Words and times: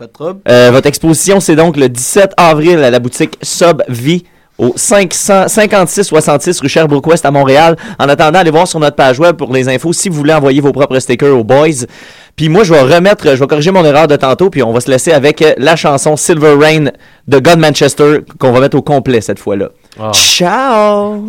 Pas 0.00 0.06
de 0.06 0.12
trouble. 0.12 0.40
Euh, 0.48 0.70
votre 0.72 0.86
exposition, 0.86 1.40
c'est 1.40 1.56
donc 1.56 1.76
le 1.76 1.90
17 1.90 2.32
avril 2.38 2.82
à 2.82 2.90
la 2.90 2.98
boutique 3.00 3.36
Sub 3.42 3.82
Vie 3.86 4.24
au 4.56 4.70
556-66 4.70 6.62
rue 6.62 6.70
Sherbrooke-Ouest 6.70 7.26
à 7.26 7.30
Montréal. 7.30 7.76
En 7.98 8.08
attendant, 8.08 8.38
allez 8.38 8.50
voir 8.50 8.66
sur 8.66 8.80
notre 8.80 8.96
page 8.96 9.18
web 9.18 9.36
pour 9.36 9.52
les 9.52 9.68
infos 9.68 9.92
si 9.92 10.08
vous 10.08 10.16
voulez 10.16 10.32
envoyer 10.32 10.62
vos 10.62 10.72
propres 10.72 10.98
stickers 11.00 11.36
aux 11.36 11.44
boys. 11.44 11.84
Puis 12.34 12.48
moi, 12.48 12.64
je 12.64 12.72
vais 12.72 12.80
remettre, 12.80 13.26
je 13.26 13.40
vais 13.40 13.46
corriger 13.46 13.72
mon 13.72 13.84
erreur 13.84 14.08
de 14.08 14.16
tantôt, 14.16 14.48
puis 14.48 14.62
on 14.62 14.72
va 14.72 14.80
se 14.80 14.90
laisser 14.90 15.12
avec 15.12 15.44
la 15.58 15.76
chanson 15.76 16.16
Silver 16.16 16.54
Rain 16.54 16.86
de 17.28 17.38
God 17.38 17.58
Manchester 17.58 18.20
qu'on 18.38 18.52
va 18.52 18.60
mettre 18.60 18.78
au 18.78 18.82
complet 18.82 19.20
cette 19.20 19.38
fois-là. 19.38 19.68
Ah. 19.98 20.12
Ciao! 20.14 21.22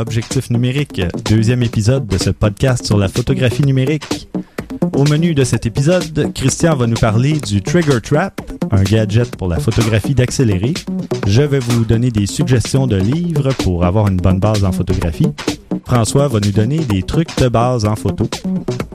Objectif 0.00 0.50
numérique, 0.50 1.00
deuxième 1.24 1.62
épisode 1.62 2.06
de 2.06 2.18
ce 2.18 2.30
podcast 2.30 2.84
sur 2.84 2.98
la 2.98 3.08
photographie 3.08 3.64
numérique. 3.64 4.28
Au 4.92 5.04
menu 5.04 5.34
de 5.34 5.42
cet 5.42 5.64
épisode, 5.64 6.32
Christian 6.34 6.76
va 6.76 6.86
nous 6.86 6.96
parler 6.96 7.40
du 7.40 7.62
Trigger 7.62 8.00
Trap, 8.02 8.40
un 8.70 8.82
gadget 8.82 9.34
pour 9.36 9.48
la 9.48 9.58
photographie 9.58 10.14
d'accéléré. 10.14 10.74
Je 11.26 11.42
vais 11.42 11.60
vous 11.60 11.84
donner 11.84 12.10
des 12.10 12.26
suggestions 12.26 12.86
de 12.86 12.96
livres 12.96 13.52
pour 13.62 13.84
avoir 13.84 14.08
une 14.08 14.18
bonne 14.18 14.38
base 14.38 14.64
en 14.64 14.72
photographie. 14.72 15.28
François 15.86 16.26
va 16.26 16.40
nous 16.40 16.50
donner 16.50 16.78
des 16.78 17.04
trucs 17.04 17.36
de 17.38 17.48
base 17.48 17.84
en 17.84 17.94
photo. 17.94 18.28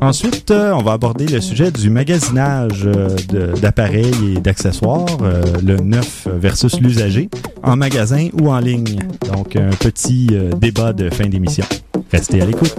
Ensuite, 0.02 0.52
euh, 0.52 0.74
on 0.74 0.84
va 0.84 0.94
aborder 0.94 1.26
le 1.26 1.40
sujet 1.40 1.72
du 1.72 1.90
magasinage 1.90 2.84
euh, 2.86 3.16
d'appareils 3.62 4.36
et 4.36 4.40
d'accessoires, 4.42 5.06
euh, 5.22 5.42
le 5.64 5.78
neuf 5.78 6.28
versus 6.28 6.82
l'usager, 6.82 7.30
en 7.64 7.78
magasin 7.78 8.28
ou 8.42 8.50
en 8.50 8.60
ligne. 8.60 9.00
Donc, 9.32 9.56
un 9.56 9.70
petit 9.70 10.28
débat 10.60 10.92
de 10.92 11.10
fin 11.10 11.28
d'émission. 11.28 11.66
Restez 12.12 12.42
à 12.42 12.46
l'écoute. 12.46 12.76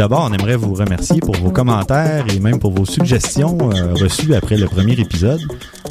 D'abord, 0.00 0.30
on 0.30 0.32
aimerait 0.32 0.56
vous 0.56 0.72
remercier 0.72 1.20
pour 1.20 1.36
vos 1.36 1.50
commentaires 1.50 2.24
et 2.34 2.40
même 2.40 2.58
pour 2.58 2.72
vos 2.72 2.86
suggestions 2.86 3.58
euh, 3.70 3.92
reçues 3.92 4.34
après 4.34 4.56
le 4.56 4.64
premier 4.64 4.94
épisode. 4.94 5.42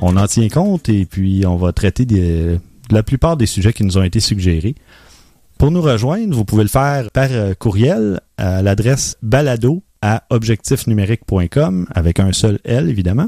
On 0.01 0.17
en 0.17 0.25
tient 0.25 0.49
compte 0.49 0.89
et 0.89 1.05
puis 1.05 1.45
on 1.45 1.57
va 1.57 1.73
traiter 1.73 2.07
de 2.07 2.57
la 2.89 3.03
plupart 3.03 3.37
des 3.37 3.45
sujets 3.45 3.71
qui 3.71 3.83
nous 3.83 3.99
ont 3.99 4.03
été 4.03 4.19
suggérés. 4.19 4.73
Pour 5.59 5.69
nous 5.69 5.83
rejoindre, 5.83 6.35
vous 6.35 6.43
pouvez 6.43 6.63
le 6.63 6.69
faire 6.69 7.11
par 7.11 7.27
euh, 7.29 7.53
courriel 7.53 8.19
à 8.39 8.63
l'adresse 8.63 9.15
balado 9.21 9.83
à 10.01 10.23
objectifnumérique.com 10.31 11.85
avec 11.93 12.19
un 12.19 12.31
seul 12.31 12.57
L 12.63 12.89
évidemment 12.89 13.27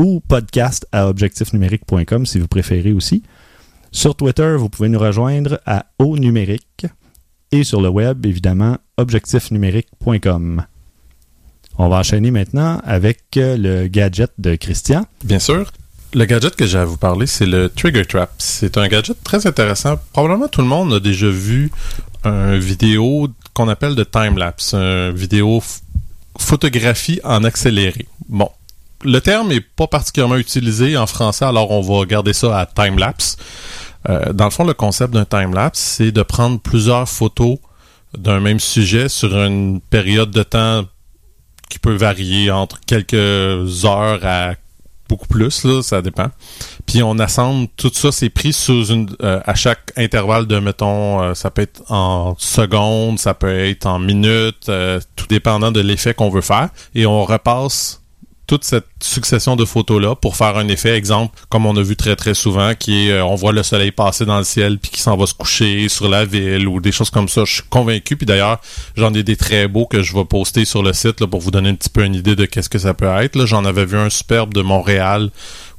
ou 0.00 0.18
podcast 0.26 0.88
à 0.90 1.08
objectifnumérique.com 1.08 2.26
si 2.26 2.40
vous 2.40 2.48
préférez 2.48 2.92
aussi. 2.92 3.22
Sur 3.92 4.16
Twitter, 4.16 4.56
vous 4.58 4.70
pouvez 4.70 4.88
nous 4.88 4.98
rejoindre 4.98 5.60
à 5.66 5.86
au 6.00 6.18
numérique 6.18 6.86
sur 7.64 7.80
le 7.80 7.88
web, 7.88 8.24
évidemment, 8.26 8.78
objectifnumérique.com. 8.96 10.64
On 11.78 11.88
va 11.88 11.96
enchaîner 11.96 12.30
maintenant 12.30 12.80
avec 12.84 13.20
euh, 13.36 13.56
le 13.56 13.88
gadget 13.88 14.30
de 14.38 14.56
Christian. 14.56 15.04
Bien 15.24 15.38
sûr. 15.38 15.70
Le 16.14 16.24
gadget 16.24 16.56
que 16.56 16.66
j'ai 16.66 16.78
à 16.78 16.84
vous 16.84 16.96
parler, 16.96 17.26
c'est 17.26 17.44
le 17.44 17.68
Trigger 17.68 18.06
Trap. 18.06 18.30
C'est 18.38 18.78
un 18.78 18.88
gadget 18.88 19.22
très 19.22 19.46
intéressant. 19.46 19.96
Probablement 20.12 20.48
tout 20.48 20.62
le 20.62 20.66
monde 20.66 20.94
a 20.94 21.00
déjà 21.00 21.28
vu 21.28 21.70
une 22.24 22.58
vidéo 22.58 23.28
qu'on 23.52 23.68
appelle 23.68 23.94
de 23.94 24.04
time-lapse, 24.04 24.74
une 24.74 25.12
vidéo 25.12 25.62
photographie 26.38 27.20
en 27.24 27.44
accéléré. 27.44 28.06
Bon, 28.28 28.48
le 29.04 29.20
terme 29.20 29.52
est 29.52 29.60
pas 29.60 29.86
particulièrement 29.86 30.36
utilisé 30.36 30.96
en 30.96 31.06
français, 31.06 31.44
alors 31.44 31.70
on 31.70 31.80
va 31.80 32.04
garder 32.06 32.32
ça 32.32 32.58
à 32.58 32.66
time-lapse. 32.66 33.36
Euh, 34.08 34.32
dans 34.32 34.44
le 34.44 34.50
fond, 34.50 34.64
le 34.64 34.74
concept 34.74 35.12
d'un 35.12 35.24
time-lapse, 35.24 35.78
c'est 35.78 36.12
de 36.12 36.22
prendre 36.22 36.60
plusieurs 36.60 37.08
photos 37.08 37.58
d'un 38.16 38.40
même 38.40 38.60
sujet 38.60 39.08
sur 39.08 39.36
une 39.36 39.80
période 39.80 40.30
de 40.30 40.42
temps 40.42 40.84
qui 41.68 41.78
peut 41.78 41.94
varier 41.94 42.50
entre 42.50 42.80
quelques 42.86 43.84
heures 43.84 44.24
à 44.24 44.54
beaucoup 45.08 45.26
plus, 45.26 45.82
ça 45.82 46.02
dépend. 46.02 46.28
Puis 46.84 47.02
on 47.02 47.18
assemble 47.18 47.68
tout 47.76 47.90
ça, 47.92 48.10
c'est 48.10 48.30
pris 48.30 48.52
sous 48.52 48.86
une 48.86 49.08
euh, 49.22 49.40
à 49.44 49.54
chaque 49.54 49.92
intervalle 49.96 50.46
de 50.46 50.58
mettons, 50.58 51.22
euh, 51.22 51.34
ça 51.34 51.50
peut 51.50 51.62
être 51.62 51.82
en 51.90 52.34
secondes, 52.38 53.18
ça 53.18 53.34
peut 53.34 53.66
être 53.66 53.86
en 53.86 53.98
minutes, 53.98 54.70
tout 55.16 55.26
dépendant 55.28 55.70
de 55.70 55.80
l'effet 55.80 56.14
qu'on 56.14 56.30
veut 56.30 56.40
faire. 56.40 56.70
Et 56.94 57.06
on 57.06 57.24
repasse 57.24 58.02
toute 58.46 58.64
cette 58.64 58.86
succession 59.00 59.56
de 59.56 59.64
photos-là 59.64 60.14
pour 60.14 60.36
faire 60.36 60.56
un 60.56 60.68
effet, 60.68 60.96
exemple, 60.96 61.38
comme 61.48 61.66
on 61.66 61.76
a 61.76 61.82
vu 61.82 61.96
très 61.96 62.16
très 62.16 62.34
souvent, 62.34 62.74
qui 62.74 63.08
est 63.08 63.12
euh, 63.12 63.24
on 63.24 63.34
voit 63.34 63.52
le 63.52 63.62
soleil 63.62 63.90
passer 63.90 64.24
dans 64.24 64.38
le 64.38 64.44
ciel 64.44 64.78
puis 64.78 64.90
qui 64.90 65.00
s'en 65.00 65.16
va 65.16 65.26
se 65.26 65.34
coucher 65.34 65.88
sur 65.88 66.08
la 66.08 66.24
ville 66.24 66.68
ou 66.68 66.80
des 66.80 66.92
choses 66.92 67.10
comme 67.10 67.28
ça. 67.28 67.44
Je 67.44 67.54
suis 67.54 67.62
convaincu. 67.68 68.16
Puis 68.16 68.26
d'ailleurs, 68.26 68.60
j'en 68.96 69.12
ai 69.14 69.22
des 69.22 69.36
très 69.36 69.68
beaux 69.68 69.86
que 69.86 70.02
je 70.02 70.14
vais 70.14 70.24
poster 70.24 70.64
sur 70.64 70.82
le 70.82 70.92
site 70.92 71.20
là, 71.20 71.26
pour 71.26 71.40
vous 71.40 71.50
donner 71.50 71.70
un 71.70 71.74
petit 71.74 71.90
peu 71.90 72.04
une 72.04 72.14
idée 72.14 72.36
de 72.36 72.44
qu'est-ce 72.44 72.68
que 72.68 72.78
ça 72.78 72.94
peut 72.94 73.06
être. 73.06 73.44
J'en 73.46 73.64
avais 73.64 73.84
vu 73.84 73.98
un 73.98 74.10
superbe 74.10 74.54
de 74.54 74.62
Montréal 74.62 75.30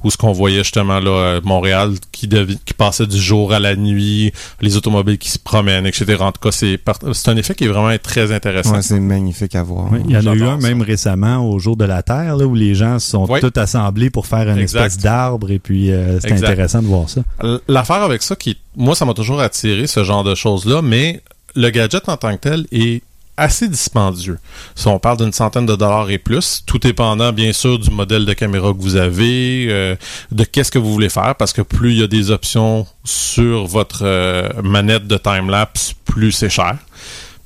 où 0.04 0.10
ce 0.10 0.16
qu'on 0.16 0.32
voyait 0.32 0.58
justement 0.58 1.00
là 1.00 1.10
euh, 1.10 1.40
Montréal 1.44 1.92
qui, 2.12 2.28
passait 2.76 3.06
du 3.06 3.18
jour 3.20 3.52
à 3.52 3.58
la 3.58 3.74
nuit, 3.74 4.32
les 4.60 4.76
automobiles 4.76 5.18
qui 5.18 5.30
se 5.30 5.38
promènent, 5.38 5.86
etc. 5.86 6.16
En 6.20 6.30
tout 6.32 6.40
cas, 6.40 6.52
c'est 6.52 6.78
par- 6.78 6.98
c'est 7.12 7.28
un 7.30 7.36
effet 7.36 7.54
qui 7.54 7.64
est 7.64 7.68
vraiment 7.68 7.96
très 8.00 8.30
intéressant. 8.32 8.74
Ouais, 8.74 8.82
c'est 8.82 9.00
magnifique 9.00 9.54
à 9.56 9.62
voir. 9.64 9.88
Oui, 9.90 9.98
il 10.06 10.12
y 10.12 10.16
en 10.16 10.26
a 10.26 10.34
eu 10.34 10.42
un 10.44 10.60
ça. 10.60 10.68
même 10.68 10.82
récemment 10.82 11.38
au 11.50 11.58
jour 11.58 11.76
de 11.76 11.84
la 11.84 12.02
Terre, 12.02 12.36
là, 12.36 12.46
où 12.46 12.54
les 12.54 12.74
gens 12.76 12.98
se 13.00 13.10
sont 13.10 13.26
Oui. 13.28 13.40
tous 13.40 13.58
assemblés 13.58 14.10
pour 14.10 14.26
faire 14.26 14.48
une 14.48 14.58
Exact. 14.58 14.84
espèce 14.86 14.98
d'arbre 15.02 15.50
et 15.50 15.58
puis 15.58 15.90
euh, 15.90 16.20
c'était 16.20 16.34
Exact. 16.34 16.46
intéressant 16.50 16.82
de 16.82 16.86
voir 16.86 17.08
ça. 17.08 17.22
L'affaire 17.66 18.02
avec 18.02 18.22
ça, 18.22 18.36
qui 18.36 18.56
moi, 18.76 18.94
ça 18.94 19.04
m'a 19.04 19.14
toujours 19.14 19.40
attiré, 19.40 19.86
ce 19.88 20.04
genre 20.04 20.22
de 20.22 20.34
choses-là, 20.36 20.82
mais 20.82 21.20
le 21.56 21.70
gadget 21.70 22.08
en 22.08 22.16
tant 22.16 22.32
que 22.36 22.40
tel 22.40 22.66
est 22.70 23.02
assez 23.38 23.68
dispendieux. 23.68 24.38
Si 24.74 24.88
on 24.88 24.98
parle 24.98 25.18
d'une 25.18 25.32
centaine 25.32 25.64
de 25.64 25.76
dollars 25.76 26.10
et 26.10 26.18
plus, 26.18 26.62
tout 26.66 26.78
dépendant 26.78 27.32
bien 27.32 27.52
sûr 27.52 27.78
du 27.78 27.90
modèle 27.90 28.26
de 28.26 28.32
caméra 28.32 28.72
que 28.72 28.78
vous 28.78 28.96
avez, 28.96 29.68
euh, 29.70 29.96
de 30.32 30.44
qu'est-ce 30.44 30.70
que 30.70 30.78
vous 30.78 30.92
voulez 30.92 31.08
faire, 31.08 31.34
parce 31.36 31.52
que 31.52 31.62
plus 31.62 31.92
il 31.92 31.98
y 32.00 32.02
a 32.02 32.06
des 32.06 32.30
options 32.30 32.86
sur 33.04 33.66
votre 33.66 34.02
euh, 34.02 34.48
manette 34.62 35.06
de 35.06 35.16
time-lapse, 35.16 35.94
plus 36.04 36.32
c'est 36.32 36.50
cher. 36.50 36.76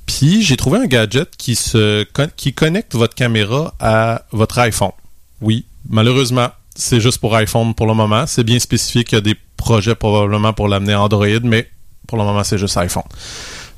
Puis 0.05 0.41
j'ai 0.41 0.57
trouvé 0.57 0.79
un 0.79 0.85
gadget 0.85 1.29
qui 1.37 1.55
se 1.55 2.05
qui 2.35 2.53
connecte 2.53 2.95
votre 2.95 3.15
caméra 3.15 3.73
à 3.79 4.23
votre 4.31 4.59
iPhone. 4.59 4.91
Oui, 5.39 5.65
malheureusement, 5.87 6.49
c'est 6.75 6.99
juste 6.99 7.19
pour 7.19 7.35
iPhone 7.35 7.73
pour 7.73 7.85
le 7.85 7.93
moment. 7.93 8.25
C'est 8.27 8.43
bien 8.43 8.59
spécifié 8.59 9.03
qu'il 9.03 9.17
y 9.17 9.19
a 9.19 9.21
des 9.21 9.35
projets 9.55 9.95
probablement 9.95 10.51
pour 10.53 10.67
l'amener 10.67 10.95
Android, 10.95 11.39
mais 11.43 11.69
pour 12.07 12.17
le 12.17 12.23
moment, 12.25 12.43
c'est 12.43 12.57
juste 12.57 12.75
iPhone. 12.77 13.03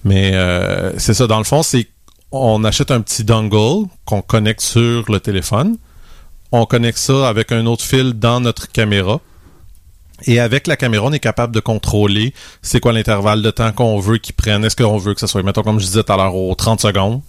Mais 0.03 0.31
euh, 0.33 0.97
c'est 0.97 1.13
ça, 1.13 1.27
dans 1.27 1.37
le 1.37 1.43
fond, 1.43 1.63
c'est 1.63 1.87
on 2.31 2.63
achète 2.63 2.91
un 2.91 3.01
petit 3.01 3.23
dongle 3.23 3.87
qu'on 4.05 4.21
connecte 4.21 4.61
sur 4.61 5.09
le 5.11 5.19
téléphone. 5.19 5.77
On 6.51 6.65
connecte 6.65 6.97
ça 6.97 7.27
avec 7.27 7.51
un 7.51 7.65
autre 7.65 7.83
fil 7.83 8.13
dans 8.13 8.39
notre 8.39 8.71
caméra. 8.71 9.19
Et 10.25 10.39
avec 10.39 10.67
la 10.67 10.77
caméra, 10.77 11.05
on 11.05 11.11
est 11.11 11.19
capable 11.19 11.53
de 11.53 11.59
contrôler 11.59 12.33
c'est 12.61 12.79
quoi 12.79 12.93
l'intervalle 12.93 13.41
de 13.41 13.51
temps 13.51 13.73
qu'on 13.73 13.99
veut 13.99 14.17
qu'il 14.17 14.33
prenne. 14.33 14.63
Est-ce 14.63 14.75
qu'on 14.75 14.97
veut 14.97 15.13
que 15.13 15.19
ce 15.19 15.27
soit, 15.27 15.43
mettons, 15.43 15.61
comme 15.61 15.79
je 15.79 15.85
disais 15.85 16.03
tout 16.03 16.13
à 16.13 16.17
l'heure, 16.17 16.35
aux 16.35 16.55
30 16.55 16.79
secondes 16.79 17.21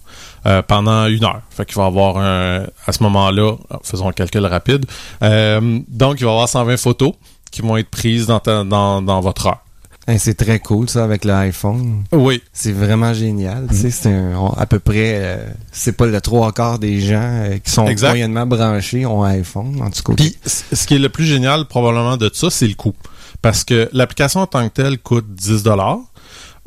euh, 0.45 0.61
pendant 0.61 1.05
une 1.07 1.25
heure. 1.25 1.41
Fait 1.49 1.65
qu'il 1.65 1.75
va 1.75 1.85
avoir 1.85 2.17
un, 2.17 2.65
à 2.85 2.91
ce 2.93 3.03
moment-là, 3.03 3.57
faisons 3.83 4.07
un 4.07 4.13
calcul 4.13 4.45
rapide. 4.45 4.85
Euh, 5.21 5.79
donc, 5.89 6.21
il 6.21 6.23
va 6.23 6.31
y 6.31 6.33
avoir 6.33 6.47
120 6.47 6.77
photos 6.77 7.11
qui 7.51 7.61
vont 7.61 7.75
être 7.75 7.89
prises 7.89 8.27
dans, 8.27 8.41
dans 8.65 9.21
votre 9.21 9.47
heure. 9.47 9.66
Hey, 10.07 10.19
c'est 10.19 10.35
très 10.35 10.59
cool 10.59 10.89
ça 10.89 11.03
avec 11.03 11.25
l'iPhone. 11.25 12.03
Oui, 12.13 12.41
C'est 12.53 12.71
vraiment 12.71 13.13
génial. 13.13 13.67
Tu 13.69 13.75
sais, 13.75 13.91
c'est 13.91 14.15
à 14.55 14.65
peu 14.65 14.79
près, 14.79 15.19
euh, 15.21 15.45
c'est 15.73 15.91
pas 15.91 16.05
le 16.05 16.21
trois 16.21 16.53
quarts 16.53 16.79
des 16.79 17.01
gens 17.01 17.19
euh, 17.21 17.57
qui 17.57 17.69
sont 17.69 17.85
Exact. 17.87 18.09
moyennement 18.09 18.45
branchés 18.45 19.05
ont 19.05 19.23
iPhone, 19.23 19.81
en 19.81 19.89
tout 19.91 20.03
cas. 20.03 20.13
Puis, 20.13 20.37
ce 20.45 20.87
qui 20.87 20.95
est 20.95 20.99
le 20.99 21.09
plus 21.09 21.25
génial 21.25 21.65
probablement 21.65 22.15
de 22.15 22.31
ça, 22.33 22.49
c'est 22.49 22.67
le 22.67 22.75
coût. 22.75 22.93
Parce 23.41 23.65
que 23.65 23.89
l'application 23.91 24.39
en 24.39 24.47
tant 24.47 24.67
que 24.69 24.73
telle 24.73 24.97
coûte 24.97 25.25
10 25.29 25.63
dollars. 25.63 25.99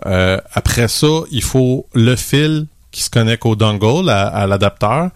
après 0.04 0.88
ça, 0.88 1.06
il 1.30 1.42
faut 1.42 1.86
le 1.94 2.16
fil 2.16 2.66
qui 2.90 3.02
se 3.02 3.10
connecte 3.10 3.46
au 3.46 3.54
dongle, 3.56 4.08
à, 4.10 4.26
à 4.26 4.46
l'adapteur. 4.46 5.10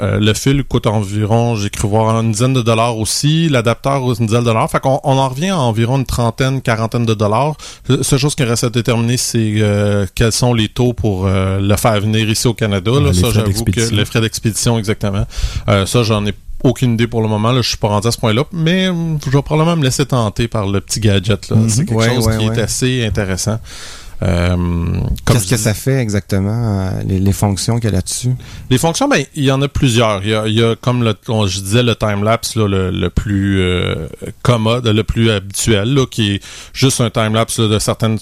Euh, 0.00 0.18
le 0.18 0.32
fil 0.34 0.64
coûte 0.64 0.86
environ, 0.86 1.56
j'ai 1.56 1.68
cru 1.70 1.86
voir, 1.88 2.18
une 2.20 2.32
dizaine 2.32 2.52
de 2.54 2.62
dollars 2.62 2.96
aussi. 2.98 3.48
L'adapteur, 3.48 4.02
une 4.18 4.26
dizaine 4.26 4.40
de 4.40 4.46
dollars. 4.46 4.70
Fait 4.70 4.80
qu'on 4.80 4.98
on 5.04 5.18
en 5.18 5.28
revient 5.28 5.50
à 5.50 5.58
environ 5.58 5.98
une 5.98 6.06
trentaine, 6.06 6.62
quarantaine 6.62 7.04
de 7.04 7.14
dollars. 7.14 7.54
La 7.88 8.02
seule 8.02 8.18
chose 8.18 8.34
qui 8.34 8.44
reste 8.44 8.64
à 8.64 8.70
déterminer, 8.70 9.16
c'est 9.16 9.54
euh, 9.56 10.06
quels 10.14 10.32
sont 10.32 10.54
les 10.54 10.68
taux 10.68 10.92
pour 10.94 11.26
euh, 11.26 11.60
le 11.60 11.76
faire 11.76 12.00
venir 12.00 12.28
ici 12.30 12.46
au 12.48 12.54
Canada. 12.54 12.90
Là, 12.92 13.00
les 13.10 13.12
ça, 13.14 13.20
frais 13.28 13.32
j'avoue 13.32 13.46
que 13.50 13.70
d'expédition. 13.70 13.96
les 13.96 14.04
frais 14.04 14.20
d'expédition, 14.20 14.78
exactement. 14.78 15.26
Euh, 15.68 15.84
ça, 15.86 16.02
j'en 16.02 16.24
ai 16.26 16.32
aucune 16.62 16.92
idée 16.94 17.06
pour 17.06 17.22
le 17.22 17.28
moment. 17.28 17.52
Là, 17.52 17.62
je 17.62 17.68
suis 17.68 17.78
pas 17.78 17.88
rendu 17.88 18.06
à 18.06 18.10
ce 18.10 18.18
point-là, 18.18 18.44
mais 18.52 18.86
je 18.86 19.30
vais 19.30 19.42
probablement 19.42 19.76
me 19.76 19.82
laisser 19.84 20.04
tenter 20.06 20.46
par 20.48 20.66
le 20.66 20.80
petit 20.80 21.00
gadget. 21.00 21.48
Là. 21.50 21.56
Mhm. 21.56 21.68
C'est 21.68 21.84
quelque 21.86 21.94
Ouais, 21.98 22.14
chose 22.14 22.26
ouais, 22.26 22.38
qui 22.38 22.48
ouais. 22.48 22.56
est 22.56 22.60
assez 22.62 23.04
intéressant. 23.06 23.58
Euh, 24.22 24.56
Qu'est-ce 25.26 25.48
que 25.48 25.56
ça 25.56 25.72
fait 25.74 25.98
exactement, 26.00 26.50
euh, 26.80 27.02
les, 27.06 27.18
les 27.20 27.32
fonctions 27.32 27.76
qu'il 27.76 27.84
y 27.84 27.92
a 27.92 27.96
là-dessus? 27.96 28.34
Les 28.68 28.78
fonctions, 28.78 29.08
ben, 29.08 29.24
il 29.34 29.44
y 29.44 29.50
en 29.50 29.62
a 29.62 29.68
plusieurs. 29.68 30.22
Il 30.22 30.30
y 30.30 30.34
a, 30.34 30.46
il 30.46 30.54
y 30.54 30.62
a 30.62 30.76
comme 30.76 31.02
le, 31.02 31.14
on- 31.28 31.46
je 31.46 31.60
disais, 31.60 31.82
le 31.82 31.94
time-lapse, 31.94 32.56
le, 32.56 32.90
le 32.90 33.10
plus 33.10 33.60
euh, 33.60 34.08
commode, 34.42 34.86
le 34.86 35.04
plus 35.04 35.30
habituel, 35.30 35.94
là, 35.94 36.06
qui 36.06 36.34
est 36.34 36.42
juste 36.74 37.00
un 37.00 37.10
time-lapse 37.10 37.60
de 37.60 37.78
certaines 37.78 38.18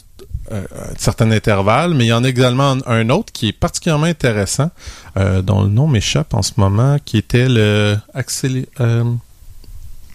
euh, 0.50 0.62
certains 0.96 1.30
intervalles, 1.30 1.92
mais 1.92 2.04
il 2.06 2.08
y 2.08 2.12
en 2.14 2.24
a 2.24 2.28
également 2.28 2.70
un, 2.70 2.78
un 2.86 3.10
autre 3.10 3.30
qui 3.34 3.48
est 3.48 3.52
particulièrement 3.52 4.06
intéressant, 4.06 4.70
euh, 5.18 5.42
dont 5.42 5.62
le 5.62 5.68
nom 5.68 5.86
m'échappe 5.86 6.32
en 6.32 6.40
ce 6.40 6.52
moment, 6.56 6.96
qui 7.04 7.18
était 7.18 7.48
le 7.50 7.96
accélé, 8.14 8.66
euh, 8.80 9.04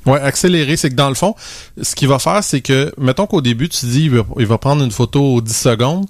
Ouais, 0.05 0.19
accéléré, 0.19 0.75
c'est 0.75 0.89
que 0.89 0.95
dans 0.95 1.09
le 1.09 1.15
fond, 1.15 1.35
ce 1.81 1.95
qu'il 1.95 2.07
va 2.09 2.19
faire, 2.19 2.43
c'est 2.43 2.61
que, 2.61 2.93
mettons 2.97 3.25
qu'au 3.25 3.41
début, 3.41 3.69
tu 3.69 3.85
dis, 3.85 4.05
il 4.05 4.11
va, 4.11 4.23
il 4.37 4.45
va 4.45 4.57
prendre 4.57 4.83
une 4.83 4.91
photo 4.91 5.35
aux 5.35 5.41
10 5.41 5.53
secondes, 5.55 6.05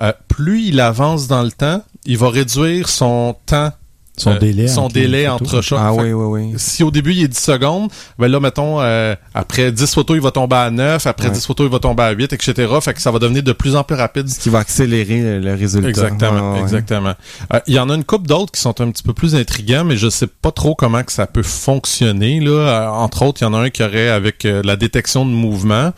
euh, 0.00 0.12
plus 0.28 0.62
il 0.64 0.80
avance 0.80 1.28
dans 1.28 1.42
le 1.42 1.52
temps, 1.52 1.82
il 2.06 2.16
va 2.16 2.30
réduire 2.30 2.88
son 2.88 3.36
temps, 3.46 3.72
Son 4.16 4.30
euh, 4.30 4.38
délai 4.38 4.68
son 4.68 4.82
entre 4.82 4.94
délai 4.94 5.26
entre 5.26 5.60
chaque. 5.60 5.78
Ah 5.82 5.92
oui, 5.92 6.12
oui, 6.12 6.42
oui. 6.52 6.54
si 6.56 6.84
au 6.84 6.92
début 6.92 7.12
il 7.14 7.24
est 7.24 7.28
10 7.28 7.36
secondes, 7.36 7.90
ben 8.16 8.28
là, 8.28 8.38
mettons, 8.38 8.80
euh, 8.80 9.16
après 9.34 9.72
10 9.72 9.92
photos, 9.92 10.16
il 10.16 10.22
va 10.22 10.30
tomber 10.30 10.54
à 10.54 10.70
9, 10.70 11.04
après 11.06 11.28
Ouais. 11.28 11.34
10 11.34 11.44
photos, 11.44 11.66
il 11.66 11.72
va 11.72 11.80
tomber 11.80 12.02
à 12.04 12.10
8, 12.12 12.32
etc. 12.32 12.72
Fait 12.80 12.94
que 12.94 13.02
ça 13.02 13.10
va 13.10 13.18
devenir 13.18 13.42
de 13.42 13.52
plus 13.52 13.74
en 13.74 13.82
plus 13.82 13.96
rapide. 13.96 14.28
Ce 14.28 14.38
qui 14.38 14.50
va 14.50 14.60
accélérer 14.60 15.40
le, 15.40 15.54
résultat. 15.54 15.88
Exactement, 15.88 16.52
Ouais, 16.52 16.56
ouais. 16.58 16.62
exactement. 16.62 17.14
Euh, 17.52 17.60
Il 17.66 17.74
y 17.74 17.78
en 17.80 17.90
a 17.90 17.94
une 17.96 18.04
couple 18.04 18.28
d'autres 18.28 18.52
qui 18.52 18.60
sont 18.60 18.80
un 18.80 18.90
petit 18.92 19.02
peu 19.02 19.14
plus 19.14 19.34
intrigants, 19.34 19.84
mais 19.84 19.96
je 19.96 20.08
sais 20.08 20.28
pas 20.28 20.52
trop 20.52 20.76
comment 20.76 21.02
que 21.02 21.12
ça 21.12 21.26
peut 21.26 21.42
fonctionner. 21.42 22.38
Là, 22.40 22.50
Euh, 22.50 22.88
entre 22.88 23.22
autres, 23.22 23.42
il 23.42 23.44
y 23.44 23.48
en 23.48 23.54
a 23.54 23.58
un 23.58 23.70
qui 23.70 23.82
aurait 23.82 24.08
avec 24.10 24.44
euh, 24.44 24.62
la 24.64 24.76
détection 24.76 25.26
de 25.26 25.30
mouvement. 25.32 25.92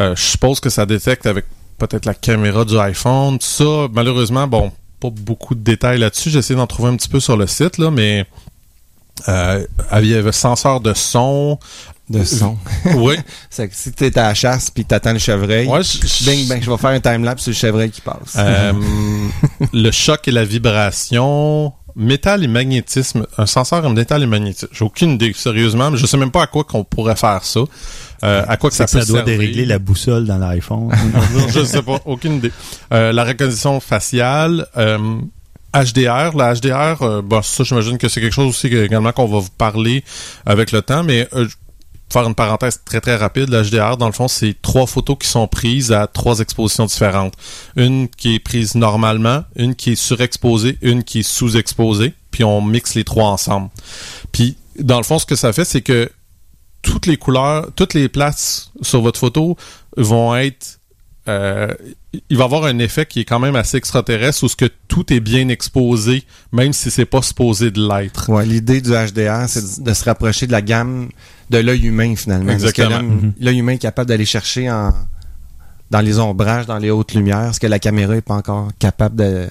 Euh, 0.00 0.14
je 0.16 0.22
suppose 0.22 0.58
que 0.60 0.68
ça 0.68 0.84
détecte 0.84 1.26
avec 1.26 1.44
peut-être 1.78 2.06
la 2.06 2.14
caméra 2.14 2.64
du 2.64 2.76
iPhone, 2.78 3.38
tout 3.38 3.46
ça. 3.46 3.88
Malheureusement, 3.92 4.46
bon, 4.48 4.72
pas 5.00 5.10
beaucoup 5.10 5.54
de 5.54 5.60
détails 5.60 5.98
là-dessus. 5.98 6.30
J'essaie 6.30 6.54
d'en 6.54 6.66
trouver 6.66 6.90
un 6.90 6.96
petit 6.96 7.08
peu 7.08 7.20
sur 7.20 7.36
le 7.36 7.46
site, 7.46 7.78
là, 7.78 7.90
mais 7.90 8.26
euh, 9.28 9.64
il 10.00 10.06
y 10.06 10.14
avait 10.14 10.32
senseur 10.32 10.80
de 10.80 10.94
son. 10.94 11.58
De 12.08 12.22
son. 12.22 12.56
oui. 12.96 13.16
C'est 13.50 13.68
que 13.68 13.74
si 13.74 13.90
t'es 13.92 14.16
à 14.18 14.28
la 14.28 14.34
chasse 14.34 14.70
puis 14.70 14.84
t'attends 14.84 15.12
le 15.12 15.18
chevreuil, 15.18 15.66
Ouais, 15.66 15.82
je- 15.82 16.24
bing, 16.24 16.62
je 16.62 16.70
vais 16.70 16.76
faire 16.76 16.90
un 16.90 17.00
time-lapse 17.00 17.42
sur 17.42 17.50
le 17.50 17.56
chevreuil 17.56 17.90
qui 17.90 18.00
passe. 18.00 18.36
Euh, 18.36 18.72
le 19.72 19.90
choc 19.90 20.28
et 20.28 20.30
la 20.30 20.44
vibration, 20.44 21.72
métal 21.96 22.44
et 22.44 22.48
magnétisme, 22.48 23.26
un 23.38 23.46
senseur 23.46 23.84
en 23.84 23.90
métal 23.90 24.22
et 24.22 24.26
magnétisme. 24.26 24.68
J'ai 24.70 24.84
aucune 24.84 25.12
idée, 25.12 25.32
sérieusement, 25.34 25.90
mais 25.90 25.96
je 25.98 26.06
sais 26.06 26.16
même 26.16 26.30
pas 26.30 26.42
à 26.42 26.46
quoi 26.46 26.62
qu'on 26.62 26.84
pourrait 26.84 27.16
faire 27.16 27.42
ça. 27.44 27.60
Euh, 28.24 28.44
à 28.48 28.56
quoi 28.56 28.70
que 28.70 28.76
ça 28.76 28.86
que 28.86 28.92
peut 28.92 29.00
ça 29.00 29.06
doit 29.06 29.18
servir? 29.18 29.38
dérégler 29.38 29.66
la 29.66 29.78
boussole 29.78 30.24
dans 30.26 30.38
l'iPhone. 30.38 30.90
je 31.54 31.64
sais 31.64 31.82
pas, 31.82 32.00
aucune 32.06 32.34
idée. 32.36 32.52
Euh, 32.92 33.12
la 33.12 33.24
reconnaissance 33.24 33.84
faciale, 33.84 34.66
euh, 34.76 34.98
HDR, 35.74 36.36
la 36.36 36.54
HDR, 36.54 37.02
euh, 37.02 37.22
bon, 37.22 37.42
ça 37.42 37.64
j'imagine 37.64 37.98
que 37.98 38.08
c'est 38.08 38.20
quelque 38.20 38.32
chose 38.32 38.48
aussi 38.48 38.68
également 38.68 39.12
qu'on 39.12 39.26
va 39.26 39.40
vous 39.40 39.50
parler 39.58 40.02
avec 40.46 40.72
le 40.72 40.80
temps, 40.80 41.02
mais 41.04 41.28
euh, 41.34 41.46
faire 42.10 42.26
une 42.26 42.34
parenthèse 42.34 42.80
très 42.84 43.00
très 43.00 43.16
rapide, 43.16 43.50
la 43.50 43.62
HDR, 43.62 43.96
dans 43.98 44.06
le 44.06 44.12
fond, 44.12 44.28
c'est 44.28 44.54
trois 44.62 44.86
photos 44.86 45.16
qui 45.20 45.28
sont 45.28 45.46
prises 45.48 45.92
à 45.92 46.06
trois 46.06 46.38
expositions 46.38 46.86
différentes. 46.86 47.34
Une 47.74 48.08
qui 48.08 48.36
est 48.36 48.38
prise 48.38 48.74
normalement, 48.76 49.44
une 49.56 49.74
qui 49.74 49.92
est 49.92 49.96
surexposée, 49.96 50.78
une 50.82 51.04
qui 51.04 51.18
est 51.18 51.28
sous-exposée, 51.28 52.14
puis 52.30 52.44
on 52.44 52.62
mixe 52.62 52.94
les 52.94 53.04
trois 53.04 53.28
ensemble. 53.28 53.68
Puis, 54.32 54.56
dans 54.78 54.98
le 54.98 55.02
fond, 55.04 55.18
ce 55.18 55.26
que 55.26 55.36
ça 55.36 55.52
fait, 55.52 55.64
c'est 55.64 55.80
que 55.82 56.08
toutes 56.86 57.06
les 57.06 57.16
couleurs, 57.16 57.70
toutes 57.74 57.94
les 57.94 58.08
places 58.08 58.70
sur 58.80 59.00
votre 59.02 59.18
photo 59.18 59.56
vont 59.96 60.34
être 60.36 60.78
euh, 61.28 61.74
il 62.30 62.36
va 62.36 62.44
avoir 62.44 62.64
un 62.64 62.78
effet 62.78 63.04
qui 63.04 63.20
est 63.20 63.24
quand 63.24 63.40
même 63.40 63.56
assez 63.56 63.76
extraterrestre 63.76 64.44
où 64.44 64.48
ce 64.48 64.54
que 64.54 64.70
tout 64.86 65.12
est 65.12 65.18
bien 65.18 65.48
exposé, 65.48 66.22
même 66.52 66.72
si 66.72 66.88
c'est 66.90 67.04
pas 67.04 67.20
supposé 67.20 67.72
de 67.72 67.80
l'être. 67.86 68.30
Ouais, 68.30 68.46
l'idée 68.46 68.80
du 68.80 68.90
HDR, 68.90 69.48
c'est 69.48 69.82
de, 69.82 69.92
se 69.92 70.04
rapprocher 70.04 70.46
de 70.46 70.52
la 70.52 70.62
gamme 70.62 71.08
de 71.50 71.58
l'œil 71.58 71.84
humain 71.86 72.14
finalement. 72.14 72.52
Exactement. 72.52 72.90
l'homme- 72.90 73.32
L'œil 73.40 73.58
humain 73.58 73.72
est 73.72 73.78
capable 73.78 74.08
d'aller 74.08 74.24
chercher 74.24 74.70
en 74.70 74.94
dans 75.90 76.00
les 76.00 76.18
ombrages, 76.18 76.66
dans 76.66 76.78
les 76.78 76.90
hautes 76.90 77.14
lumières, 77.14 77.54
ce 77.54 77.60
que 77.60 77.66
la 77.66 77.78
caméra 77.80 78.16
est 78.16 78.20
pas 78.20 78.34
encore 78.34 78.68
capable 78.78 79.16
de 79.16 79.48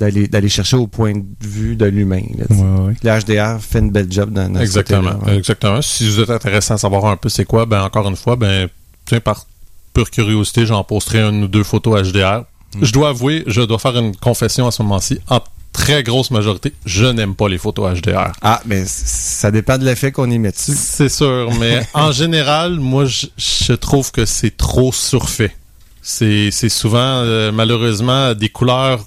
d'aller 0.00 0.26
d'aller 0.26 0.48
chercher 0.48 0.76
au 0.76 0.86
point 0.86 1.12
de 1.12 1.24
vue 1.46 1.76
de 1.76 1.84
l'humain. 1.84 2.22
Ouais, 2.48 2.56
ouais. 2.56 2.94
Le 3.02 3.20
HDR 3.20 3.60
fait 3.60 3.80
une 3.80 3.90
belle 3.90 4.10
job 4.10 4.32
dans, 4.32 4.48
dans 4.50 4.60
Exactement. 4.60 5.18
ouais. 5.26 5.36
Exactement. 5.36 5.82
Si 5.82 6.08
vous 6.08 6.20
êtes 6.20 6.30
intéressé 6.30 6.72
à 6.72 6.78
savoir 6.78 7.04
un 7.04 7.16
peu 7.16 7.28
c'est 7.28 7.44
quoi, 7.44 7.66
ben 7.66 7.82
encore 7.82 8.08
une 8.08 8.16
fois, 8.16 8.34
ben 8.36 8.68
tiens, 9.04 9.20
par 9.20 9.46
pure 9.92 10.10
curiosité, 10.10 10.64
j'en 10.66 10.82
posterai 10.82 11.20
une 11.20 11.44
ou 11.44 11.48
deux 11.48 11.62
photos 11.62 12.10
HDR. 12.10 12.44
Mm. 12.74 12.84
Je 12.84 12.92
dois 12.92 13.10
avouer, 13.10 13.44
je 13.46 13.60
dois 13.60 13.78
faire 13.78 13.96
une 13.96 14.16
confession 14.16 14.66
à 14.66 14.70
ce 14.70 14.82
moment-ci. 14.82 15.20
En 15.28 15.40
très 15.72 16.02
grosse 16.02 16.30
majorité, 16.30 16.72
je 16.86 17.06
n'aime 17.06 17.34
pas 17.34 17.48
les 17.48 17.58
photos 17.58 18.00
HDR. 18.00 18.32
Ah, 18.42 18.62
mais 18.64 18.84
ça 18.86 19.50
dépend 19.50 19.76
de 19.76 19.84
l'effet 19.84 20.12
qu'on 20.12 20.30
y 20.30 20.38
met 20.38 20.50
dessus. 20.50 20.72
C'est 20.74 21.08
sûr, 21.10 21.50
mais 21.60 21.86
en 21.94 22.10
général, 22.10 22.80
moi, 22.80 23.04
je, 23.04 23.26
je 23.36 23.74
trouve 23.74 24.10
que 24.10 24.24
c'est 24.24 24.56
trop 24.56 24.92
surfait. 24.92 25.54
C'est 26.02 26.50
c'est 26.50 26.70
souvent, 26.70 26.98
euh, 26.98 27.52
malheureusement, 27.52 28.34
des 28.34 28.48
couleurs 28.48 29.04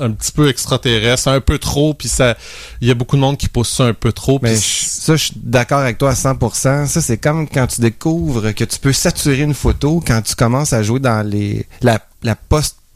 un 0.00 0.10
petit 0.10 0.32
peu 0.32 0.48
extraterrestres, 0.48 1.28
un 1.28 1.40
peu 1.40 1.58
trop, 1.58 1.94
puis 1.94 2.08
ça, 2.08 2.36
il 2.80 2.88
y 2.88 2.90
a 2.90 2.94
beaucoup 2.94 3.16
de 3.16 3.20
monde 3.20 3.36
qui 3.36 3.48
pousse 3.48 3.70
ça 3.70 3.84
un 3.84 3.94
peu 3.94 4.12
trop. 4.12 4.38
Mais 4.42 4.54
je- 4.56 4.60
ça, 4.60 5.16
je 5.16 5.24
suis 5.24 5.34
d'accord 5.36 5.78
avec 5.80 5.98
toi 5.98 6.10
à 6.10 6.14
100%. 6.14 6.86
Ça, 6.86 7.00
c'est 7.00 7.18
comme 7.18 7.48
quand 7.48 7.66
tu 7.66 7.80
découvres 7.80 8.52
que 8.54 8.64
tu 8.64 8.78
peux 8.78 8.92
saturer 8.92 9.40
une 9.42 9.54
photo 9.54 10.02
quand 10.06 10.22
tu 10.22 10.34
commences 10.34 10.72
à 10.72 10.82
jouer 10.82 11.00
dans 11.00 11.26
les 11.26 11.66
la, 11.82 12.00
la 12.22 12.34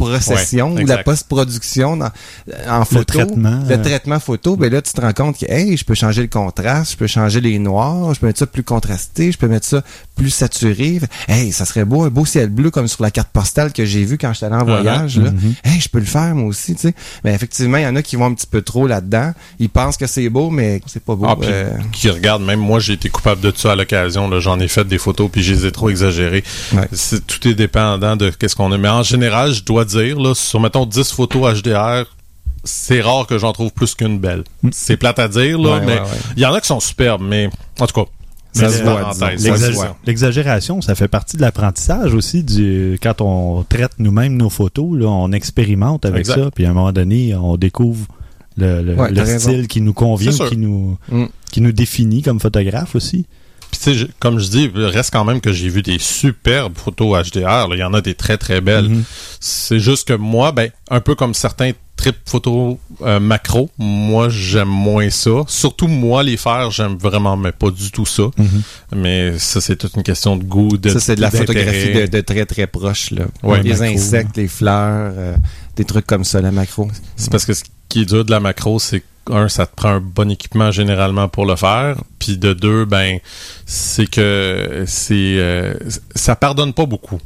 post-procession 0.04 0.74
Ouais, 0.74 0.82
ou 0.84 0.86
la 0.86 0.98
post-production 0.98 1.96
dans- 1.96 2.10
en 2.68 2.84
photo. 2.84 3.04
traitement, 3.04 3.62
Le 3.68 3.74
euh. 3.74 3.82
traitement 3.82 4.20
photo. 4.20 4.56
Ben 4.56 4.72
là, 4.72 4.82
tu 4.82 4.92
te 4.92 5.00
rends 5.00 5.12
compte 5.12 5.38
que, 5.38 5.46
hey, 5.50 5.76
je 5.76 5.84
peux 5.84 5.94
changer 5.94 6.22
le 6.22 6.28
contraste, 6.28 6.92
je 6.92 6.96
peux 6.96 7.06
changer 7.06 7.40
les 7.40 7.58
noirs, 7.58 8.14
je 8.14 8.20
peux 8.20 8.26
mettre 8.26 8.38
ça 8.38 8.46
plus 8.46 8.62
contrasté, 8.62 9.32
je 9.32 9.38
peux 9.38 9.48
mettre 9.48 9.66
ça 9.66 9.82
plus 10.16 10.30
saturé. 10.30 11.00
Hey, 11.28 11.52
ça 11.52 11.64
serait 11.64 11.84
beau, 11.84 12.02
un 12.04 12.08
beau 12.10 12.24
ciel 12.26 12.48
bleu 12.50 12.70
comme 12.70 12.88
sur 12.88 13.02
la 13.02 13.10
carte 13.10 13.30
postale 13.32 13.72
que 13.72 13.84
j'ai 13.84 14.04
vu 14.04 14.18
quand 14.18 14.32
j'étais 14.32 14.46
allé 14.46 14.56
en 14.56 14.60
Uh-huh. 14.60 14.82
voyage. 14.82 15.16
là. 15.18 15.30
Mhm. 15.30 15.54
Hey, 15.64 15.80
je 15.80 15.88
peux 15.88 15.98
le 15.98 16.04
faire 16.04 16.34
moi 16.34 16.48
aussi, 16.48 16.74
tu 16.74 16.82
sais. 16.88 16.94
Mais 17.24 17.34
effectivement, 17.34 17.78
il 17.78 17.84
y 17.84 17.86
en 17.86 17.96
a 17.96 18.02
qui 18.02 18.16
vont 18.16 18.26
un 18.26 18.34
petit 18.34 18.46
peu 18.46 18.62
trop 18.62 18.86
là-dedans. 18.86 19.32
Ils 19.58 19.70
pensent 19.70 19.96
que 19.96 20.06
c'est 20.06 20.28
beau, 20.28 20.50
mais 20.50 20.80
c'est 20.86 21.02
pas 21.02 21.14
beau. 21.14 21.26
Ah, 21.28 21.36
puis 21.38 21.48
Euh, 21.50 21.70
qui 21.92 22.10
regarde, 22.10 22.42
même 22.42 22.60
moi, 22.60 22.78
j'ai 22.80 22.94
été 22.94 23.08
coupable 23.08 23.40
de 23.40 23.52
ça 23.56 23.72
à 23.72 23.76
l'occasion. 23.76 24.28
J'en 24.40 24.58
ai 24.60 24.68
fait 24.68 24.84
des 24.86 24.98
photos, 24.98 25.28
puis 25.30 25.42
je 25.42 25.52
les 25.54 25.66
ai 25.66 25.72
trop 25.72 25.88
exagérées. 25.90 26.44
Ouais. 26.72 26.88
Tout 27.26 27.48
est 27.48 27.54
dépendant 27.54 28.16
de 28.16 28.30
qu'est-ce 28.30 28.54
qu'on 28.56 28.70
a. 28.72 28.78
Mais 28.78 28.88
en 28.88 29.02
général, 29.02 29.52
je 29.52 29.62
dois 29.62 29.84
dire, 29.90 30.18
là, 30.20 30.34
sur, 30.34 30.60
mettons, 30.60 30.86
10 30.86 31.12
photos 31.12 31.60
HDR, 31.62 32.04
c'est 32.64 33.00
rare 33.00 33.26
que 33.26 33.38
j'en 33.38 33.52
trouve 33.52 33.72
plus 33.72 33.94
qu'une 33.94 34.18
belle. 34.18 34.44
C'est 34.72 34.96
plate 34.96 35.18
à 35.18 35.28
dire, 35.28 35.58
là, 35.58 35.74
Ouais, 35.78 35.80
mais 35.80 35.94
ouais, 35.94 36.00
ouais. 36.00 36.06
il 36.36 36.42
y 36.42 36.46
en 36.46 36.52
a 36.52 36.60
qui 36.60 36.66
sont 36.66 36.80
superbes, 36.80 37.22
mais 37.22 37.48
en 37.78 37.86
tout 37.86 38.04
cas. 38.04 38.10
L'exagération, 40.06 40.80
ça 40.80 40.94
fait 40.94 41.08
partie 41.08 41.36
de 41.36 41.42
l'apprentissage 41.42 42.14
aussi 42.14 42.42
du 42.42 42.98
quand 43.02 43.20
on 43.20 43.64
traite 43.68 43.92
nous-mêmes 43.98 44.36
nos 44.36 44.50
photos, 44.50 44.98
là, 44.98 45.06
on 45.08 45.32
expérimente 45.32 46.04
avec 46.04 46.20
Exact. 46.20 46.44
ça, 46.44 46.50
puis 46.54 46.64
à 46.66 46.70
un 46.70 46.72
moment 46.72 46.92
donné, 46.92 47.34
on 47.34 47.56
découvre 47.56 48.06
le, 48.56 48.82
le- 48.82 48.94
Ouais, 48.94 49.10
le 49.10 49.16
t'as 49.16 49.24
raison. 49.24 49.50
style 49.50 49.68
qui 49.68 49.80
nous 49.80 49.92
convient, 49.94 50.32
qui 50.32 50.56
nous 50.56 50.98
Mm. 51.10 51.26
qui 51.52 51.60
nous 51.60 51.72
définit 51.72 52.22
comme 52.22 52.40
photographe 52.40 52.94
aussi. 52.94 53.26
Puis 53.70 53.80
tu 53.82 53.98
sais, 53.98 54.06
comme 54.18 54.38
je 54.38 54.48
dis, 54.48 54.70
reste 54.74 55.12
quand 55.12 55.24
même 55.24 55.40
que 55.40 55.52
j'ai 55.52 55.68
vu 55.68 55.82
des 55.82 55.98
superbes 55.98 56.76
photos 56.76 57.30
HDR. 57.30 57.68
Il 57.72 57.78
y 57.78 57.84
en 57.84 57.94
a 57.94 58.00
des 58.00 58.14
très 58.14 58.36
très 58.36 58.60
belles. 58.60 58.88
Mhm. 58.88 59.04
C'est 59.40 59.78
juste 59.78 60.08
que 60.08 60.14
moi, 60.14 60.52
ben, 60.52 60.70
un 60.90 61.00
peu 61.00 61.14
comme 61.14 61.34
certains 61.34 61.72
trip 62.00 62.16
photos 62.24 62.78
euh, 63.02 63.20
macro, 63.20 63.70
moi 63.78 64.28
j'aime 64.30 64.68
moins 64.68 65.10
ça. 65.10 65.30
Surtout 65.46 65.86
moi 65.86 66.22
les 66.22 66.38
faire, 66.38 66.70
j'aime 66.70 66.96
vraiment 66.96 67.36
mais 67.36 67.52
pas 67.52 67.70
du 67.70 67.90
tout 67.90 68.06
ça. 68.06 68.24
Mhm. 68.38 68.62
Mais 68.96 69.38
ça 69.38 69.60
c'est 69.60 69.76
toute 69.76 69.94
une 69.96 70.02
question 70.02 70.36
de 70.36 70.44
goût, 70.44 70.78
de 70.78 70.88
ça, 70.88 71.00
c'est 71.00 71.16
de 71.16 71.20
la 71.20 71.30
photographie 71.30 71.92
de, 71.92 72.06
de 72.06 72.20
très 72.22 72.46
très 72.46 72.66
proche. 72.66 73.10
Là. 73.10 73.24
Ouais, 73.42 73.62
les 73.62 73.70
macro. 73.70 73.84
insectes, 73.84 74.36
les 74.36 74.48
fleurs, 74.48 75.12
euh, 75.16 75.36
des 75.76 75.84
trucs 75.84 76.06
comme 76.06 76.24
ça, 76.24 76.40
la 76.40 76.50
macro. 76.50 76.88
C'est 77.16 77.30
parce 77.30 77.44
que 77.44 77.52
ce 77.52 77.64
qui 77.88 78.02
est 78.02 78.06
dur 78.06 78.24
de 78.24 78.30
la 78.30 78.40
macro, 78.40 78.78
c'est 78.78 79.00
que, 79.00 79.06
un, 79.30 79.48
ça 79.48 79.66
te 79.66 79.74
prend 79.74 79.90
un 79.90 80.00
bon 80.00 80.30
équipement 80.30 80.70
généralement 80.70 81.28
pour 81.28 81.46
le 81.46 81.56
faire. 81.56 81.96
Puis 82.18 82.38
de 82.38 82.52
deux, 82.52 82.84
ben, 82.84 83.18
c'est 83.66 84.08
que 84.08 84.84
c'est 84.86 85.36
euh, 85.38 85.74
ça 86.14 86.36
pardonne 86.36 86.72
pas 86.72 86.86
beaucoup. 86.86 87.20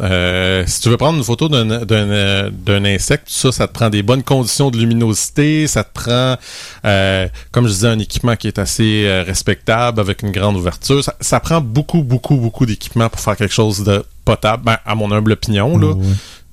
Euh, 0.00 0.64
si 0.66 0.80
tu 0.80 0.88
veux 0.88 0.96
prendre 0.96 1.16
une 1.16 1.24
photo 1.24 1.48
d'un 1.48 1.84
d'un 1.84 2.50
d'un 2.50 2.84
insecte, 2.84 3.28
ça, 3.28 3.52
ça 3.52 3.68
te 3.68 3.72
prend 3.72 3.88
des 3.88 4.02
bonnes 4.02 4.24
conditions 4.24 4.70
de 4.70 4.78
luminosité, 4.78 5.68
ça 5.68 5.84
te 5.84 5.92
prend, 5.92 6.36
euh, 6.84 7.28
comme 7.52 7.68
je 7.68 7.72
disais, 7.72 7.88
un 7.88 7.98
équipement 7.98 8.34
qui 8.34 8.48
est 8.48 8.58
assez 8.58 9.04
euh, 9.06 9.22
respectable 9.22 10.00
avec 10.00 10.22
une 10.22 10.32
grande 10.32 10.56
ouverture. 10.56 11.02
Ça, 11.20 11.40
prend 11.40 11.60
beaucoup, 11.60 12.02
beaucoup, 12.02 12.36
beaucoup 12.36 12.66
d'équipement 12.66 13.08
pour 13.08 13.20
faire 13.20 13.36
quelque 13.36 13.54
chose 13.54 13.84
de 13.84 14.04
potable, 14.24 14.64
ben, 14.64 14.78
à 14.84 14.96
mon 14.96 15.12
humble 15.12 15.32
opinion. 15.32 15.78
Là. 15.78 15.94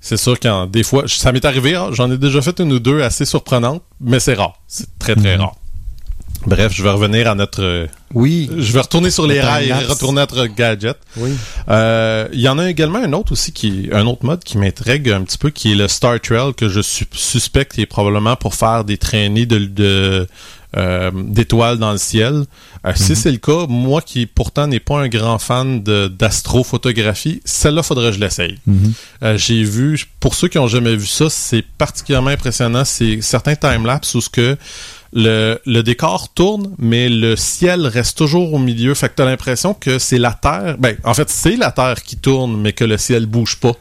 C'est 0.06 0.18
sûr 0.18 0.38
qu'en 0.38 0.68
des 0.68 0.84
fois, 0.84 1.06
ça 1.08 1.32
m'est 1.32 1.46
arrivé, 1.46 1.76
hein, 1.76 1.88
j'en 1.94 2.12
ai 2.12 2.18
déjà 2.18 2.42
fait 2.42 2.60
une 2.60 2.74
ou 2.74 2.80
deux 2.80 3.02
assez 3.02 3.24
surprenantes, 3.24 3.82
mais 4.02 4.20
c'est 4.20 4.34
rare. 4.34 4.56
C'est 4.68 5.00
très 5.00 5.16
très 5.16 5.36
Mhm. 5.38 5.42
rare. 5.44 5.56
Bref, 6.46 6.74
je 6.76 6.84
vais 6.84 6.90
revenir 6.90 7.30
à 7.32 7.36
notre. 7.36 7.64
euh, 7.64 7.88
Oui. 8.14 8.50
Je 8.58 8.74
vais 8.74 8.82
retourner 8.82 9.10
sur 9.12 9.26
les 9.26 9.36
Le 9.40 9.46
rails 9.46 9.70
et 9.70 9.74
retourner 9.86 10.20
à 10.20 10.28
notre 10.30 10.46
gadget. 10.48 10.98
Oui. 11.16 11.32
Euh, 11.70 12.28
Il 12.34 12.42
y 12.42 12.50
en 12.50 12.60
a 12.60 12.70
également 12.70 13.00
un 13.00 13.14
autre 13.14 13.32
aussi 13.32 13.54
qui 13.54 13.88
un 13.94 14.06
autre 14.08 14.26
mode 14.26 14.44
qui 14.44 14.58
m'intrigue 14.58 15.10
un 15.10 15.22
petit 15.22 15.38
peu, 15.38 15.52
qui 15.52 15.72
est 15.72 15.76
le 15.76 15.88
Star 15.88 16.20
Trail 16.20 16.54
que 16.54 16.68
je 16.68 16.82
su- 16.82 17.08
suspecte 17.14 17.72
qui 17.76 17.82
est 17.82 17.86
probablement 17.86 18.36
pour 18.36 18.56
faire 18.56 18.84
des 18.84 18.98
traînées 18.98 19.46
de, 19.46 19.60
de 19.60 20.28
euh, 20.78 21.12
d'étoiles 21.14 21.78
dans 21.78 21.92
le 21.92 21.98
ciel. 21.98 22.46
Euh, 22.86 22.92
Si 22.96 23.16
c'est 23.16 23.32
le 23.32 23.38
cas, 23.38 23.66
moi 23.68 24.02
qui 24.02 24.26
pourtant 24.26 24.68
n'est 24.68 24.80
pas 24.80 25.00
un 25.00 25.08
grand 25.08 25.38
fan 25.38 25.84
d'astrophotographie, 25.84 27.42
celle-là 27.46 27.84
faudrait 27.84 28.10
que 28.10 28.16
je 28.16 28.20
l'essaye. 28.20 28.58
Mhm. 28.66 28.94
Euh, 29.24 29.38
j'ai 29.38 29.64
vu, 29.64 30.06
pour 30.20 30.36
ceux 30.36 30.48
qui 30.48 30.58
ont 30.58 30.68
jamais 30.68 30.96
vu 30.96 31.06
ça, 31.06 31.30
c'est 31.30 31.64
particulièrement 31.78 32.30
impressionnant. 32.32 32.86
C'est 32.86 33.22
certains 33.22 33.56
timelapses 33.56 34.16
où 34.16 34.22
ce 34.22 34.30
que 34.30 34.58
le, 35.14 35.60
le 35.66 35.84
décor 35.84 36.34
tourne, 36.34 36.74
mais 36.80 37.08
le 37.08 37.36
ciel 37.36 37.86
reste 37.86 38.18
toujours 38.18 38.54
au 38.54 38.60
milieu. 38.60 38.94
Fait 38.96 39.10
que 39.10 39.14
t'as 39.16 39.26
l'impression 39.26 39.74
que 39.74 40.00
c'est 40.00 40.18
la 40.18 40.34
Terre. 40.34 40.76
Ben, 40.80 40.98
en 41.04 41.14
fait, 41.14 41.30
c'est 41.30 41.56
la 41.56 41.72
Terre 41.72 42.02
qui 42.02 42.18
tourne, 42.18 42.60
mais 42.60 42.74
que 42.74 42.84
le 42.84 42.98
ciel 42.98 43.28
bouge 43.28 43.58
pas. 43.58 43.74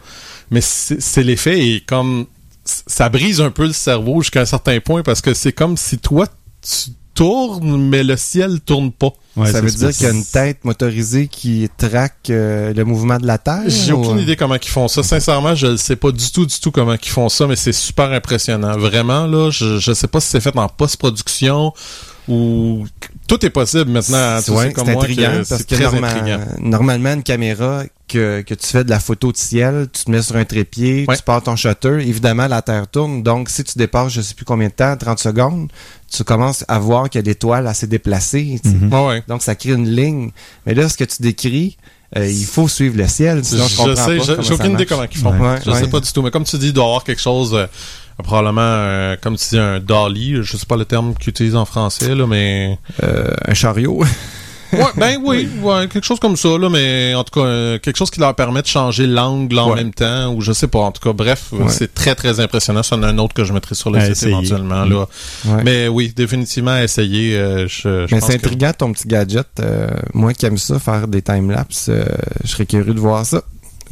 Mais 0.51 0.61
c'est 0.61 1.01
c'est 1.01 1.23
l'effet 1.23 1.67
et 1.67 1.81
comme 1.81 2.27
ça 2.65 3.09
brise 3.09 3.41
un 3.41 3.51
peu 3.51 3.67
le 3.67 3.73
cerveau 3.73 4.21
jusqu'à 4.21 4.43
un 4.43 4.45
certain 4.45 4.79
point 4.81 5.03
parce 5.03 5.21
que 5.21 5.35
c'est 5.35 5.53
comme 5.53 5.77
si 5.77 5.99
toi 5.99 6.27
tu 6.63 6.91
tournes, 7.15 7.89
mais 7.89 8.03
le 8.03 8.17
ciel 8.17 8.61
tourne 8.61 8.91
pas. 8.91 9.11
Ouais, 9.37 9.51
ça 9.53 9.61
veut 9.61 9.71
dire 9.71 9.91
qu'il 9.91 10.07
y 10.07 10.11
a 10.11 10.13
une 10.13 10.25
tête 10.25 10.65
motorisée 10.65 11.27
qui 11.29 11.69
traque 11.77 12.31
euh, 12.31 12.73
le 12.73 12.85
mouvement 12.85 13.19
de 13.19 13.27
la 13.27 13.37
Terre. 13.39 13.63
J'ai 13.67 13.93
ou- 13.93 14.03
aucune 14.03 14.19
idée 14.19 14.35
comment 14.37 14.55
ils 14.55 14.69
font 14.69 14.89
ça. 14.89 15.03
Sincèrement, 15.03 15.55
je 15.55 15.67
ne 15.69 15.77
sais 15.77 15.97
pas 15.97 16.11
du 16.11 16.31
tout, 16.31 16.47
du 16.47 16.59
tout 16.59 16.71
comment 16.71 16.95
ils 16.95 17.09
font 17.09 17.29
ça, 17.29 17.47
mais 17.47 17.57
c'est 17.57 17.73
super 17.73 18.11
impressionnant. 18.13 18.79
Vraiment, 18.79 19.27
là, 19.27 19.51
je 19.51 19.91
ne 19.91 19.95
sais 19.95 20.07
pas 20.09 20.21
si 20.21 20.29
c'est 20.29 20.41
fait 20.41 20.57
en 20.57 20.69
post-production 20.69 21.73
ou 22.29 22.87
tout 23.27 23.45
est 23.45 23.51
possible 23.51 23.91
maintenant. 23.91 24.39
C'est 24.43 24.53
ouais, 24.53 24.73
que 24.73 24.81
intriguant 24.81 25.43
parce 25.49 25.63
que 25.65 25.75
très 25.75 25.85
norma- 25.85 26.09
intriguant. 26.09 26.41
normalement, 26.61 27.13
une 27.15 27.23
caméra 27.23 27.83
que, 28.09 28.43
que 28.43 28.55
tu 28.55 28.67
fais 28.67 28.85
de 28.85 28.91
la 28.91 29.01
photo 29.01 29.33
de 29.33 29.37
ciel, 29.37 29.89
tu 29.93 30.05
te 30.05 30.11
mets 30.11 30.23
sur 30.23 30.37
un 30.37 30.45
trépied, 30.45 31.05
Ouais. 31.09 31.17
tu 31.17 31.23
pars 31.23 31.43
ton 31.43 31.57
shutter, 31.57 31.99
évidemment, 32.07 32.47
la 32.47 32.63
Terre 32.63 32.87
tourne. 32.87 33.23
Donc, 33.23 33.49
si 33.49 33.65
tu 33.65 33.77
dépasses 33.79 34.13
je 34.13 34.21
sais 34.21 34.35
plus 34.35 34.45
combien 34.45 34.69
de 34.69 34.73
temps, 34.73 34.97
30 34.97 35.19
secondes, 35.19 35.69
tu 36.11 36.23
commences 36.25 36.65
à 36.69 36.79
voir 36.79 37.09
qu'il 37.11 37.21
y 37.21 37.25
a 37.25 37.27
l'étoile 37.27 37.67
assez 37.67 37.87
déplacée. 37.87 38.61
tu 38.63 38.69
sais. 38.71 38.77
Mhm. 38.77 38.93
Ouais, 38.93 39.07
ouais. 39.09 39.23
Donc, 39.29 39.43
ça 39.43 39.55
crée 39.55 39.71
une 39.73 39.89
ligne. 39.89 40.31
Mais 40.67 40.75
là, 40.75 40.89
ce 40.89 40.97
que 40.97 41.05
tu 41.05 41.23
décris, 41.23 41.79
euh, 42.19 42.27
il 42.29 42.45
faut 42.45 42.69
suivre 42.69 42.99
le 42.99 43.09
ciel, 43.09 43.43
sinon 43.43 43.65
je, 43.67 43.71
je 43.73 43.77
comprends 43.79 43.97
sais, 43.97 44.17
pas 44.37 44.43
j'ai 44.43 44.53
aucune 44.53 44.73
idée 44.73 44.85
comment 44.85 45.05
ils 45.11 45.17
font. 45.19 45.31
Ouais, 45.31 45.57
je 45.65 45.71
ouais. 45.71 45.81
sais 45.81 45.89
pas 45.89 46.01
du 46.01 46.13
tout. 46.13 46.21
Mais 46.21 46.31
comme 46.31 46.45
tu 46.45 46.59
dis, 46.59 46.67
il 46.67 46.73
doit 46.75 46.85
y 46.85 46.87
avoir 46.87 47.05
quelque 47.05 47.23
chose, 47.23 47.55
euh, 47.55 47.67
probablement, 48.23 48.61
euh, 48.63 49.17
comme 49.21 49.37
tu 49.37 49.49
dis, 49.51 49.59
un 49.59 49.81
dolly. 49.81 50.37
Je 50.43 50.57
sais 50.57 50.67
pas 50.67 50.77
le 50.77 50.85
terme 50.85 51.15
qu'ils 51.15 51.31
utilisent 51.31 51.57
en 51.57 51.65
français, 51.65 52.15
là, 52.15 52.27
mais. 52.27 52.79
Euh, 53.03 53.29
un 53.47 53.55
chariot. 53.55 54.03
Ouais, 54.75 54.87
ben 54.97 55.19
oui, 55.23 55.47
ouais, 55.61 55.87
quelque 55.87 56.03
chose 56.07 56.19
comme 56.19 56.35
ça, 56.35 56.49
là, 56.57 56.71
mais 56.71 57.13
en 57.15 57.25
tout 57.25 57.39
cas, 57.39 57.47
euh, 57.47 57.79
quelque 57.79 57.99
chose 57.99 58.11
qui 58.11 58.21
leur 58.21 58.35
permet 58.35 58.63
de 58.63 58.67
changer 58.67 59.07
l'angle 59.07 59.59
en 59.59 59.69
Ouais. 59.69 59.75
même 59.77 59.93
temps, 59.93 60.33
ou 60.33 60.41
je 60.41 60.51
sais 60.53 60.67
pas, 60.67 60.79
en 60.79 60.91
tout 60.93 61.03
cas, 61.03 61.13
bref, 61.13 61.51
euh, 61.53 61.65
Ouais. 61.65 61.69
c'est 61.69 61.93
très 61.93 62.15
très 62.15 62.41
impressionnant. 62.41 62.83
Ça 62.83 62.97
en 62.97 63.03
a 63.03 63.09
un 63.09 63.19
autre 63.19 63.35
que 63.35 63.45
je 63.45 63.53
mettrai 63.53 63.75
sur 63.75 63.91
le 63.91 64.01
site 64.01 64.23
éventuellement, 64.29 64.87
là. 64.87 65.07
Mais 65.63 65.89
oui, 65.89 66.15
définitivement 66.17 66.79
essayer. 66.79 67.37
euh, 67.37 67.69
je, 67.69 68.07
je 68.07 68.15
Mais 68.15 68.23
c'est 68.23 68.39
que- 68.39 68.47
intriguant 68.47 68.73
ton 68.73 68.95
petit 68.95 69.07
gadget. 69.09 69.47
Euh, 69.61 69.89
moi 70.15 70.33
qui 70.33 70.47
aime 70.47 70.57
ça, 70.57 70.79
faire 70.79 71.07
des 71.07 71.21
timelapses, 71.21 71.91
euh, 71.91 72.07
je 72.43 72.49
serais 72.49 72.65
curieux 72.65 72.95
de 72.95 72.99
voir 73.01 73.27
ça. 73.27 73.43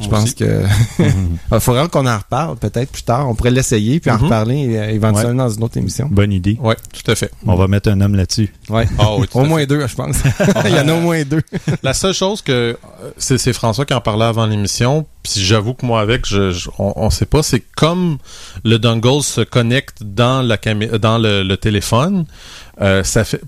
Je 0.01 0.07
pense 0.09 0.23
aussi. 0.23 0.35
que 0.35 0.63
il 0.99 1.59
faudra 1.59 1.87
qu'on 1.87 2.05
en 2.07 2.17
reparle 2.17 2.57
peut-être 2.57 2.91
plus 2.91 3.03
tard. 3.03 3.29
On 3.29 3.35
pourrait 3.35 3.51
l'essayer 3.51 3.99
puis 3.99 4.09
en 4.11 4.15
Mhm. 4.17 4.23
reparler 4.23 4.77
euh, 4.77 4.89
éventuellement 4.89 5.43
dans 5.45 5.49
une 5.49 5.63
autre 5.63 5.77
émission. 5.77 6.07
Bonne 6.11 6.31
idée. 6.31 6.57
Ouais, 6.61 6.75
tout 6.93 7.09
à 7.11 7.15
fait. 7.15 7.31
On 7.45 7.55
va 7.55 7.67
mettre 7.67 7.89
un 7.89 8.01
homme 8.01 8.15
là-dessus. 8.15 8.53
Ouais. 8.69 8.87
Ah 8.97 9.15
oui, 9.17 9.27
Au 9.33 9.45
moins 9.45 9.65
deux, 9.65 9.85
je 9.87 9.95
pense. 9.95 10.17
Il 10.65 10.71
y 10.75 10.79
en 10.79 10.87
a 10.87 10.93
au 10.93 10.99
moins 11.01 11.23
deux. 11.23 11.41
La 11.83 11.93
seule 11.93 12.13
chose 12.13 12.41
que 12.41 12.51
euh, 12.51 13.11
c'est 13.17 13.53
François 13.53 13.85
qui 13.85 13.93
en 13.93 14.01
parlait 14.01 14.25
avant 14.25 14.45
l'émission, 14.45 15.05
puis 15.23 15.33
j'avoue 15.41 15.73
que 15.73 15.85
moi 15.85 16.01
avec, 16.01 16.25
je, 16.27 16.51
je- 16.51 16.69
on, 16.79 16.93
on 16.95 17.09
sait 17.09 17.25
pas, 17.25 17.43
c'est 17.43 17.63
comme 17.75 18.17
le 18.63 18.77
dongle 18.79 19.21
se 19.23 19.41
connecte 19.41 20.03
dans 20.03 20.41
la 20.41 20.57
camé- 20.57 20.97
dans 20.97 21.17
le, 21.17 21.43
le 21.43 21.57
téléphone, 21.57 22.25
euh, 22.81 23.03
ça 23.03 23.23
fait 23.23 23.41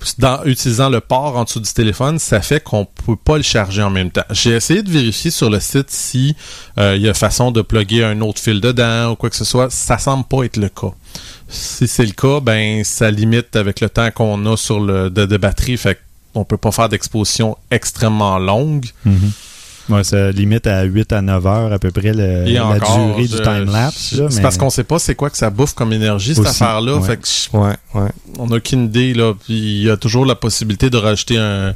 utilisant 0.45 0.89
le 0.89 0.99
port 0.99 1.35
en 1.37 1.43
dessous 1.43 1.59
du 1.59 1.71
téléphone, 1.71 2.19
ça 2.19 2.41
fait 2.41 2.61
qu'on 2.61 2.85
peut 2.85 3.15
pas 3.15 3.37
le 3.37 3.43
charger 3.43 3.81
en 3.81 3.89
même 3.89 4.11
temps. 4.11 4.25
J'ai 4.29 4.51
essayé 4.51 4.83
de 4.83 4.89
vérifier 4.91 5.31
sur 5.31 5.49
le 5.49 5.59
site 5.59 5.89
si 5.89 6.35
euh, 6.77 6.95
il 6.95 7.01
y 7.01 7.09
a 7.09 7.15
façon 7.15 7.49
de 7.49 7.61
plugger 7.61 8.03
un 8.03 8.21
autre 8.21 8.39
fil 8.39 8.61
dedans 8.61 9.11
ou 9.11 9.15
quoi 9.15 9.31
que 9.31 9.35
ce 9.35 9.45
soit, 9.45 9.71
ça 9.71 9.97
semble 9.97 10.25
pas 10.25 10.43
être 10.43 10.57
le 10.57 10.69
cas. 10.69 10.91
Si 11.47 11.87
c'est 11.87 12.05
le 12.05 12.11
cas, 12.11 12.41
ben 12.41 12.83
ça 12.83 13.09
limite 13.09 13.55
avec 13.55 13.81
le 13.81 13.89
temps 13.89 14.11
qu'on 14.11 14.45
a 14.45 14.55
sur 14.55 14.79
le 14.79 15.09
de, 15.09 15.37
batterie, 15.37 15.77
fait 15.77 15.99
on 16.35 16.45
peut 16.45 16.57
pas 16.57 16.71
faire 16.71 16.89
d'exposition 16.89 17.57
extrêmement 17.71 18.37
longue. 18.37 18.85
Mhm. 19.05 19.31
Ouais, 19.89 20.03
ça 20.03 20.31
limite 20.31 20.65
à 20.67 20.83
8 20.83 21.11
à 21.11 21.21
9 21.21 21.45
heures 21.45 21.73
à 21.73 21.77
peu 21.79 21.91
près 21.91 22.13
le- 22.13 22.45
la 22.45 22.65
encore, 22.67 23.07
durée 23.09 23.27
je- 23.27 23.35
du 23.37 23.41
time-lapse. 23.43 24.15
C'est 24.15 24.35
mais- 24.35 24.41
parce 24.41 24.57
qu'on 24.57 24.69
sait 24.69 24.83
pas 24.85 24.97
c'est 24.99 25.15
quoi 25.15 25.29
que 25.29 25.37
ça 25.37 25.49
bouffe 25.49 25.73
comme 25.73 25.91
énergie, 25.91 26.35
cette 26.35 26.45
affaire-là. 26.47 26.95
ouais. 26.97 27.05
Fait 27.07 27.17
que 27.17 27.27
je- 27.27 27.57
Ouais, 27.57 27.75
ouais. 27.95 28.09
on 28.39 28.47
n'a 28.47 28.55
aucune 28.57 28.85
idée, 28.85 29.13
là. 29.13 29.33
Puis 29.33 29.53
il 29.53 29.83
y 29.83 29.89
a 29.89 29.97
toujours 29.97 30.25
la 30.25 30.35
possibilité 30.35 30.89
de 30.89 30.97
rajouter 30.97 31.37
un 31.37 31.73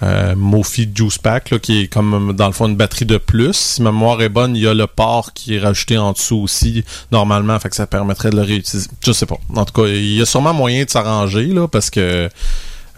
euh, 0.00 0.36
Mophie 0.36 0.88
Juice 0.94 1.18
Pack, 1.18 1.50
là, 1.50 1.58
qui 1.58 1.80
est 1.82 1.86
comme, 1.88 2.32
dans 2.36 2.46
le 2.46 2.52
fond, 2.52 2.68
une 2.68 2.76
batterie 2.76 3.04
de 3.04 3.16
plus. 3.16 3.52
Si 3.56 3.82
ma 3.82 3.90
mémoire 3.90 4.22
est 4.22 4.28
bonne, 4.28 4.54
il 4.54 4.62
y 4.62 4.68
a 4.68 4.72
le 4.72 4.86
port 4.86 5.32
qui 5.32 5.56
est 5.56 5.58
rajouté 5.58 5.98
en 5.98 6.12
dessous 6.12 6.36
aussi, 6.36 6.84
normalement, 7.10 7.58
fait 7.58 7.68
que 7.68 7.74
ça 7.74 7.88
permettrait 7.88 8.30
de 8.30 8.36
le 8.36 8.42
réutiliser. 8.42 8.88
Je 9.04 9.10
sais 9.10 9.26
pas. 9.26 9.38
En 9.56 9.64
tout 9.64 9.72
cas, 9.82 9.88
il 9.88 10.14
y 10.14 10.22
a 10.22 10.24
sûrement 10.24 10.54
moyen 10.54 10.84
de 10.84 10.88
s'arranger, 10.90 11.46
là, 11.46 11.66
parce 11.66 11.90
que 11.90 12.28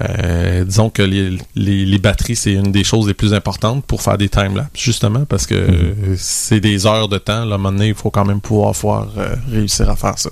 euh, 0.00 0.64
disons 0.64 0.90
que 0.90 1.02
les, 1.02 1.36
les, 1.54 1.84
les 1.84 1.98
batteries, 1.98 2.36
c'est 2.36 2.52
une 2.52 2.72
des 2.72 2.84
choses 2.84 3.06
les 3.06 3.14
plus 3.14 3.34
importantes 3.34 3.84
pour 3.84 4.02
faire 4.02 4.16
des 4.18 4.28
timelapses, 4.28 4.68
justement, 4.74 5.24
parce 5.26 5.46
que 5.46 5.54
euh, 5.54 6.14
c'est 6.16 6.60
des 6.60 6.86
heures 6.86 7.08
de 7.08 7.18
temps. 7.18 7.44
Là, 7.44 7.52
à 7.52 7.54
un 7.54 7.58
moment 7.58 7.72
donné, 7.72 7.88
il 7.88 7.94
faut 7.94 8.10
quand 8.10 8.24
même 8.24 8.40
pouvoir 8.40 8.74
euh, 9.18 9.34
réussir 9.50 9.88
à 9.90 9.96
faire 9.96 10.18
ça. 10.18 10.30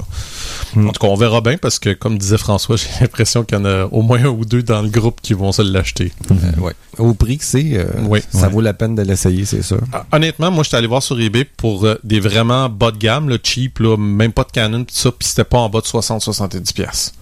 Mm. 0.74 0.88
En 0.88 0.92
tout 0.92 1.00
cas, 1.00 1.08
on 1.08 1.16
verra 1.16 1.40
bien, 1.40 1.56
parce 1.58 1.78
que, 1.78 1.92
comme 1.92 2.18
disait 2.18 2.38
François, 2.38 2.76
j'ai 2.78 2.88
l'impression 3.00 3.44
qu'il 3.44 3.58
y 3.58 3.60
en 3.60 3.64
a 3.64 3.84
au 3.86 4.02
moins 4.02 4.22
un 4.24 4.28
ou 4.28 4.44
deux 4.44 4.62
dans 4.62 4.82
le 4.82 4.88
groupe 4.88 5.20
qui 5.20 5.34
vont 5.34 5.52
se 5.52 5.62
l'acheter. 5.62 6.12
Euh, 6.30 6.60
ouais. 6.60 6.72
Au 6.98 7.14
prix 7.14 7.38
que 7.38 7.44
c'est, 7.44 7.76
euh, 7.76 7.86
Oui. 8.04 8.20
ça 8.30 8.46
Ouais. 8.46 8.52
vaut 8.52 8.60
la 8.60 8.74
peine 8.74 8.94
de 8.94 9.02
l'essayer, 9.02 9.44
c'est 9.44 9.62
sûr. 9.62 9.80
Ah, 9.92 10.06
Honnêtement, 10.12 10.50
moi, 10.50 10.64
j'étais 10.64 10.76
allé 10.78 10.86
voir 10.88 11.02
sur 11.02 11.20
eBay 11.20 11.44
pour 11.44 11.84
euh, 11.84 11.96
des 12.04 12.20
vraiment 12.20 12.68
bas 12.68 12.90
de 12.90 12.96
gamme, 12.98 13.28
là, 13.28 13.36
cheap, 13.42 13.78
là, 13.80 13.96
même 13.96 14.32
pas 14.32 14.44
de 14.44 14.50
Canon, 14.52 14.84
pis 14.84 14.94
ça, 14.96 15.12
puis 15.12 15.28
c'était 15.28 15.44
pas 15.44 15.58
en 15.58 15.68
bas 15.68 15.80
de 15.80 15.86
60-70$. 15.86 16.72
pièces. 16.72 17.12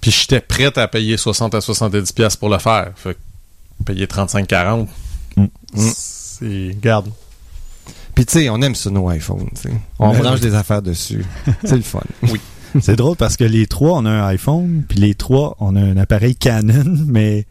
Puis 0.00 0.10
j'étais 0.10 0.40
prêt 0.40 0.76
à 0.78 0.88
payer 0.88 1.16
60 1.16 1.54
à 1.54 1.58
70$ 1.58 2.12
pièces 2.14 2.36
pour 2.36 2.48
le 2.48 2.58
faire. 2.58 2.92
Fait 2.96 3.14
que 3.14 3.84
payer 3.84 4.06
35-40$. 4.06 4.86
Mm. 5.36 5.46
C'est... 5.74 6.76
Garde. 6.80 7.10
Puis 8.14 8.26
tu 8.26 8.32
sais, 8.40 8.48
on 8.48 8.60
aime 8.62 8.74
ça 8.74 8.90
nos 8.90 9.10
iPhones, 9.10 9.48
tu 9.54 9.62
sais. 9.68 9.72
On 9.98 10.10
Ouais. 10.10 10.18
branche 10.18 10.40
des 10.40 10.54
affaires 10.54 10.82
dessus. 10.82 11.24
c'est 11.64 11.76
le 11.76 11.82
fun. 11.82 12.00
C'est 12.80 12.96
drôle 12.96 13.16
parce 13.16 13.36
que 13.36 13.44
les 13.44 13.66
trois, 13.66 13.92
on 13.98 14.04
a 14.06 14.10
un 14.10 14.26
iPhone, 14.28 14.84
puis 14.88 14.98
les 14.98 15.14
trois, 15.14 15.56
on 15.60 15.74
a 15.76 15.80
un 15.80 15.96
appareil 15.96 16.34
Canon, 16.36 16.84
mais 17.06 17.46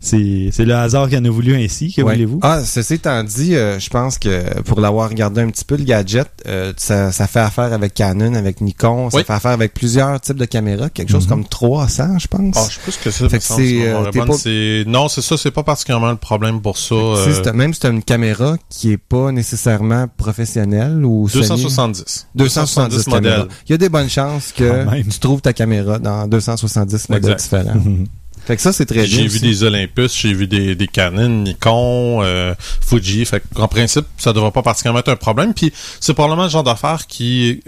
c'est 0.00 0.64
le 0.64 0.74
hasard 0.74 1.08
qui 1.08 1.16
en 1.18 1.24
a 1.24 1.28
voulu 1.30 1.54
ainsi, 1.54 1.92
que 1.92 2.00
Ouais. 2.02 2.14
voulez-vous? 2.14 2.40
Ah, 2.42 2.64
ceci 2.64 2.94
étant 2.94 3.22
dit, 3.22 3.54
euh, 3.54 3.78
je 3.78 3.90
pense 3.90 4.18
que 4.18 4.60
pour 4.62 4.80
l'avoir 4.80 5.10
regardé 5.10 5.42
un 5.42 5.50
petit 5.50 5.64
peu, 5.64 5.76
le 5.76 5.84
gadget, 5.84 6.26
euh, 6.46 6.72
ça, 6.78 7.12
ça 7.12 7.26
fait 7.26 7.40
affaire 7.40 7.72
avec 7.72 7.94
Canon, 7.94 8.34
avec 8.34 8.60
Nikon, 8.62 9.10
ça 9.10 9.18
Oui. 9.18 9.24
fait 9.24 9.32
affaire 9.32 9.50
avec 9.50 9.74
plusieurs 9.74 10.18
types 10.20 10.38
de 10.38 10.44
caméras, 10.46 10.88
quelque 10.88 11.10
chose 11.10 11.24
Mhm. 11.24 11.28
comme 11.30 11.44
300, 11.44 12.18
je 12.18 12.26
pense. 12.28 12.54
Ah, 12.56 12.66
je 12.68 12.74
sais 12.76 12.80
plus 12.82 12.92
ce 12.92 12.98
que 12.98 13.10
c'est. 13.10 13.28
Fait 13.28 13.38
que 13.38 13.44
c'est, 13.44 13.88
euh, 13.88 14.10
pas- 14.10 14.32
c'est- 14.38 14.84
Non, 14.86 15.08
c'est 15.08 15.20
ça, 15.22 15.36
c'est 15.36 15.50
pas 15.50 15.62
particulièrement 15.62 16.10
le 16.10 16.16
problème 16.16 16.60
pour 16.62 16.78
ça. 16.78 16.94
Tu 16.94 16.94
euh, 16.94 17.42
c'est- 17.44 17.52
même 17.52 17.74
si 17.74 17.80
c'est 17.82 17.88
une 17.90 18.02
caméra 18.02 18.56
qui 18.70 18.92
est 18.92 18.96
pas 18.98 19.30
nécessairement 19.32 20.06
professionnelle 20.16 21.04
ou 21.04 21.28
semi- 21.28 21.42
270. 21.42 22.26
270 22.34 23.06
modèles. 23.08 23.46
Il 23.68 23.72
y 23.72 23.74
a 23.74 23.78
des 23.78 23.88
bonnes 23.88 24.08
chances 24.08 24.52
que 24.52 25.02
tu 25.02 25.18
trouves 25.18 25.42
ta 25.42 25.52
caméra 25.52 25.98
dans 25.98 26.26
270 26.26 27.08
modèles 27.10 27.32
Exact. 27.32 27.42
différents. 27.42 27.80
Fait 28.50 28.56
que 28.56 28.62
ça, 28.62 28.72
c'est 28.72 28.84
très. 28.84 29.06
J'ai 29.06 29.22
vu 29.22 29.26
aussi. 29.26 29.38
des 29.38 29.62
Olympus, 29.62 30.12
j'ai 30.12 30.34
vu 30.34 30.48
des, 30.48 30.74
des 30.74 30.88
Canon, 30.88 31.28
Nikon, 31.28 32.20
euh, 32.24 32.52
Fuji. 32.80 33.24
Fait 33.24 33.40
en 33.54 33.68
principe, 33.68 34.06
ça 34.18 34.32
devrait 34.32 34.50
pas 34.50 34.62
particulièrement 34.62 34.98
être 34.98 35.12
un 35.12 35.14
problème. 35.14 35.54
Puis 35.54 35.72
c'est 36.00 36.14
probablement 36.14 36.42
le 36.42 36.48
genre 36.48 36.64
d'affaire 36.64 37.06
qui 37.06 37.62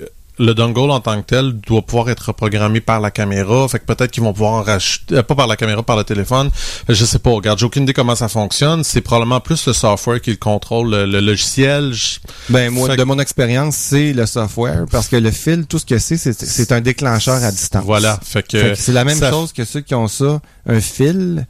le 0.45 0.55
dongle 0.55 0.91
en 0.91 1.01
tant 1.01 1.21
que 1.23 1.27
tel 1.27 1.53
doit 1.53 1.83
pouvoir 1.83 2.11
être 2.11 2.27
reprogrammé 2.29 2.81
par 2.81 3.01
la 3.01 3.11
caméra. 3.11 3.69
Fait 3.69 3.79
que 3.79 3.85
peut-être 3.87 4.11
qu'ils 4.11 4.23
vont 4.23 4.33
pouvoir 4.33 4.53
en 4.55 4.63
rajouter, 4.63 5.15
euh, 5.17 5.23
pas 5.23 5.35
par 5.35 5.47
la 5.47 5.57
caméra, 5.57 5.83
par 5.83 5.97
le 5.97 6.05
téléphone. 6.05 6.51
Je 6.89 7.05
sais 7.05 7.19
pas. 7.19 7.31
Regarde, 7.31 7.59
j'ai 7.59 7.67
aucune 7.67 7.85
idée 7.85 7.93
comment 7.93 8.15
ça 8.17 8.29
fonctionne. 8.29 8.83
C'est 8.85 9.01
probablement 9.01 9.41
plus 9.41 9.67
le 9.67 9.73
software 9.73 10.21
qui 10.21 10.31
le 10.31 10.37
contrôle, 10.37 10.91
le, 10.91 11.07
le 11.07 11.21
logiciel. 11.21 11.93
Je- 11.93 12.19
Ben, 12.49 12.71
moi, 12.71 12.89
Fait 12.89 12.97
de 12.97 13.03
que- 13.03 13.07
mon 13.07 13.19
expérience, 13.19 13.77
c'est 13.77 14.13
le 14.13 14.27
software, 14.27 14.85
parce 14.91 15.09
que 15.09 15.17
le 15.17 15.31
fil, 15.31 15.67
tout 15.67 15.79
ce 15.79 15.87
que 15.87 15.99
c'est, 15.99 16.17
c'est- 16.17 16.33
c'est 16.45 16.73
un 16.73 16.81
déclencheur 16.81 17.43
à 17.43 17.51
distance. 17.51 17.85
Voilà. 17.85 18.19
Fait 18.23 18.47
que, 18.47 18.75
c'est 18.75 18.93
la 18.93 19.05
même 19.05 19.19
ça- 19.19 19.31
chose 19.31 19.53
que 19.53 19.65
ceux 19.65 19.81
qui 19.81 19.95
ont 19.95 20.09
ça, 20.09 20.41
un 20.67 20.81
fil, 20.81 21.47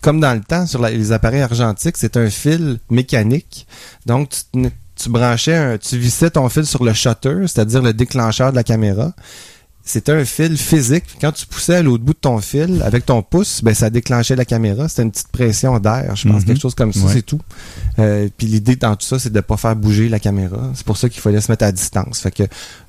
comme 0.00 0.20
dans 0.20 0.34
le 0.34 0.40
temps, 0.42 0.66
sur 0.66 0.80
la- 0.80 0.90
les 0.90 1.12
appareils 1.12 1.40
argentiques, 1.42 1.96
c'est 1.96 2.16
un 2.16 2.30
fil 2.30 2.78
mécanique. 2.90 3.66
Donc, 4.06 4.30
tu, 4.30 4.70
tu 4.96 5.08
branchais, 5.10 5.56
un, 5.56 5.78
tu 5.78 5.98
vissais 5.98 6.30
ton 6.30 6.48
fil 6.48 6.66
sur 6.66 6.84
le 6.84 6.92
shutter, 6.92 7.42
c'est-à-dire 7.46 7.82
le 7.82 7.92
déclencheur 7.92 8.50
de 8.50 8.56
la 8.56 8.62
caméra. 8.64 9.12
C'était 9.86 10.12
un 10.12 10.24
fil 10.24 10.56
physique. 10.56 11.04
Quand 11.20 11.30
tu 11.32 11.44
poussais 11.44 11.74
à 11.76 11.82
l'autre 11.82 12.02
bout 12.02 12.14
de 12.14 12.18
ton 12.18 12.38
fil 12.40 12.80
avec 12.82 13.04
ton 13.04 13.20
pouce, 13.20 13.60
ben 13.62 13.74
ça 13.74 13.90
déclenchait 13.90 14.34
la 14.34 14.46
caméra. 14.46 14.88
C'était 14.88 15.02
une 15.02 15.10
petite 15.10 15.28
pression 15.28 15.78
d'air, 15.78 16.16
je 16.16 16.26
pense, 16.26 16.40
Mhm. 16.40 16.44
quelque 16.46 16.60
chose 16.62 16.74
comme 16.74 16.94
ça, 16.94 17.04
Ouais. 17.04 17.12
c'est 17.12 17.20
tout. 17.22 17.40
Euh, 17.98 18.30
puis 18.38 18.46
l'idée 18.46 18.76
dans 18.76 18.96
tout 18.96 19.04
ça, 19.04 19.18
c'est 19.18 19.30
de 19.30 19.40
pas 19.42 19.58
faire 19.58 19.76
bouger 19.76 20.08
la 20.08 20.18
caméra. 20.20 20.70
C'est 20.74 20.86
pour 20.86 20.96
ça 20.96 21.10
qu'il 21.10 21.20
fallait 21.20 21.42
se 21.42 21.52
mettre 21.52 21.66
à 21.66 21.70
distance. 21.72 22.20
Fait 22.20 22.30
que 22.30 22.44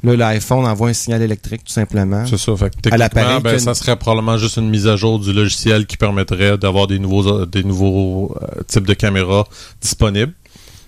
là, 0.05 0.15
l'iPhone 0.15 0.65
envoie 0.65 0.87
un 0.87 0.93
signal 0.93 1.21
électrique 1.21 1.65
tout 1.65 1.73
simplement. 1.73 2.25
C'est 2.27 2.37
ça. 2.37 2.55
Fait 2.55 2.69
que 2.73 2.89
À 2.93 2.95
l'appareil 2.95 3.25
techniquement, 3.27 3.51
ben, 3.51 3.57
que- 3.57 3.61
ça 3.61 3.73
serait 3.75 3.97
probablement 3.97 4.37
juste 4.37 4.55
une 4.55 4.69
mise 4.69 4.87
à 4.87 4.95
jour 4.95 5.19
du 5.19 5.33
logiciel 5.33 5.87
qui 5.87 5.97
permettrait 5.97 6.57
d'avoir 6.57 6.87
des 6.87 6.99
nouveaux, 6.99 7.45
des 7.45 7.65
nouveaux 7.65 8.33
euh, 8.41 8.61
types 8.69 8.87
de 8.87 8.93
caméras 8.93 9.45
disponibles. 9.81 10.31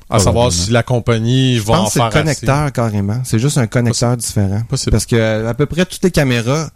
À 0.09 0.19
savoir 0.19 0.51
si 0.53 0.71
la 0.71 0.83
compagnie 0.83 1.57
Je 1.57 1.63
va 1.63 1.73
en 1.73 1.77
pense 1.83 1.87
que 1.87 1.93
c'est 1.93 1.99
faire 1.99 2.07
le 2.07 2.13
connecteur 2.13 2.71
carrément. 2.71 3.21
C'est 3.25 3.39
juste 3.39 3.57
un 3.57 3.67
connecteur 3.67 4.15
différent. 4.15 4.61
Possible. 4.69 4.91
Parce 4.91 5.05
que 5.05 5.45
à 5.45 5.53
peu 5.53 5.65
près 5.65 5.85
toutes 5.85 6.03
les 6.03 6.11
caméras 6.11 6.69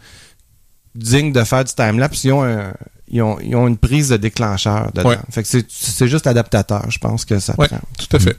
dignes 0.96 1.32
de 1.32 1.44
faire 1.46 1.64
du 1.64 1.74
timelapse, 1.74 2.24
ils 2.26 2.34
ont, 2.34 2.44
un- 2.44 2.74
ils 3.08 3.22
ont, 3.22 3.38
ils 3.40 3.56
ont 3.56 3.68
une 3.68 3.78
prise 3.78 4.10
de 4.10 4.18
déclencheur 4.18 4.92
dedans. 4.94 5.10
Ouais. 5.10 5.18
Fait 5.30 5.44
que 5.44 5.48
c'est, 5.48 5.66
c'est 5.70 6.08
juste 6.10 6.26
l'adaptateur, 6.26 6.86
je 6.92 7.00
pense 7.00 7.24
que 7.24 7.40
ça 7.40 7.56
Ouais. 7.58 7.68
prend. 7.70 7.80
Tout 7.98 8.16
à 8.18 8.20
fait. 8.20 8.38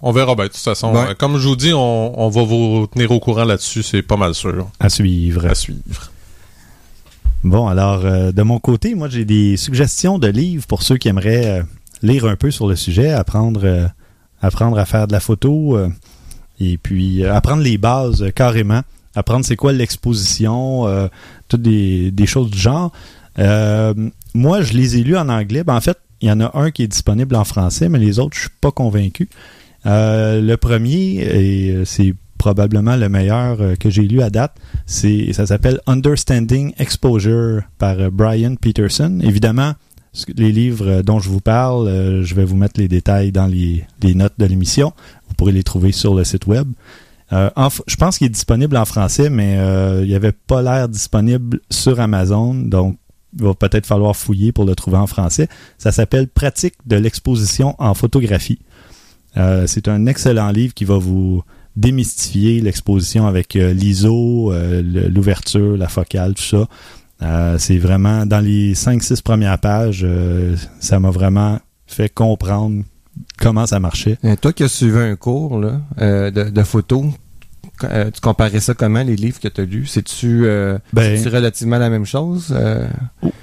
On 0.00 0.10
verra 0.10 0.34
bien. 0.34 0.46
De 0.46 0.50
toute 0.50 0.58
façon, 0.58 0.92
Ouais. 0.92 1.14
comme 1.16 1.38
je 1.38 1.46
vous 1.46 1.54
dis, 1.54 1.72
on, 1.72 2.20
on 2.20 2.28
va 2.28 2.42
vous 2.42 2.88
tenir 2.92 3.12
au 3.12 3.20
courant 3.20 3.44
là-dessus. 3.44 3.84
C'est 3.84 4.02
pas 4.02 4.16
mal 4.16 4.34
sûr. 4.34 4.68
À 4.80 4.88
suivre. 4.88 5.46
À 5.46 5.54
suivre. 5.54 6.10
Bon, 7.44 7.66
alors, 7.68 8.04
euh, 8.04 8.32
de 8.32 8.42
mon 8.42 8.58
côté, 8.58 8.94
moi, 8.96 9.08
j'ai 9.08 9.24
des 9.24 9.56
suggestions 9.56 10.18
de 10.18 10.28
livres 10.28 10.66
pour 10.66 10.82
ceux 10.82 10.96
qui 10.96 11.08
aimeraient 11.08 11.60
euh, 11.60 11.62
lire 12.02 12.24
un 12.26 12.34
peu 12.36 12.50
sur 12.50 12.66
le 12.68 12.74
sujet, 12.76 13.12
apprendre, 13.12 13.60
euh, 13.64 13.86
apprendre 14.42 14.78
à 14.78 14.84
faire 14.84 15.06
de 15.06 15.12
la 15.12 15.20
photo, 15.20 15.76
euh, 15.76 15.88
et 16.60 16.76
puis 16.76 17.24
euh, 17.24 17.34
apprendre 17.34 17.62
les 17.62 17.78
bases 17.78 18.22
euh, 18.22 18.30
carrément, 18.30 18.82
apprendre 19.14 19.44
c'est 19.44 19.56
quoi 19.56 19.72
l'exposition, 19.72 20.86
toutes 21.48 21.62
des, 21.62 22.10
des 22.10 22.26
choses 22.26 22.50
du 22.50 22.58
genre. 22.58 22.92
Moi, 23.36 24.62
je 24.62 24.72
les 24.72 24.96
ai 24.96 25.02
lus 25.02 25.16
en 25.18 25.28
anglais. 25.28 25.64
Ben, 25.64 25.76
en 25.76 25.80
fait, 25.82 25.98
il 26.22 26.28
y 26.28 26.32
en 26.32 26.40
a 26.40 26.50
un 26.58 26.70
qui 26.70 26.82
est 26.82 26.88
disponible 26.88 27.36
en 27.36 27.44
français, 27.44 27.90
mais 27.90 27.98
les 27.98 28.18
autres, 28.18 28.34
je 28.36 28.42
suis 28.42 28.50
pas 28.60 28.70
convaincu. 28.70 29.28
Le 29.84 30.54
premier, 30.56 31.16
et 31.20 31.84
c'est 31.84 32.14
probablement 32.38 32.96
le 32.96 33.10
meilleur 33.10 33.58
que 33.78 33.90
j'ai 33.90 34.08
lu 34.08 34.22
à 34.22 34.30
date, 34.30 34.56
c'est 34.86 35.34
ça 35.34 35.44
s'appelle 35.44 35.78
Understanding 35.86 36.72
Exposure 36.78 37.60
par 37.76 38.10
Brian 38.10 38.54
Peterson. 38.54 39.20
Évidemment, 39.22 39.74
les 40.36 40.52
livres 40.52 40.86
euh, 40.86 41.02
dont 41.02 41.18
je 41.18 41.28
vous 41.28 41.40
parle, 41.40 41.88
euh, 41.88 42.22
je 42.22 42.34
vais 42.34 42.44
vous 42.44 42.56
mettre 42.56 42.78
les 42.78 42.88
détails 42.88 43.32
dans 43.32 43.46
les, 43.46 43.84
notes 44.14 44.34
de 44.38 44.44
l'émission. 44.44 44.92
Vous 45.28 45.34
pourrez 45.34 45.52
les 45.52 45.62
trouver 45.62 45.92
sur 45.92 46.14
le 46.14 46.24
site 46.24 46.46
web. 46.46 46.68
Euh, 47.32 47.48
je 47.86 47.96
pense 47.96 48.18
qu'il 48.18 48.26
est 48.26 48.30
disponible 48.30 48.76
en 48.76 48.84
français, 48.84 49.30
mais 49.30 49.56
euh, 49.58 50.02
il 50.02 50.08
n'y 50.08 50.14
avait 50.14 50.32
pas 50.32 50.60
l'air 50.60 50.88
disponible 50.88 51.60
sur 51.70 51.98
Amazon, 51.98 52.54
donc 52.54 52.98
il 53.38 53.44
va 53.44 53.54
peut-être 53.54 53.86
falloir 53.86 54.14
fouiller 54.14 54.52
pour 54.52 54.66
le 54.66 54.74
trouver 54.74 54.98
en 54.98 55.06
français. 55.06 55.48
Ça 55.78 55.92
s'appelle 55.92 56.28
Pratique 56.28 56.74
de 56.84 56.96
l'exposition 56.96 57.74
en 57.78 57.94
photographie. 57.94 58.58
C'est 59.34 59.88
un 59.88 60.04
excellent 60.04 60.50
livre 60.50 60.74
qui 60.74 60.84
va 60.84 60.98
vous 60.98 61.42
démystifier 61.74 62.60
l'exposition 62.60 63.26
avec 63.26 63.54
l'ISO, 63.54 64.52
l'ouverture, 64.82 65.78
la 65.78 65.88
focale, 65.88 66.34
tout 66.34 66.42
ça. 66.42 66.68
Euh, 67.22 67.56
c'est 67.58 67.78
vraiment 67.78 68.26
dans 68.26 68.40
les 68.40 68.74
5-6 68.74 69.22
premières 69.22 69.58
pages, 69.58 70.02
euh, 70.04 70.56
ça 70.80 70.98
m'a 70.98 71.10
vraiment 71.10 71.60
fait 71.86 72.08
comprendre 72.08 72.82
comment 73.38 73.66
ça 73.66 73.80
marchait. 73.80 74.18
Euh, 74.24 74.36
toi 74.36 74.52
qui 74.52 74.64
as 74.64 74.68
suivi 74.68 74.98
un 74.98 75.16
cours 75.16 75.58
là, 75.58 75.80
euh, 76.00 76.30
de, 76.30 76.44
de 76.44 76.62
photo, 76.62 77.06
tu 77.80 78.20
comparais 78.20 78.60
ça 78.60 78.74
comment, 78.74 79.02
les 79.02 79.16
livres 79.16 79.40
que 79.40 79.48
tu 79.48 79.60
as 79.60 79.64
lus? 79.64 79.86
C'est-tu, 79.86 80.46
Ben, 80.92 81.16
c'est 81.16 81.28
relativement 81.28 81.78
la 81.78 81.90
même 81.90 82.06
chose? 82.06 82.54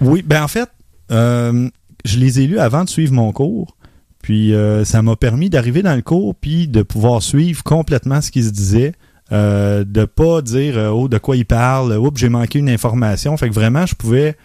Oui, 0.02 0.24
ben 0.26 0.44
en 0.44 0.48
fait, 0.48 0.70
je 1.10 2.18
les 2.18 2.40
ai 2.40 2.48
lus 2.48 2.60
avant 2.60 2.84
de 2.84 2.90
suivre 2.90 3.14
mon 3.14 3.32
cours. 3.34 3.76
Puis 4.22 4.54
euh, 4.54 4.84
ça 4.86 5.02
m'a 5.02 5.16
permis 5.16 5.50
d'arriver 5.50 5.82
dans 5.82 5.96
le 5.96 6.02
cours 6.02 6.36
puis 6.36 6.68
de 6.68 6.82
pouvoir 6.82 7.24
suivre 7.24 7.64
complètement 7.64 8.22
ce 8.22 8.32
qui 8.32 8.44
se 8.44 8.52
disait. 8.52 8.94
Euh, 9.32 9.84
de 9.84 10.06
pas 10.06 10.42
dire 10.42 10.76
euh, 10.76 10.90
oh 10.90 11.08
de 11.08 11.20
quoi 11.20 11.36
il 11.36 11.46
parle, 11.46 11.96
oups 11.98 12.20
j'ai 12.20 12.30
manqué 12.30 12.58
une 12.58 12.70
information. 12.70 13.38
Fait 13.38 13.48
que 13.50 13.54
vraiment 13.54 13.86
je 13.86 13.94
pouvais 13.94 14.36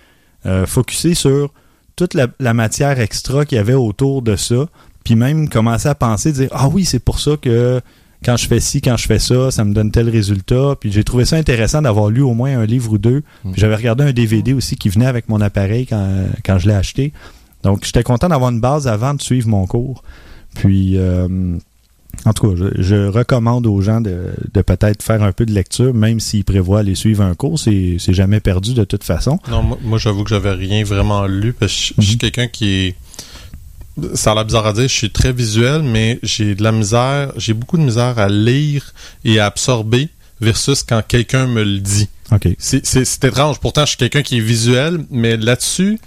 euh, 0.44 0.66
focuser 0.66 1.14
sur 1.14 1.54
toute 1.96 2.12
la, 2.12 2.26
la 2.38 2.52
matière 2.52 3.00
extra 3.00 3.46
qu'il 3.46 3.56
y 3.56 3.58
avait 3.58 3.72
autour 3.72 4.20
de 4.20 4.36
ça, 4.36 4.66
puis 5.02 5.16
même 5.16 5.48
commencer 5.48 5.88
à 5.88 5.94
penser, 5.94 6.32
dire 6.32 6.50
ah 6.52 6.68
oui 6.68 6.84
c'est 6.84 6.98
pour 6.98 7.18
ça 7.18 7.38
que 7.40 7.80
quand 8.26 8.36
je 8.36 8.46
fais 8.46 8.60
ci, 8.60 8.82
quand 8.82 8.98
je 8.98 9.06
fais 9.06 9.18
ça, 9.18 9.50
ça 9.50 9.64
me 9.64 9.72
donne 9.72 9.90
tel 9.90 10.08
résultat. 10.08 10.76
Puis 10.80 10.90
j'ai 10.92 11.04
trouvé 11.04 11.24
ça 11.24 11.36
intéressant 11.36 11.82
d'avoir 11.82 12.08
lu 12.08 12.22
au 12.22 12.32
moins 12.32 12.58
un 12.58 12.64
livre 12.64 12.92
ou 12.92 12.98
deux. 12.98 13.22
Puis 13.42 13.60
j'avais 13.60 13.76
regardé 13.76 14.02
un 14.04 14.12
DVD 14.12 14.54
aussi 14.54 14.76
qui 14.76 14.88
venait 14.88 15.04
avec 15.04 15.28
mon 15.28 15.42
appareil 15.42 15.86
quand, 15.86 16.26
quand 16.42 16.58
je 16.58 16.68
l'ai 16.68 16.74
acheté. 16.74 17.12
Donc 17.62 17.84
j'étais 17.84 18.02
content 18.02 18.28
d'avoir 18.28 18.50
une 18.50 18.60
base 18.60 18.88
avant 18.88 19.12
de 19.12 19.20
suivre 19.20 19.48
mon 19.48 19.66
cours. 19.66 20.02
Puis, 20.54 20.96
euh, 20.96 21.56
en 22.24 22.32
tout 22.32 22.50
cas, 22.50 22.56
je, 22.56 22.82
je 22.82 23.06
recommande 23.08 23.66
aux 23.66 23.80
gens 23.82 24.00
de, 24.00 24.32
de 24.52 24.62
peut-être 24.62 25.02
faire 25.02 25.22
un 25.22 25.32
peu 25.32 25.44
de 25.46 25.52
lecture, 25.52 25.92
même 25.94 26.20
s'ils 26.20 26.44
prévoient 26.44 26.80
aller 26.80 26.94
suivre 26.94 27.22
un 27.22 27.34
cours. 27.34 27.58
C'est 27.58 27.96
c'est 27.98 28.14
jamais 28.14 28.40
perdu 28.40 28.74
de 28.74 28.84
toute 28.84 29.04
façon. 29.04 29.38
Non, 29.50 29.62
moi, 29.62 29.78
moi, 29.82 29.98
j'avoue 29.98 30.24
que 30.24 30.30
j'avais 30.30 30.52
rien 30.52 30.84
vraiment 30.84 31.26
lu 31.26 31.52
parce 31.52 31.72
que 31.72 31.78
je, 31.78 31.94
je 31.98 32.02
suis 32.06 32.12
Mhm. 32.14 32.18
quelqu'un 32.18 32.46
qui 32.48 32.68
est. 32.70 32.94
Ça 34.14 34.32
a 34.32 34.34
l'air 34.34 34.44
bizarre 34.44 34.66
à 34.66 34.72
dire, 34.72 34.82
je 34.88 34.88
suis 34.94 35.10
très 35.10 35.32
visuel, 35.32 35.82
mais 35.82 36.18
j'ai 36.24 36.54
de 36.56 36.62
la 36.64 36.72
misère, 36.72 37.32
j'ai 37.36 37.54
beaucoup 37.54 37.76
de 37.78 37.82
misère 37.82 38.18
à 38.18 38.28
lire 38.28 38.92
et 39.24 39.38
à 39.38 39.46
absorber 39.46 40.08
versus 40.40 40.82
quand 40.82 41.00
quelqu'un 41.06 41.46
me 41.46 41.62
le 41.62 41.78
dit. 41.78 42.08
OK. 42.32 42.48
C'est- 42.58 42.84
C'est 42.84 43.04
c'est 43.04 43.24
étrange. 43.24 43.60
Pourtant, 43.60 43.82
je 43.82 43.90
suis 43.90 43.96
quelqu'un 43.98 44.22
qui 44.22 44.38
est 44.38 44.40
visuel, 44.40 44.98
mais 45.10 45.36
là-dessus, 45.36 46.00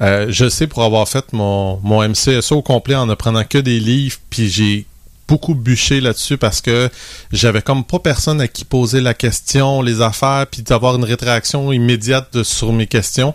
euh, 0.00 0.26
je 0.30 0.48
sais 0.48 0.66
pour 0.66 0.82
avoir 0.82 1.06
fait 1.08 1.32
mon, 1.32 1.78
mon 1.84 2.02
MCSO 2.02 2.56
au 2.56 2.62
complet 2.62 2.96
en 2.96 3.06
ne 3.06 3.14
prenant 3.14 3.44
que 3.44 3.58
des 3.58 3.78
livres, 3.78 4.16
puis 4.30 4.48
j'ai 4.48 4.86
beaucoup 5.30 5.54
bûché 5.54 6.00
là-dessus 6.00 6.36
parce 6.36 6.60
que 6.60 6.90
j'avais 7.32 7.62
comme 7.62 7.84
pas 7.84 8.00
personne 8.00 8.40
à 8.40 8.48
qui 8.48 8.64
poser 8.64 9.00
la 9.00 9.14
question, 9.14 9.80
les 9.80 10.02
affaires, 10.02 10.46
puis 10.50 10.62
d'avoir 10.62 10.96
une 10.96 11.04
rétraction 11.04 11.72
immédiate 11.72 12.28
de- 12.34 12.42
sur 12.42 12.72
mes 12.72 12.86
questions. 12.88 13.32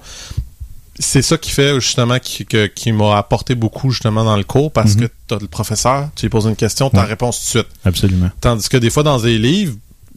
C'est 0.99 1.21
ça 1.21 1.37
qui 1.37 1.51
fait 1.51 1.75
justement 1.81 2.19
qui, 2.19 2.45
que- 2.45 2.67
qui 2.67 2.91
m'a 2.91 3.17
apporté 3.17 3.55
beaucoup 3.55 3.91
justement 3.91 4.23
dans 4.23 4.37
le 4.37 4.43
cours 4.45 4.71
parce 4.71 4.95
Mhm. 4.95 5.01
que 5.07 5.13
t'as 5.27 5.39
le 5.39 5.47
professeur, 5.47 6.09
tu 6.15 6.23
lui 6.25 6.29
poses 6.29 6.45
une 6.45 6.55
question, 6.55 6.89
t'as 6.89 6.97
la 6.99 7.03
Ouais. 7.03 7.09
réponse 7.09 7.37
tout 7.39 7.43
de 7.59 7.63
suite. 7.63 7.75
Absolument. 7.83 8.29
Tandis 8.41 8.69
que 8.69 8.77
des 8.77 8.89
fois, 8.89 9.03
dans 9.03 9.19
des 9.19 9.37
livres, 9.37 9.75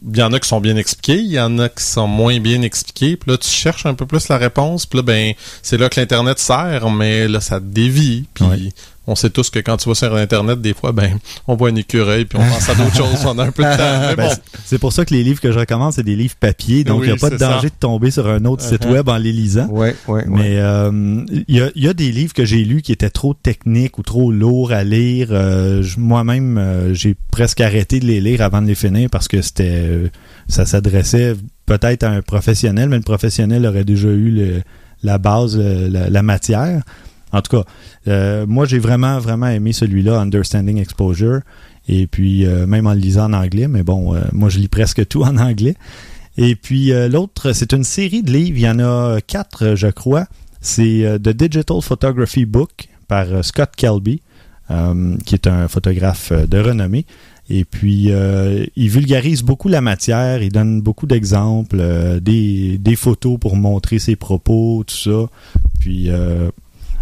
il 0.09 0.17
y 0.17 0.23
en 0.23 0.31
a 0.31 0.39
qui 0.39 0.47
sont 0.47 0.61
bien 0.61 0.77
expliqués, 0.77 1.17
il 1.19 1.31
y 1.31 1.39
en 1.39 1.59
a 1.59 1.67
qui 1.67 1.83
sont 1.83 2.07
moins 2.07 2.39
bien 2.39 2.61
expliqués. 2.61 3.17
Puis 3.17 3.29
là, 3.31 3.37
tu 3.37 3.49
cherches 3.49 3.85
un 3.85 3.93
peu 3.93 4.05
plus 4.05 4.29
la 4.29 4.37
réponse. 4.37 4.85
Puis 4.85 4.97
là, 4.99 5.03
ben, 5.03 5.33
c'est 5.61 5.77
là 5.77 5.89
que 5.89 5.99
l'Internet 5.99 6.39
sert, 6.39 6.89
mais 6.89 7.27
là, 7.27 7.41
ça 7.41 7.59
te 7.59 7.65
dévie. 7.65 8.23
Puis 8.33 8.45
Ouais. 8.45 8.69
On 9.09 9.15
sait 9.15 9.29
tous 9.29 9.49
que 9.49 9.59
quand 9.59 9.77
tu 9.77 9.89
vas 9.89 9.95
sur 9.95 10.15
Internet, 10.15 10.61
des 10.61 10.73
fois, 10.73 10.91
ben, 10.91 11.17
on 11.47 11.55
voit 11.55 11.69
un 11.69 11.75
écureuil, 11.75 12.25
puis 12.25 12.37
on 12.39 12.47
pense 12.47 12.69
à 12.69 12.75
d'autres 12.75 12.95
choses. 12.95 13.25
On 13.25 13.37
a 13.39 13.45
un 13.45 13.51
peu 13.51 13.63
de 13.63 13.69
temps. 13.75 14.15
Ben, 14.15 14.27
bon, 14.27 14.33
c'est- 14.65 14.77
pour 14.77 14.93
ça 14.93 15.03
que 15.05 15.13
les 15.13 15.23
livres 15.23 15.41
que 15.41 15.51
je 15.51 15.59
recommande, 15.59 15.93
c'est 15.93 16.03
des 16.03 16.15
livres 16.15 16.35
papier, 16.39 16.83
donc 16.83 16.97
il 16.99 17.01
Oui, 17.01 17.07
n'y 17.07 17.13
a 17.13 17.17
pas 17.17 17.29
de 17.29 17.37
ça. 17.37 17.49
danger 17.53 17.67
de 17.69 17.73
tomber 17.79 18.11
sur 18.11 18.27
un 18.27 18.45
autre 18.45 18.63
site 18.63 18.85
Uh-huh. 18.85 18.91
web 18.93 19.09
en 19.09 19.17
les 19.17 19.31
lisant. 19.31 19.67
Ouais, 19.67 19.95
ouais, 20.07 20.25
ouais. 20.25 20.25
Mais 20.27 20.57
euh, 20.57 21.23
il 21.47 21.55
y, 21.55 21.61
a, 21.61 21.69
il 21.75 21.83
y 21.83 21.87
a 21.87 21.93
des 21.93 22.11
livres 22.11 22.33
que 22.33 22.45
j'ai 22.45 22.63
lus 22.63 22.81
qui 22.81 22.91
étaient 22.91 23.09
trop 23.09 23.33
techniques 23.33 23.97
ou 23.97 24.03
trop 24.03 24.31
lourds 24.31 24.71
à 24.71 24.83
lire. 24.83 25.29
Euh, 25.31 25.83
Moi-même, 25.97 26.57
euh, 26.57 26.93
j'ai 26.93 27.15
presque 27.31 27.61
arrêté 27.61 27.99
de 27.99 28.05
les 28.05 28.21
lire 28.21 28.41
avant 28.41 28.61
de 28.61 28.67
les 28.67 28.75
finir 28.75 29.09
parce 29.11 29.27
que 29.27 29.41
c'était, 29.41 30.11
ça 30.47 30.65
s'adressait 30.65 31.35
peut-être 31.65 32.03
à 32.03 32.09
un 32.09 32.21
professionnel, 32.21 32.89
mais 32.89 32.97
le 32.97 33.01
professionnel 33.03 33.65
aurait 33.65 33.83
déjà 33.85 34.07
eu 34.09 34.31
le- 34.31 34.61
la 35.03 35.17
base, 35.17 35.57
la, 35.57 36.09
la 36.09 36.21
matière. 36.23 36.81
En 37.31 37.41
tout 37.41 37.57
cas, 37.57 37.63
euh, 38.07 38.45
moi 38.47 38.65
j'ai 38.65 38.79
vraiment 38.79 39.19
vraiment 39.19 39.47
aimé 39.47 39.73
celui-là, 39.73 40.19
Understanding 40.19 40.79
Exposure. 40.79 41.41
Et 41.87 42.07
puis 42.07 42.45
euh, 42.45 42.67
même 42.67 42.87
en 42.87 42.93
le 42.93 42.99
lisant 42.99 43.25
en 43.25 43.33
anglais, 43.33 43.67
mais 43.67 43.83
bon, 43.83 44.15
euh, 44.15 44.21
moi 44.31 44.49
je 44.49 44.59
lis 44.59 44.67
presque 44.67 45.07
tout 45.07 45.23
en 45.23 45.37
anglais. 45.37 45.75
Et 46.37 46.55
puis 46.55 46.91
l'autre, 47.09 47.51
c'est 47.51 47.73
une 47.73 47.83
série 47.83 48.23
de 48.23 48.31
livres. 48.31 48.57
Il 48.57 48.61
y 48.61 48.69
en 48.69 48.79
a 48.79 49.19
quatre, 49.19 49.75
je 49.75 49.87
crois. 49.87 50.25
C'est 50.61 51.19
The 51.21 51.29
Digital 51.29 51.81
Photography 51.81 52.45
Book 52.45 52.87
par 53.09 53.43
Scott 53.43 53.71
Kelby, 53.75 54.21
qui 55.25 55.35
est 55.35 55.47
un 55.47 55.67
photographe 55.67 56.31
de 56.31 56.57
renommée. 56.59 57.05
Et 57.49 57.65
puis, 57.65 58.09
il 58.77 58.89
vulgarise 58.89 59.43
beaucoup 59.43 59.67
la 59.67 59.81
matière, 59.81 60.41
il 60.41 60.53
donne 60.53 60.79
beaucoup 60.79 61.07
d'exemples, 61.07 62.21
des, 62.21 62.77
des 62.77 62.95
photos 62.95 63.37
pour 63.37 63.57
montrer 63.57 63.99
ses 63.99 64.15
propos, 64.15 64.85
tout 64.87 64.95
ça. 64.95 65.27
Puis, 65.79 66.09
euh, 66.09 66.51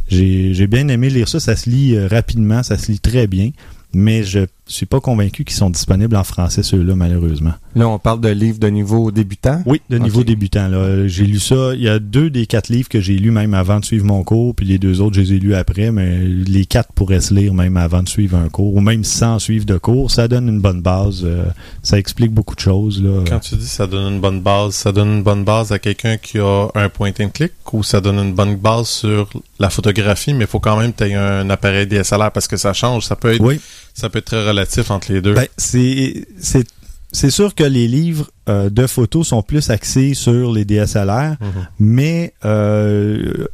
j'ai 0.10 0.68
bien 0.68 0.88
aimé 0.88 1.10
lire 1.10 1.28
ça. 1.28 1.40
Ça 1.40 1.56
se 1.56 1.70
lit 1.70 1.96
euh, 1.96 2.08
rapidement, 2.08 2.64
ça 2.64 2.78
se 2.78 2.92
lit 2.92 3.00
très 3.00 3.28
bien. 3.28 3.52
Mais 3.94 4.24
je 4.24 4.46
suis 4.68 4.86
pas 4.86 5.00
convaincu 5.00 5.44
qu'ils 5.44 5.56
sont 5.56 5.70
disponibles 5.70 6.16
en 6.16 6.24
français, 6.24 6.64
ceux-là, 6.64 6.96
malheureusement. 6.96 7.54
Là, 7.76 7.88
on 7.88 8.00
parle 8.00 8.22
de 8.22 8.30
livres 8.30 8.60
de 8.60 8.68
niveau 8.68 9.12
débutant? 9.12 9.62
Oui, 9.66 9.82
de 9.90 9.98
niveau 9.98 10.24
débutant. 10.24 10.68
là. 10.68 11.08
J'ai 11.08 11.26
lu 11.26 11.40
ça. 11.40 11.74
Il 11.76 11.82
y 11.82 11.90
a 11.90 12.00
deux 12.00 12.30
des 12.30 12.46
quatre 12.48 12.70
livres 12.70 12.90
que 12.90 13.00
j'ai 13.02 13.14
lus 13.18 13.32
même 13.32 13.54
avant 13.54 13.80
de 13.80 13.86
suivre 13.86 14.06
mon 14.06 14.24
cours, 14.24 14.56
puis 14.56 14.66
les 14.66 14.78
deux 14.80 15.02
autres, 15.02 15.16
je 15.16 15.22
les 15.22 15.34
ai 15.34 15.40
lus 15.40 15.56
après, 15.56 15.92
mais 15.92 16.18
les 16.20 16.66
quatre 16.66 16.92
pourraient 16.94 17.22
se 17.22 17.34
lire 17.34 17.54
même 17.54 17.78
avant 17.78 18.04
de 18.04 18.10
suivre 18.10 18.38
un 18.38 18.50
cours, 18.50 18.76
ou 18.76 18.82
même 18.82 19.04
sans 19.04 19.40
suivre 19.40 19.66
de 19.66 19.78
cours. 19.78 20.12
Ça 20.12 20.28
donne 20.28 20.48
une 20.50 20.60
bonne 20.62 20.82
base. 20.82 21.22
euh, 21.24 21.46
ça 21.84 21.98
explique 22.00 22.32
beaucoup 22.32 22.56
de 22.56 22.60
choses. 22.60 23.02
Là. 23.02 23.24
quand 23.28 23.40
tu 23.40 23.56
dis 23.56 23.68
ça 23.68 23.88
donne 23.88 24.14
une 24.16 24.20
bonne 24.22 24.42
base, 24.42 24.74
ça 24.76 24.92
donne 24.92 25.10
une 25.18 25.24
bonne 25.24 25.44
base 25.44 25.72
à 25.72 25.80
quelqu'un 25.80 26.18
qui 26.18 26.40
a 26.40 26.68
un 26.76 26.90
point 26.90 27.12
and 27.20 27.30
click 27.34 27.54
ou 27.74 27.84
ça 27.84 28.02
donne 28.02 28.18
une 28.18 28.34
bonne 28.34 28.56
base 28.56 28.88
sur 28.88 29.30
la 29.60 29.70
photographie, 29.70 30.34
mais 30.34 30.46
il 30.46 30.48
faut 30.48 30.60
quand 30.60 30.78
même 30.78 30.94
que 30.94 31.04
tu 31.04 31.10
aies 31.12 31.16
un 31.16 31.50
appareil 31.50 31.86
DSLR 31.88 32.32
parce 32.32 32.48
que 32.48 32.58
ça 32.58 32.74
change. 32.74 33.06
Ça 33.06 33.16
peut 33.16 33.34
être, 33.34 33.42
Oui, 33.42 33.60
ça 33.98 34.10
peut 34.10 34.20
être 34.20 34.26
très 34.26 34.48
relatif 34.48 34.92
entre 34.92 35.12
les 35.12 35.22
deux. 35.22 35.34
ben, 35.34 35.48
c'est 35.58 37.30
sûr 37.32 37.56
que 37.56 37.64
les 37.64 37.88
livres 37.88 38.30
euh, 38.50 38.70
de 38.70 38.86
photos 38.86 39.28
sont 39.30 39.42
plus 39.42 39.70
axés 39.70 40.14
sur 40.14 40.52
les 40.52 40.66
DSLR, 40.66 41.38
Mhm. 41.40 41.68
mais 41.80 42.34
euh, 42.46 43.48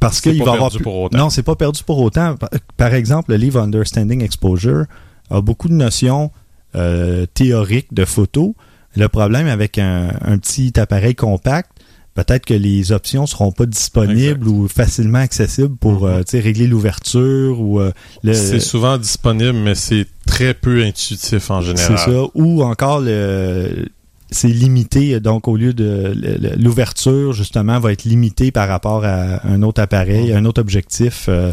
parce 0.00 0.20
qu'il 0.20 0.42
va 0.42 0.52
avoir 0.52 0.70
plus- 0.70 0.82
pour 0.82 0.96
autant. 1.02 1.18
Non, 1.18 1.30
c'est 1.30 1.42
pas 1.42 1.56
perdu 1.56 1.82
pour 1.84 2.00
autant. 2.00 2.36
Par, 2.36 2.48
par 2.76 2.94
exemple, 2.94 3.30
le 3.32 3.36
livre 3.36 3.60
Understanding 3.60 4.22
Exposure 4.22 4.84
a 5.30 5.40
beaucoup 5.40 5.68
de 5.68 5.74
notions 5.74 6.30
euh, 6.74 7.26
théoriques 7.32 7.92
de 7.94 8.04
photos. 8.04 8.52
Le 8.96 9.08
problème 9.08 9.46
avec 9.46 9.78
un, 9.78 10.08
un 10.22 10.38
petit 10.38 10.78
appareil 10.80 11.14
compact, 11.14 11.70
peut-être 12.16 12.44
que 12.44 12.54
les 12.54 12.90
options 12.90 13.26
seront 13.26 13.52
pas 13.52 13.66
disponibles 13.66 14.48
ou 14.48 14.66
facilement 14.66 15.18
accessibles 15.18 15.76
pour 15.76 16.06
euh, 16.06 16.20
tu 16.20 16.32
sais, 16.32 16.40
régler 16.40 16.66
l'ouverture 16.66 17.60
ou 17.60 17.78
euh, 17.80 17.92
le 18.24 18.34
C'est 18.34 18.58
souvent 18.58 18.98
disponible, 18.98 19.52
mais 19.58 19.74
c'est 19.76 20.06
très 20.26 20.54
peu 20.54 20.82
intuitif 20.82 21.50
en 21.50 21.60
général. 21.60 21.98
c'est 21.98 22.10
ça. 22.10 22.22
Ou 22.34 22.62
encore 22.62 23.00
le 23.00 23.86
c'est 24.30 24.48
limité, 24.48 25.20
donc 25.20 25.46
au 25.46 25.56
lieu 25.56 25.72
de 25.72 26.12
l'ouverture, 26.58 27.32
justement, 27.32 27.78
va 27.78 27.92
être 27.92 28.02
limitée 28.04 28.50
par 28.50 28.66
rapport 28.66 29.04
à 29.04 29.46
un 29.46 29.62
autre 29.62 29.80
appareil, 29.80 30.32
un 30.32 30.44
autre 30.44 30.60
objectif. 30.60 31.26
euh, 31.28 31.52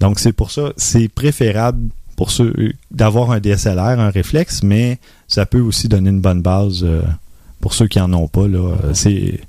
donc 0.00 0.18
c'est 0.18 0.32
pour 0.34 0.50
ça, 0.50 0.72
c'est 0.76 1.08
préférable 1.08 1.88
pour 2.16 2.30
ceux 2.30 2.52
d'avoir 2.90 3.30
un 3.30 3.40
DSLR, 3.40 3.98
un 3.98 4.10
réflexe, 4.10 4.62
mais 4.62 4.98
ça 5.28 5.46
peut 5.46 5.60
aussi 5.60 5.88
donner 5.88 6.10
une 6.10 6.20
bonne 6.20 6.42
base 6.42 6.84
euh, 6.84 7.00
pour 7.60 7.72
ceux 7.72 7.86
qui 7.86 7.98
en 8.00 8.12
ont 8.12 8.28
pas. 8.28 8.46
Là, 8.46 8.58
Euh, 8.58 8.90
c'est 8.92 9.40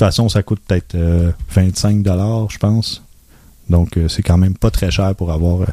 façon, 0.00 0.28
ça 0.28 0.42
coûte 0.42 0.60
peut-être 0.66 0.94
euh, 0.94 1.30
25 1.54 2.02
dollars, 2.02 2.50
je 2.50 2.58
pense. 2.58 3.02
Donc 3.68 3.96
euh, 3.96 4.08
c'est 4.08 4.22
quand 4.22 4.38
même 4.38 4.56
pas 4.56 4.70
très 4.70 4.90
cher 4.90 5.14
pour 5.14 5.30
avoir 5.30 5.62
euh, 5.62 5.66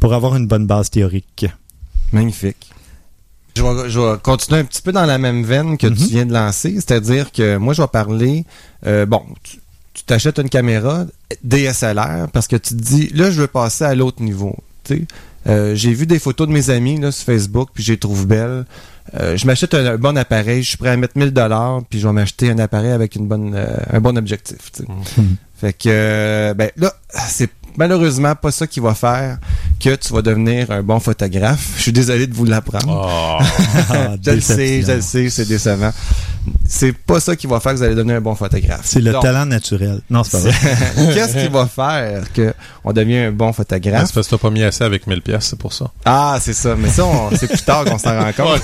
pour 0.00 0.12
avoir 0.14 0.36
une 0.36 0.46
bonne 0.46 0.66
base 0.66 0.90
théorique. 0.90 1.46
Magnifique. 2.12 2.70
Je 3.56 3.62
vais, 3.62 3.88
je 3.88 3.98
vais 4.00 4.18
continuer 4.22 4.60
un 4.60 4.64
petit 4.64 4.82
peu 4.82 4.92
dans 4.92 5.06
la 5.06 5.16
même 5.18 5.44
veine 5.44 5.78
que 5.78 5.86
tu 5.86 6.02
Mhm. 6.02 6.08
viens 6.08 6.26
de 6.26 6.32
lancer, 6.32 6.74
c'est-à-dire 6.74 7.30
que 7.32 7.56
moi, 7.56 7.72
je 7.72 7.82
vais 7.82 7.88
parler, 7.88 8.44
euh, 8.86 9.06
bon, 9.06 9.22
tu 9.44 10.02
t'achètes 10.04 10.38
une 10.38 10.48
caméra 10.48 11.04
DSLR 11.44 12.28
parce 12.32 12.48
que 12.48 12.56
tu 12.56 12.74
te 12.76 12.82
dis, 12.82 13.08
là, 13.14 13.30
je 13.30 13.40
veux 13.42 13.46
passer 13.46 13.84
à 13.84 13.94
l'autre 13.94 14.22
niveau. 14.22 14.56
Euh, 15.46 15.74
j'ai 15.74 15.92
vu 15.94 16.06
des 16.06 16.18
photos 16.18 16.48
de 16.48 16.52
mes 16.52 16.70
amis 16.70 16.98
là, 17.00 17.12
sur 17.12 17.24
Facebook, 17.26 17.68
puis 17.72 17.84
je 17.84 17.92
les 17.92 17.98
trouve 17.98 18.26
belles. 18.26 18.64
Euh, 19.12 19.36
je 19.36 19.46
m'achète 19.46 19.74
un, 19.74 19.84
un 19.84 19.96
bon 19.96 20.16
appareil, 20.16 20.62
je 20.62 20.70
suis 20.70 20.78
prêt 20.78 20.88
à 20.90 20.96
mettre 20.96 21.16
1000 21.18 21.30
dollars, 21.32 21.82
puis 21.88 22.00
je 22.00 22.06
vais 22.06 22.12
m'acheter 22.14 22.50
un 22.50 22.58
appareil 22.58 22.90
avec 22.90 23.16
une 23.16 23.26
bonne, 23.26 23.52
euh, 23.54 23.76
un 23.92 24.00
bon 24.00 24.16
objectif. 24.16 24.72
Mhm. 24.88 25.36
Fait 25.56 25.72
que, 25.72 25.88
euh, 25.88 26.54
ben 26.54 26.70
là, 26.76 26.94
c'est 27.10 27.50
malheureusement 27.76 28.34
pas 28.34 28.50
ça 28.50 28.66
qui 28.66 28.80
va 28.80 28.94
faire 28.94 29.38
que 29.80 29.94
tu 29.96 30.12
vas 30.12 30.22
devenir 30.22 30.70
un 30.70 30.82
bon 30.82 31.00
photographe. 31.00 31.74
Je 31.76 31.82
suis 31.82 31.92
désolé 31.92 32.26
de 32.26 32.34
vous 32.34 32.44
l'apprendre. 32.44 32.88
Oh. 32.88 33.44
Ah, 33.90 34.14
je 34.24 34.30
le 34.30 34.40
sais, 34.40 34.82
je 34.82 34.92
le 34.92 35.00
sais, 35.00 35.30
c'est 35.30 35.46
décevant. 35.46 35.92
C'est 36.68 36.92
pas 36.92 37.20
ça 37.20 37.36
qui 37.36 37.46
va 37.46 37.58
faire 37.58 37.72
que 37.72 37.78
vous 37.78 37.82
allez 37.84 37.94
devenir 37.94 38.16
un 38.16 38.20
bon 38.20 38.34
photographe. 38.34 38.82
C'est 38.84 39.00
le 39.00 39.12
Donc, 39.12 39.22
talent 39.22 39.46
naturel. 39.46 40.00
Non, 40.10 40.24
c'est 40.24 40.32
pas 40.32 40.38
vrai. 40.50 40.52
Qu'est-ce 41.14 41.38
qui 41.38 41.48
va 41.48 41.66
faire 41.66 42.30
que 42.32 42.52
on 42.84 42.92
devient 42.92 43.16
un 43.18 43.32
bon 43.32 43.48
Ah, 43.48 43.52
photographe? 43.54 44.06
c'est 44.06 44.14
parce 44.14 44.26
que 44.26 44.36
t'as 44.36 44.38
pas 44.42 44.50
mis 44.50 44.62
assez 44.62 44.84
avec 44.84 45.06
1000 45.06 45.22
pièces, 45.22 45.46
c'est 45.50 45.58
pour 45.58 45.72
ça. 45.72 45.90
Ah, 46.04 46.38
c'est 46.40 46.52
ça. 46.52 46.76
Mais 46.76 46.90
ça, 46.90 47.04
c'est 47.38 47.48
plus 47.48 47.62
tard 47.62 47.84
qu'on 47.86 47.98
s'en 47.98 48.18
rend 48.18 48.32
compte. 48.36 48.62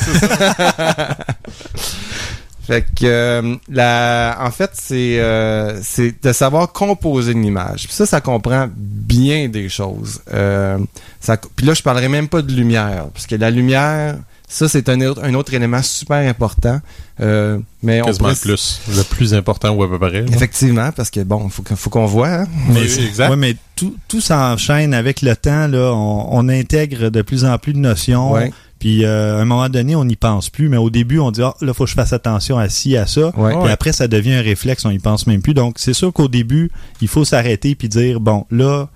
Fait 2.66 2.82
que 2.82 3.04
euh, 3.04 3.56
la, 3.68 4.36
en 4.40 4.50
fait, 4.50 4.70
c'est 4.74 5.18
euh, 5.20 5.80
c'est 5.82 6.22
de 6.22 6.32
savoir 6.32 6.72
composer 6.72 7.32
une 7.32 7.44
image. 7.44 7.84
Puis 7.86 7.94
ça, 7.94 8.06
ça 8.06 8.20
comprend 8.20 8.68
bien 8.76 9.48
des 9.48 9.68
choses. 9.68 10.20
Euh, 10.32 10.78
ça, 11.20 11.36
puis 11.56 11.66
là, 11.66 11.74
je 11.74 11.82
parlerai 11.82 12.08
même 12.08 12.28
pas 12.28 12.42
de 12.42 12.52
lumière, 12.52 13.06
parce 13.12 13.26
que 13.26 13.34
la 13.34 13.50
lumière, 13.50 14.16
ça, 14.46 14.68
c'est 14.68 14.88
un 14.88 15.00
autre, 15.02 15.22
un 15.24 15.34
autre 15.34 15.54
élément 15.54 15.82
super 15.82 16.16
important. 16.28 16.80
Euh, 17.20 17.58
mais 17.82 18.02
on 18.02 18.06
Quasiment 18.06 18.28
pourrait- 18.30 18.40
le 18.44 18.54
plus. 18.54 18.80
Le 18.96 19.02
plus 19.04 19.34
important 19.34 19.70
ou 19.70 19.82
à 19.82 19.88
peu 19.88 19.98
près. 19.98 20.24
Effectivement, 20.32 20.90
parce 20.92 21.10
que 21.10 21.20
bon, 21.20 21.48
faut, 21.48 21.62
faut 21.76 21.90
qu'on 21.90 22.06
voit. 22.06 22.28
hein. 22.28 22.46
Mais 22.68 22.88
c'est 22.88 23.04
exact. 23.04 23.30
Ouais, 23.30 23.36
mais 23.36 23.56
tout, 23.76 23.94
tout 24.08 24.20
s'enchaîne 24.20 24.92
avec 24.94 25.22
le 25.22 25.34
temps. 25.36 25.66
Là, 25.68 25.92
on, 25.94 26.28
on 26.30 26.48
intègre 26.48 27.10
de 27.10 27.22
plus 27.22 27.44
en 27.44 27.58
plus 27.58 27.72
de 27.74 27.78
notions. 27.78 28.32
Ouais. 28.32 28.52
Puis 28.80 29.04
euh, 29.04 29.38
à 29.38 29.42
un 29.42 29.44
moment 29.44 29.68
donné, 29.68 29.94
on 29.94 30.04
n'y 30.04 30.16
pense 30.16 30.50
plus. 30.50 30.68
Mais 30.68 30.78
au 30.78 30.90
début, 30.90 31.20
on 31.20 31.30
dit 31.30 31.42
ah, 31.42 31.54
là, 31.60 31.72
faut 31.72 31.84
que 31.84 31.90
je 31.90 31.94
fasse 31.94 32.12
attention 32.12 32.58
à 32.58 32.68
ci, 32.68 32.96
à 32.96 33.06
ça. 33.06 33.30
Ouais. 33.36 33.54
Puis 33.62 33.70
après, 33.70 33.92
ça 33.92 34.08
devient 34.08 34.32
un 34.32 34.42
réflexe, 34.42 34.84
on 34.84 34.90
y 34.90 34.98
pense 34.98 35.26
même 35.28 35.42
plus. 35.42 35.54
Donc, 35.54 35.78
c'est 35.78 35.94
sûr 35.94 36.12
qu'au 36.12 36.28
début, 36.28 36.72
il 37.00 37.08
faut 37.08 37.24
s'arrêter 37.24 37.76
puis 37.76 37.88
dire 37.88 38.18
bon, 38.18 38.46
là, 38.50 38.88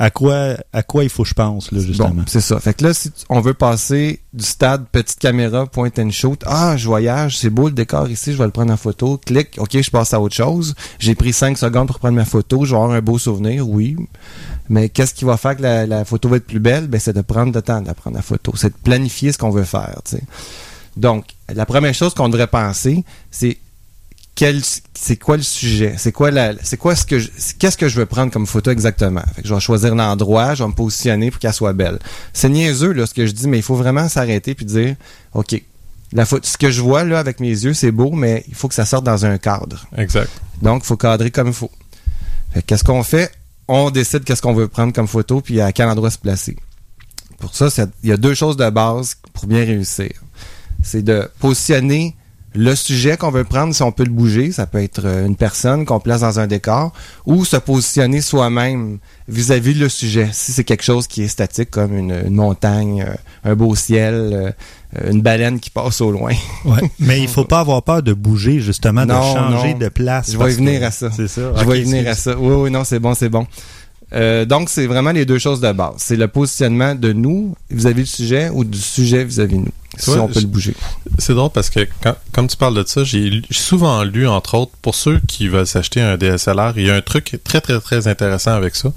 à 0.00 0.10
quoi, 0.10 0.56
à 0.72 0.82
quoi 0.82 1.02
il 1.02 1.10
faut 1.10 1.24
que 1.24 1.28
je 1.28 1.34
pense, 1.34 1.72
là, 1.72 1.80
justement? 1.80 2.10
Bon, 2.10 2.22
c'est 2.26 2.40
ça. 2.40 2.60
Fait 2.60 2.72
que 2.72 2.84
là, 2.84 2.94
si 2.94 3.10
on 3.28 3.40
veut 3.40 3.54
passer 3.54 4.20
du 4.32 4.44
stade 4.44 4.86
petite 4.92 5.18
caméra, 5.18 5.66
point 5.66 5.90
and 5.98 6.10
shoot, 6.10 6.40
ah, 6.46 6.76
je 6.76 6.86
voyage, 6.86 7.38
c'est 7.38 7.50
beau 7.50 7.66
le 7.66 7.74
décor 7.74 8.08
ici, 8.08 8.32
je 8.32 8.38
vais 8.38 8.44
le 8.44 8.52
prendre 8.52 8.72
en 8.72 8.76
photo, 8.76 9.18
clic, 9.18 9.56
ok, 9.58 9.80
je 9.80 9.90
passe 9.90 10.14
à 10.14 10.20
autre 10.20 10.36
chose. 10.36 10.74
J'ai 11.00 11.16
pris 11.16 11.32
5 11.32 11.58
secondes 11.58 11.88
pour 11.88 11.98
prendre 11.98 12.14
ma 12.14 12.24
photo, 12.24 12.64
je 12.64 12.70
vais 12.70 12.80
avoir 12.80 12.96
un 12.96 13.00
beau 13.00 13.18
souvenir, 13.18 13.68
oui. 13.68 13.96
Mais 14.70 14.88
qu'est-ce 14.88 15.14
qui 15.14 15.24
va 15.24 15.36
faire 15.36 15.56
que 15.56 15.62
la, 15.62 15.86
la 15.86 16.04
photo 16.04 16.28
va 16.28 16.36
être 16.36 16.46
plus 16.46 16.60
belle? 16.60 16.86
Ben, 16.88 17.00
c'est 17.00 17.14
de 17.14 17.20
prendre 17.22 17.52
le 17.54 17.62
temps 17.62 17.80
de 17.80 17.86
la 17.86 17.94
prendre 17.94 18.16
la 18.16 18.22
photo. 18.22 18.52
C'est 18.56 18.68
de 18.70 18.78
planifier 18.82 19.32
ce 19.32 19.38
qu'on 19.38 19.50
veut 19.50 19.64
faire. 19.64 20.00
Donc, 20.96 21.24
la 21.52 21.64
première 21.66 21.94
chose 21.94 22.12
qu'on 22.14 22.28
devrait 22.28 22.46
penser, 22.48 23.04
c'est 23.30 23.58
quel 24.34 24.60
c'est 24.94 25.16
quoi 25.16 25.36
le 25.36 25.42
sujet? 25.42 25.94
C'est 25.98 26.12
quoi 26.12 26.30
la 26.30 26.52
c'est 26.62 26.76
quoi 26.76 26.94
ce 26.94 27.04
que 27.04 27.16
qu'est-ce 27.58 27.76
que 27.76 27.88
je 27.88 27.96
veux 27.98 28.06
prendre 28.06 28.30
comme 28.32 28.46
photo 28.46 28.70
exactement? 28.70 29.22
Fait 29.34 29.42
que 29.42 29.48
je 29.48 29.54
vais 29.54 29.58
choisir 29.60 29.94
l'endroit 29.96 30.54
je 30.54 30.62
vais 30.62 30.68
me 30.68 30.74
positionner 30.74 31.32
pour 31.32 31.40
qu'elle 31.40 31.52
soit 31.52 31.72
belle 31.72 31.98
c'est 32.32 32.48
niaiseux 32.48 32.92
là 32.92 33.04
ce 33.06 33.14
que 33.14 33.26
je 33.26 33.32
dis 33.32 33.48
mais 33.48 33.56
il 33.58 33.64
faut 33.64 33.74
vraiment 33.74 34.08
s'arrêter 34.08 34.54
puis 34.54 34.64
dire 34.64 34.94
ok 35.34 35.60
la 36.12 36.24
photo 36.24 36.46
ce 36.46 36.56
que 36.56 36.70
je 36.70 36.80
vois 36.80 37.02
là 37.02 37.18
avec 37.18 37.40
mes 37.40 37.48
yeux 37.48 37.74
c'est 37.74 37.90
beau 37.90 38.12
mais 38.12 38.44
il 38.46 38.54
faut 38.54 38.68
que 38.68 38.74
ça 38.76 38.84
sorte 38.84 39.02
dans 39.04 39.26
un 39.26 39.38
cadre 39.38 39.88
Exact. 39.96 40.30
donc 40.62 40.82
il 40.84 40.86
faut 40.86 40.96
cadrer 40.96 41.32
comme 41.32 41.48
il 41.48 41.52
faut 41.52 41.70
Fait 42.54 42.60
que 42.62 42.66
qu'est-ce 42.66 42.84
qu'on 42.84 43.02
fait? 43.02 43.32
On 43.68 43.90
décide 43.90 44.24
qu'est-ce 44.24 44.42
qu'on 44.42 44.54
veut 44.54 44.68
prendre 44.68 44.92
comme 44.92 45.06
photo 45.06 45.40
puis 45.40 45.60
à 45.60 45.72
quel 45.72 45.88
endroit 45.88 46.10
se 46.10 46.18
placer. 46.18 46.56
Pour 47.38 47.54
ça 47.54 47.68
il 48.02 48.08
y 48.08 48.12
a 48.12 48.16
deux 48.16 48.34
choses 48.34 48.56
de 48.56 48.68
base 48.70 49.16
pour 49.32 49.46
bien 49.46 49.64
réussir. 49.64 50.10
C'est 50.82 51.02
de 51.02 51.30
positionner 51.38 52.16
le 52.60 52.74
sujet 52.74 53.16
qu'on 53.16 53.30
veut 53.30 53.44
prendre, 53.44 53.72
si 53.72 53.84
on 53.84 53.92
peut 53.92 54.02
le 54.02 54.10
bouger, 54.10 54.50
ça 54.50 54.66
peut 54.66 54.82
être 54.82 55.02
euh, 55.04 55.24
une 55.26 55.36
personne 55.36 55.84
qu'on 55.84 56.00
place 56.00 56.22
dans 56.22 56.40
un 56.40 56.48
décor, 56.48 56.92
ou 57.24 57.44
se 57.44 57.56
positionner 57.56 58.20
soi-même 58.20 58.98
vis-à-vis 59.28 59.74
le 59.74 59.88
sujet. 59.88 60.28
Si 60.32 60.50
c'est 60.50 60.64
quelque 60.64 60.82
chose 60.82 61.06
qui 61.06 61.22
est 61.22 61.28
statique, 61.28 61.70
comme 61.70 61.96
une, 61.96 62.10
une 62.26 62.34
montagne, 62.34 63.04
euh, 63.08 63.14
un 63.50 63.54
beau 63.54 63.76
ciel, 63.76 64.14
euh, 64.32 64.50
une 65.08 65.22
baleine 65.22 65.60
qui 65.60 65.70
passe 65.70 66.00
au 66.00 66.10
loin. 66.10 66.32
Ouais. 66.64 66.80
Mais 66.98 67.20
il 67.20 67.28
faut 67.28 67.44
pas 67.44 67.60
avoir 67.60 67.80
peur 67.84 68.02
de 68.02 68.12
bouger, 68.12 68.58
justement, 68.58 69.02
de 69.06 69.12
Non, 69.12 69.22
changer 69.22 69.74
non. 69.74 69.78
de 69.78 69.88
place. 69.88 70.32
Je 70.32 70.36
vais 70.36 70.52
y 70.52 70.56
venir 70.56 70.82
à 70.82 70.90
ça. 70.90 71.10
C'est 71.14 71.28
ça. 71.28 71.52
Je 71.54 71.64
vais 71.64 71.78
y 71.80 71.84
venir 71.84 72.08
à 72.08 72.14
ça. 72.14 72.36
Oui, 72.36 72.54
oui, 72.54 72.70
non, 72.72 72.82
c'est 72.82 72.98
bon, 72.98 73.14
c'est 73.14 73.28
bon. 73.28 73.46
Euh, 74.14 74.44
donc, 74.44 74.68
c'est 74.68 74.86
vraiment 74.86 75.12
les 75.12 75.26
deux 75.26 75.38
choses 75.38 75.60
de 75.60 75.70
base. 75.70 75.94
C'est 75.98 76.16
le 76.16 76.26
positionnement 76.26 76.96
de 76.96 77.12
nous 77.12 77.54
vis-à-vis 77.70 78.02
du 78.02 78.08
sujet 78.08 78.50
ou 78.52 78.64
du 78.64 78.78
sujet 78.78 79.22
vis-à-vis 79.22 79.58
de 79.58 79.60
nous. 79.60 79.72
Si 79.98 80.10
Ouais, 80.10 80.18
on 80.18 80.26
peut 80.28 80.34
je- 80.34 80.40
le 80.40 80.46
bouger. 80.46 80.74
C'est 81.18 81.34
drôle 81.34 81.50
parce 81.50 81.70
que 81.70 81.86
quand, 82.02 82.14
comme 82.32 82.46
tu 82.48 82.56
parles 82.56 82.74
de 82.74 82.86
ça, 82.86 83.04
j'ai 83.04 83.42
souvent 83.50 84.02
lu, 84.04 84.26
entre 84.28 84.54
autres, 84.56 84.72
pour 84.82 84.94
ceux 84.94 85.20
qui 85.26 85.48
veulent 85.48 85.66
s'acheter 85.66 86.00
un 86.00 86.16
DSLR, 86.16 86.72
il 86.76 86.86
y 86.86 86.90
a 86.90 86.94
un 86.94 87.00
truc 87.02 87.38
très, 87.44 87.60
très, 87.60 87.80
très 87.80 88.06
intéressant 88.08 88.52
avec 88.52 88.76
ça, 88.76 88.92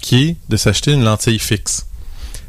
qui 0.00 0.24
est 0.24 0.36
de 0.48 0.56
s'acheter 0.56 0.92
une 0.92 1.04
lentille 1.04 1.38
fixe. 1.38 1.86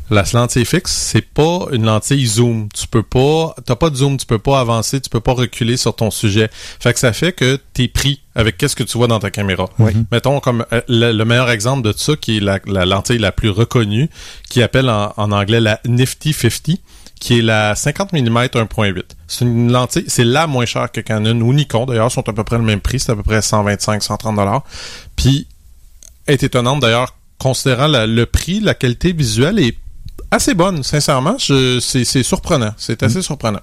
La 0.09 0.23
lentille 0.33 0.63
fixe, 0.63 0.93
c'est 0.93 1.19
pas 1.21 1.65
une 1.73 1.83
lentille 1.83 2.25
zoom. 2.25 2.69
Tu 2.73 2.87
peux 2.87 3.03
pas, 3.03 3.53
t'as 3.65 3.75
pas 3.75 3.89
de 3.89 3.97
zoom, 3.97 4.15
tu 4.15 4.25
peux 4.25 4.39
pas 4.39 4.61
avancer, 4.61 5.01
tu 5.01 5.09
peux 5.09 5.19
pas 5.19 5.33
reculer 5.33 5.75
sur 5.75 5.93
ton 5.93 6.11
sujet. 6.11 6.49
Fait 6.79 6.93
que 6.93 6.99
ça 6.99 7.11
fait 7.11 7.33
que 7.33 7.59
t'es 7.73 7.89
pris 7.89 8.21
avec 8.33 8.55
qu'est-ce 8.57 8.77
que 8.77 8.83
tu 8.85 8.97
vois 8.97 9.07
dans 9.07 9.19
ta 9.19 9.31
caméra. 9.31 9.65
Oui. 9.79 9.91
Mettons 10.09 10.39
comme 10.39 10.65
euh, 10.71 10.79
le, 10.87 11.11
le 11.11 11.25
meilleur 11.25 11.49
exemple 11.49 11.85
de 11.85 11.93
ça, 11.97 12.15
qui 12.15 12.37
est 12.37 12.39
la, 12.39 12.59
la 12.67 12.85
lentille 12.85 13.17
la 13.17 13.33
plus 13.33 13.49
reconnue, 13.49 14.09
qui 14.49 14.63
appelle 14.63 14.89
en, 14.89 15.13
en 15.17 15.29
anglais 15.33 15.59
la 15.59 15.81
Nifty 15.85 16.31
50, 16.31 16.77
qui 17.19 17.39
est 17.39 17.41
la 17.41 17.75
50 17.75 18.13
mm 18.13 18.37
1.8. 18.53 19.03
C'est 19.27 19.45
une 19.45 19.71
lentille, 19.71 20.05
c'est 20.07 20.23
la 20.23 20.47
moins 20.47 20.65
chère 20.65 20.91
que 20.91 21.01
Canon 21.01 21.39
ou 21.41 21.53
Nikon. 21.53 21.85
D'ailleurs, 21.85 22.11
sont 22.11 22.27
à 22.29 22.33
peu 22.33 22.43
près 22.43 22.57
le 22.57 22.63
même 22.63 22.79
prix, 22.81 22.99
c'est 22.99 23.11
à 23.11 23.15
peu 23.15 23.23
près 23.23 23.41
125, 23.41 24.01
130 24.03 24.35
dollars. 24.35 24.63
Puis, 25.15 25.47
est 26.27 26.43
étonnante 26.43 26.79
d'ailleurs, 26.81 27.15
considérant 27.39 27.87
la- 27.87 28.07
le 28.07 28.25
prix, 28.25 28.59
la 28.59 28.73
qualité 28.73 29.13
visuelle 29.13 29.59
est 29.59 29.77
assez 30.31 30.53
bonne, 30.53 30.83
sincèrement. 30.83 31.37
C'est 31.39 31.79
c'est 31.79 32.23
surprenant, 32.23 32.73
c'est 32.77 33.01
assez 33.03 33.21
surprenant. 33.21 33.61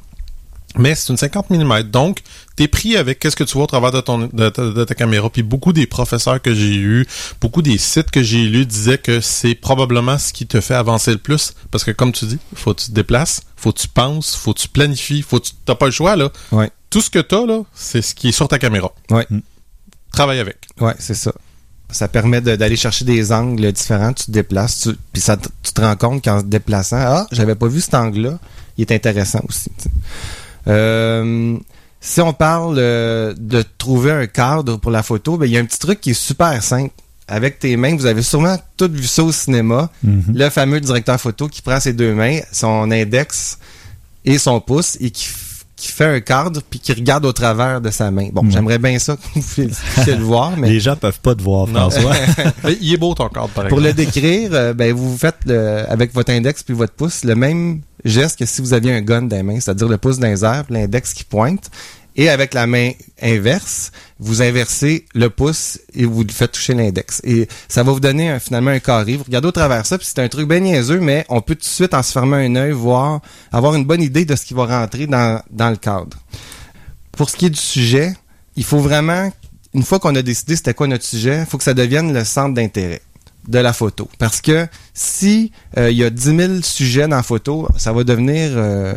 Mais 0.77 0.95
c'est 0.97 1.11
une 1.11 1.17
50 1.17 1.51
mm, 1.51 1.83
donc 1.85 2.21
t'es 2.57 2.67
pris 2.69 2.97
avec 2.97 3.19
qu'est-ce 3.21 3.37
que 3.37 3.45
tu 3.45 3.55
vois 3.55 3.65
au 3.65 3.67
travers 3.69 3.93
de, 3.93 4.01
ton, 4.01 4.29
de, 4.33 4.49
ta- 4.49 4.71
de 4.71 4.85
ta 4.85 4.95
caméra. 4.95 5.31
Puis 5.31 5.43
beaucoup 5.43 5.73
des 5.73 5.87
professeurs 5.87 6.43
que 6.43 6.53
j'ai 6.55 6.75
eus, 6.75 7.07
beaucoup 7.41 7.63
des 7.63 7.79
sites 7.79 8.11
que 8.11 8.23
j'ai 8.23 8.45
lus 8.47 8.67
disaient 8.67 8.99
que 8.99 9.21
c'est 9.21 9.55
probablement 9.55 10.19
ce 10.19 10.33
qui 10.33 10.47
te 10.47 10.61
fait 10.61 10.75
avancer 10.75 11.13
le 11.13 11.19
plus. 11.19 11.55
Parce 11.71 11.85
que 11.85 11.91
comme 11.93 12.11
tu 12.13 12.25
dis, 12.27 12.39
faut 12.55 12.75
que 12.75 12.81
tu 12.81 12.87
te 12.89 12.93
déplaces, 12.93 13.43
faut 13.57 13.73
que 13.73 13.79
tu 13.81 13.89
penses, 13.89 14.35
faut 14.35 14.53
que 14.53 14.61
tu 14.61 14.69
planifies, 14.69 15.23
faut 15.23 15.39
que 15.41 15.47
tu 15.47 15.53
t'as 15.65 15.75
pas 15.77 15.87
le 15.87 15.93
choix 15.93 16.17
là. 16.17 16.31
Ouais. 16.53 16.71
Tout 16.91 17.01
ce 17.01 17.11
que 17.11 17.19
t'as 17.21 17.47
là, 17.47 17.63
c'est 17.73 18.03
ce 18.03 18.15
qui 18.15 18.29
est 18.29 18.33
sur 18.33 18.49
ta 18.49 18.59
caméra. 18.59 18.93
Ouais. 19.11 19.27
Travaille 20.13 20.39
avec. 20.41 20.59
Ouais, 20.81 20.95
c'est 20.99 21.15
ça. 21.15 21.33
Ça 21.91 22.09
permet 22.09 22.41
de- 22.41 22.57
d'aller 22.57 22.77
chercher 22.77 23.05
des 23.05 23.31
angles 23.33 23.71
différents, 23.73 24.13
tu 24.13 24.25
te 24.27 24.31
déplaces, 24.33 24.81
tu, 24.81 24.91
puis 25.13 25.23
ça, 25.23 25.37
tu 25.37 25.73
te 25.73 25.81
rends 25.81 25.97
compte 25.97 26.25
qu'en 26.25 26.41
te 26.41 26.47
déplaçant, 26.47 26.97
ah, 26.99 27.27
j'avais 27.31 27.55
pas 27.55 27.69
vu 27.69 27.81
cet 27.81 27.95
angle-là, 27.95 28.39
il 28.77 28.83
est 28.83 28.93
intéressant 28.93 29.41
aussi. 29.49 29.71
tu 29.79 29.85
sais. 29.85 29.91
Euh, 30.69 31.57
si 32.01 32.21
on 32.21 32.33
parle 32.33 32.77
euh, 32.79 33.35
de 33.37 33.65
trouver 33.79 34.13
un 34.13 34.27
cadre 34.27 34.77
pour 34.77 34.91
la 34.91 35.03
photo, 35.03 35.37
ben, 35.37 35.47
il 35.47 35.53
y 35.53 35.57
a 35.57 35.61
un 35.61 35.65
petit 35.65 35.79
truc 35.79 36.01
qui 36.01 36.11
est 36.11 36.15
super 36.15 36.63
simple. 36.63 36.93
Avec 37.27 37.59
tes 37.59 37.77
mains, 37.79 37.97
vous 37.97 38.05
avez 38.05 38.23
sûrement 38.23 38.59
tous 38.77 38.91
vu 38.91 39.07
ça 39.07 39.23
au 39.23 39.33
cinéma. 39.33 39.91
Mhm. 40.03 40.25
Le 40.35 40.51
fameux 40.51 40.81
directeur 40.81 41.19
photo 41.19 41.49
qui 41.49 41.63
prend 41.63 41.81
ses 41.81 41.95
deux 41.95 42.13
mains, 42.13 42.41
son 42.53 42.91
index 42.91 43.59
et 44.27 44.37
son 44.37 44.61
pouce, 44.61 44.99
et 45.01 45.11
qui, 45.11 45.29
qui 45.77 45.89
fait 45.89 46.05
un 46.05 46.21
cadre, 46.21 46.61
puis 46.71 46.79
qui 46.79 46.93
regarde 46.93 47.25
au 47.27 47.33
travers 47.33 47.81
de 47.81 47.91
sa 47.91 48.11
main. 48.13 48.29
Bon, 48.33 48.43
Mhm. 48.45 48.53
j'aimerais 48.53 48.79
bien 48.79 48.99
ça 48.99 49.17
que 49.17 49.23
vous 49.35 49.41
puissiez 49.43 49.67
le 50.17 50.23
voir, 50.23 50.57
mais 50.57 50.69
Les 50.71 50.79
gens 50.81 50.95
peuvent 50.97 51.19
pas 51.21 51.35
te 51.35 51.43
voir. 51.43 51.69
François. 51.69 52.15
Il 52.81 52.95
est 52.95 52.97
beau 52.97 53.13
ton 53.15 53.29
cadre, 53.29 53.49
par 53.49 53.67
pour 53.69 53.79
exemple. 53.79 53.83
le 53.83 53.93
décrire, 53.93 54.51
euh, 54.53 54.73
ben, 54.73 54.93
vous 54.95 55.17
faites 55.19 55.39
le- 55.47 55.85
avec 55.89 56.15
votre 56.15 56.31
index 56.33 56.63
puis 56.63 56.75
votre 56.75 56.93
pouce 56.93 57.25
le 57.25 57.35
même 57.35 57.81
geste 58.05 58.39
que 58.39 58.47
si 58.47 58.61
vous 58.63 58.73
aviez 58.73 58.93
un 58.93 59.01
gun 59.01 59.23
dans 59.23 59.37
les 59.37 59.43
mains, 59.43 59.59
c'est-à-dire 59.61 59.89
le 59.89 59.99
pouce 59.99 60.19
dans 60.19 60.29
les 60.29 60.45
airs, 60.45 60.65
l'index 60.71 61.13
qui 61.13 61.25
pointe. 61.25 61.71
Et 62.17 62.29
avec 62.29 62.55
la 62.55 62.67
main 62.69 62.93
inverse, 63.21 63.91
vous 64.21 64.41
inversez 64.41 65.05
le 65.15 65.31
pouce 65.31 65.81
et 65.95 66.05
vous 66.05 66.23
le 66.23 66.31
faites 66.33 66.53
toucher 66.53 66.73
l'index. 66.75 67.21
Et 67.25 67.49
ça 67.69 67.83
va 67.83 67.91
vous 67.91 67.99
donner 67.99 68.31
un- 68.31 68.39
finalement 68.39 68.71
un 68.71 68.79
carré. 68.79 69.17
Vous 69.17 69.25
regardez 69.25 69.49
au 69.49 69.53
travers 69.53 69.85
ça, 69.85 69.99
puis 69.99 70.07
c'est 70.07 70.21
un 70.21 70.29
truc 70.29 70.49
bien 70.49 70.61
niaiseux, 70.61 71.01
mais 71.01 71.25
on 71.29 71.41
peut 71.41 71.57
tout 71.57 71.63
de 71.63 71.65
suite, 71.67 71.93
en 71.93 72.03
se 72.05 72.13
fermant 72.13 72.37
un 72.37 72.55
œil, 72.55 72.71
voir, 72.73 73.21
avoir 73.51 73.75
une 73.75 73.85
bonne 73.85 74.01
idée 74.03 74.25
de 74.25 74.37
ce 74.37 74.45
qui 74.47 74.55
va 74.55 74.67
rentrer 74.67 75.07
dans, 75.09 75.43
dans 75.51 75.71
le 75.71 75.77
cadre. 75.77 76.17
Pour 77.13 77.31
ce 77.31 77.37
qui 77.37 77.47
est 77.47 77.51
du 77.51 77.59
sujet, 77.61 78.15
il 78.57 78.65
faut 78.65 78.79
vraiment, 78.79 79.33
une 79.75 79.83
fois 79.83 79.99
qu'on 79.99 80.15
a 80.15 80.23
décidé 80.23 80.55
c'était 80.55 80.75
quoi 80.75 80.87
notre 80.87 81.05
sujet, 81.05 81.41
il 81.41 81.47
faut 81.47 81.59
que 81.59 81.65
ça 81.65 81.75
devienne 81.75 82.13
le 82.13 82.25
centre 82.25 82.55
d'intérêt 82.55 83.03
de 83.49 83.59
la 83.59 83.73
photo. 83.73 84.09
Parce 84.19 84.41
que 84.41 84.69
si 84.95 85.51
euh, 85.79 85.91
il 85.91 85.99
y 85.99 86.05
a 86.05 86.11
10 86.11 86.25
000 86.37 86.53
sujets 86.63 87.09
dans 87.09 87.17
la 87.17 87.23
photo, 87.25 87.69
ça 87.77 87.93
va 87.93 88.05
devenir... 88.05 88.51
euh, 88.55 88.95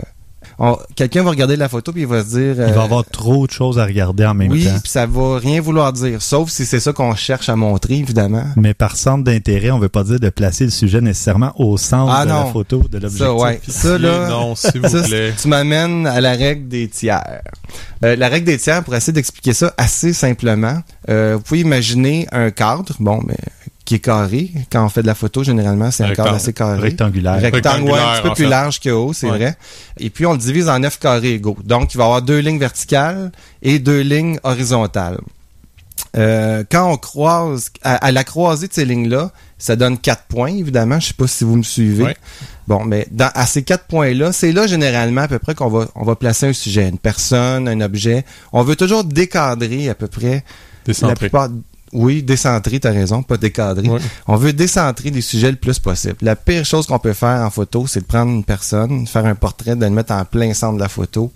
Quelqu'un 0.96 1.22
va 1.24 1.30
regarder 1.30 1.56
la 1.56 1.70
photo 1.70 1.91
puis 1.91 2.02
il 2.02 2.08
va 2.08 2.24
se 2.24 2.30
dire... 2.30 2.56
Il 2.56 2.62
euh, 2.62 2.72
va 2.72 2.84
avoir 2.84 3.06
trop 3.06 3.46
de 3.46 3.52
choses 3.52 3.78
à 3.78 3.86
regarder 3.86 4.26
en 4.26 4.34
même 4.34 4.52
oui, 4.52 4.65
temps. 4.65 4.80
puis 4.82 4.89
ça 4.89 5.06
va 5.06 5.38
rien 5.38 5.62
vouloir 5.62 5.93
dire. 5.93 6.22
Sauf 6.22 6.50
si 6.50 6.65
c'est 6.65 6.80
ça 6.80 6.93
qu'on 6.93 7.13
cherche 7.13 7.48
à 7.50 7.56
montrer, 7.56 7.96
évidemment. 7.96 8.46
Mais 8.56 8.74
par 8.74 8.96
centre 8.96 9.24
d'intérêt, 9.24 9.70
on 9.70 9.78
veut 9.78 9.89
pas 9.89 10.04
dire 10.04 10.20
de 10.20 10.30
placer 10.30 10.63
le 10.63 10.72
sujet 10.72 11.00
nécessairement 11.00 11.54
au 11.58 11.78
centre 11.78 12.12
Ah 12.15 12.26
de 12.26 12.30
la 12.30 12.46
photo, 12.46 12.84
de 12.89 12.98
l'objectif. 12.98 13.20
Ça, 13.20 13.34
ouais. 13.34 13.62
Ça, 13.67 13.98
là... 14.00 14.30
Non, 14.30 14.56
s'il 14.56 14.82
vous 14.82 14.89
Ça, 14.89 15.04
plaît. 15.04 15.34
tu 15.39 15.48
m'amènes 15.48 16.08
à 16.08 16.22
la 16.22 16.32
règle 16.34 16.67
des 16.67 16.88
tiers. 16.88 17.41
Euh, 18.04 18.15
la 18.15 18.28
règle 18.28 18.48
des 18.48 18.58
tiers, 18.58 18.84
pour 18.84 18.96
essayer 18.96 19.13
d'expliquer 19.13 19.54
ça 19.54 19.74
assez 19.78 20.12
simplement, 20.13 20.80
euh, 21.10 21.36
vous 21.38 21.41
pouvez 21.43 21.60
imaginer 21.62 22.28
un 22.32 22.50
cadre, 22.50 22.93
bon, 23.00 23.22
mais 23.28 23.38
qui 23.88 23.95
est 23.95 24.00
carré. 24.00 24.52
Quand 24.69 24.86
on 24.86 24.89
fait 24.89 25.02
de 25.02 25.08
la 25.08 25.15
photo, 25.15 25.43
généralement, 25.43 25.89
c'est 25.91 26.04
un 26.04 26.13
cadre 26.13 26.34
assez 26.34 26.52
carré. 26.52 26.80
Rectangulaire. 26.82 27.41
Rectangle, 27.41 27.84
ouais, 27.89 27.93
un 27.93 27.95
Rectangulaire, 27.95 28.13
petit 28.21 28.28
peu 28.28 28.34
plus 28.36 28.43
fait. 28.43 28.50
large 28.50 28.80
que 28.82 28.89
haut, 28.89 29.13
c'est 29.13 29.30
Ouais. 29.32 29.38
vrai. 29.38 29.58
Et 29.97 30.10
puis, 30.10 30.26
on 30.26 30.34
le 30.34 30.38
divise 30.38 30.67
en 30.67 30.78
neuf 30.80 31.00
carrés 31.00 31.34
égaux. 31.36 31.58
Donc, 31.63 31.93
il 31.93 31.97
va 31.97 32.04
y 32.04 32.06
avoir 32.08 32.21
deux 32.21 32.39
lignes 32.39 32.60
verticales 32.60 33.32
et 33.62 33.80
deux 33.80 34.02
lignes 34.02 34.39
horizontales. 34.43 35.17
Euh, 36.17 36.63
quand 36.69 36.91
on 36.91 36.97
croise, 36.97 37.71
à, 37.84 37.95
à 37.95 38.12
la 38.12 38.23
croisée 38.23 38.67
de 38.67 38.73
ces 38.73 38.86
lignes-là, 38.86 39.32
ça 39.58 39.76
donne 39.76 39.97
quatre 39.97 40.23
points, 40.23 40.54
évidemment. 40.54 41.00
Je 41.00 41.08
sais 41.08 41.13
pas 41.13 41.28
si 41.28 41.43
vous 41.43 41.56
me 41.56 41.63
suivez. 41.63 42.04
Ouais. 42.04 42.17
Bon, 42.67 42.84
mais 42.84 43.08
dans, 43.12 43.32
à 43.34 43.45
ces 43.45 43.63
quatre 43.63 43.86
points-là, 43.86 44.32
c'est 44.34 44.52
là 44.52 44.67
généralement 44.67 45.21
à 45.21 45.28
peu 45.30 45.39
près 45.39 45.56
qu'on 45.56 45.69
va, 45.69 45.88
on 45.95 46.04
va 46.04 46.15
placer 46.15 46.47
un 46.47 46.54
sujet, 46.54 46.89
une 46.89 47.00
personne, 47.00 47.67
un 47.69 47.80
objet. 47.82 48.26
On 48.52 48.63
veut 48.63 48.76
toujours 48.76 49.06
décadrer 49.06 49.88
à 49.89 49.95
peu 49.95 50.08
près 50.08 50.43
la 51.02 51.15
plupart. 51.15 51.47
Oui, 51.93 52.21
décentrer, 52.23 52.80
t'as 52.80 52.91
raison, 52.91 53.23
pas 53.23 53.38
décadrer. 53.38 53.88
Ouais. 53.88 54.00
On 54.28 54.36
veut 54.36 54.54
décentrer 54.54 55.10
les 55.10 55.21
sujets 55.21 55.52
le 55.52 55.58
plus 55.58 55.80
possible. 55.80 56.15
La 56.21 56.36
pire 56.36 56.65
chose 56.65 56.86
qu'on 56.86 57.00
peut 57.00 57.13
faire 57.13 57.41
en 57.45 57.50
photo, 57.50 57.86
c'est 57.88 58.02
de 58.02 58.06
prendre 58.06 58.32
une 58.32 58.43
personne, 58.43 59.08
faire 59.08 59.26
un 59.26 59.36
portrait, 59.36 59.76
de 59.76 59.86
le 59.86 59.91
mettre 59.91 60.12
en 60.13 60.26
plein 60.26 60.54
centre 60.54 60.76
de 60.76 60.82
la 60.82 60.89
photo. 60.89 61.32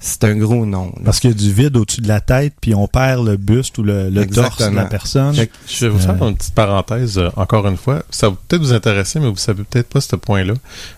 C'est 0.00 0.24
un 0.24 0.36
gros 0.36 0.66
nom. 0.66 0.86
là. 0.96 1.02
Parce 1.04 1.20
qu'il 1.20 1.30
y 1.30 1.32
a 1.32 1.36
du 1.36 1.50
vide 1.52 1.76
au-dessus 1.76 2.00
de 2.02 2.08
la 2.08 2.20
tête, 2.20 2.52
puis 2.60 2.74
on 2.74 2.86
perd 2.88 3.24
le 3.24 3.36
buste 3.38 3.78
ou 3.78 3.82
le, 3.84 4.10
le 4.10 4.26
torse 4.26 4.58
de 4.58 4.74
la 4.74 4.84
personne. 4.84 5.32
Fait 5.34 5.46
que 5.46 5.52
Je 5.66 5.86
vais 5.86 5.92
vous 5.92 5.98
faire 5.98 6.20
Euh. 6.22 6.28
une 6.28 6.36
petite 6.36 6.54
parenthèse, 6.54 7.16
euh, 7.16 7.30
encore 7.36 7.66
une 7.68 7.76
fois. 7.78 8.02
Ça 8.10 8.28
va 8.28 8.36
peut-être 8.48 8.60
vous 8.62 8.72
intéresser, 8.74 9.18
mais 9.20 9.30
vous 9.30 9.36
savez 9.36 9.62
peut-être 9.64 9.88
pas 9.88 10.00
ce 10.02 10.16
point-là. 10.16 10.54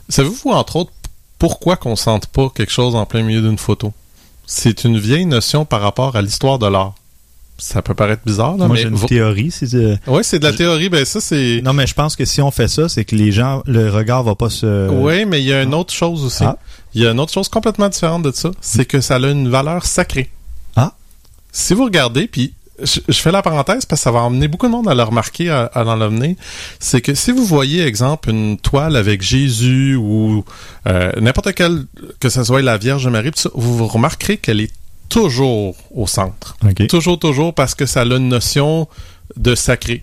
Savez-vous, 0.09 0.51
entre 0.51 0.77
autres, 0.77 0.93
pourquoi 1.39 1.77
qu'on 1.77 1.95
sente 1.95 2.27
pas 2.27 2.49
quelque 2.53 2.73
chose 2.73 2.97
en 2.97 3.05
plein 3.07 3.23
milieu 3.23 3.43
d'une 3.43 3.59
photo? 3.59 3.93
C'est 4.47 4.85
une 4.85 4.99
vieille 4.99 5.27
notion 5.27 5.65
par 5.65 5.83
rapport 5.83 6.17
à 6.17 6.23
l'histoire 6.23 6.59
de 6.59 6.67
l'art. 6.67 6.95
Ça 7.59 7.81
peut 7.83 7.95
paraître 7.95 8.23
bizarre, 8.27 8.53
là, 8.59 8.67
Moi, 8.67 8.77
mais 8.77 8.83
j'ai 8.83 8.89
une 8.89 8.95
vo- 8.95 9.07
théorie. 9.07 9.51
c'est 9.51 9.71
de- 9.73 9.97
ouais, 10.07 10.23
c'est 10.23 10.39
de 10.39 10.45
la 10.45 10.53
théorie. 10.53 10.89
Ben 10.89 11.05
ça, 11.05 11.21
c'est. 11.21 11.61
Non, 11.65 11.73
mais 11.73 11.87
je 11.87 11.95
pense 11.95 12.15
que 12.17 12.25
si 12.25 12.41
on 12.43 12.51
fait 12.51 12.69
ça, 12.69 12.89
c'est 12.89 13.05
que 13.05 13.15
les 13.17 13.33
gens, 13.33 13.63
le 13.67 13.91
regard 13.91 14.23
va 14.25 14.35
pas 14.35 14.51
se. 14.51 14.89
Oui, 14.91 15.25
mais 15.25 15.41
il 15.41 15.47
y 15.47 15.53
a 15.53 15.63
une 15.63 15.75
autre 15.75 15.93
chose 15.95 16.25
aussi. 16.25 16.45
Ah. 16.45 16.59
Il 16.95 17.03
y 17.03 17.07
a 17.07 17.11
une 17.13 17.21
autre 17.21 17.33
chose 17.33 17.49
complètement 17.49 17.89
différente 17.89 18.23
de 18.23 18.31
ça, 18.33 18.51
c'est 18.61 18.85
que 18.85 19.01
ça 19.01 19.17
a 19.17 19.19
une 19.19 19.49
valeur 19.49 19.87
sacrée. 19.87 20.31
Ah. 20.77 20.93
Si 21.53 21.73
vous 21.75 21.85
regardez, 21.85 22.27
puis 22.27 22.53
je, 22.83 23.01
je 23.09 23.19
fais 23.19 23.33
la 23.33 23.41
parenthèse 23.41 23.87
parce 23.87 24.01
que 24.01 24.05
ça 24.05 24.11
va 24.11 24.21
emmener 24.21 24.49
beaucoup 24.49 24.67
de 24.67 24.73
monde 24.73 24.87
à 24.89 24.95
le 24.95 25.03
remarquer 25.03 25.49
à, 25.49 25.65
à 25.65 25.83
l'en 25.85 25.97
l'amener, 25.97 26.37
c'est 26.79 27.01
que 27.01 27.15
si 27.15 27.33
vous 27.33 27.45
voyez, 27.47 27.83
exemple, 27.87 28.29
une 28.29 28.59
toile 28.59 28.97
avec 28.97 29.23
Jésus 29.23 29.97
ou 29.97 30.45
euh, 30.87 31.11
n'importe 31.19 31.55
quelle, 31.55 31.85
que 32.21 32.29
ce 32.29 32.45
soit 32.45 32.61
la 32.61 32.77
Vierge 32.77 33.07
Marie, 33.09 33.31
vous, 33.55 33.77
vous 33.79 33.87
remarquerez 33.87 34.37
qu'elle 34.37 34.61
est 34.61 34.71
toujours 35.09 35.77
au 35.95 36.07
centre. 36.07 36.57
Toujours, 36.89 37.19
toujours, 37.19 37.55
parce 37.55 37.75
que 37.75 37.87
ça 37.87 38.03
a 38.03 38.05
une 38.05 38.29
notion 38.29 38.89
de 39.37 39.55
sacré. 39.55 40.03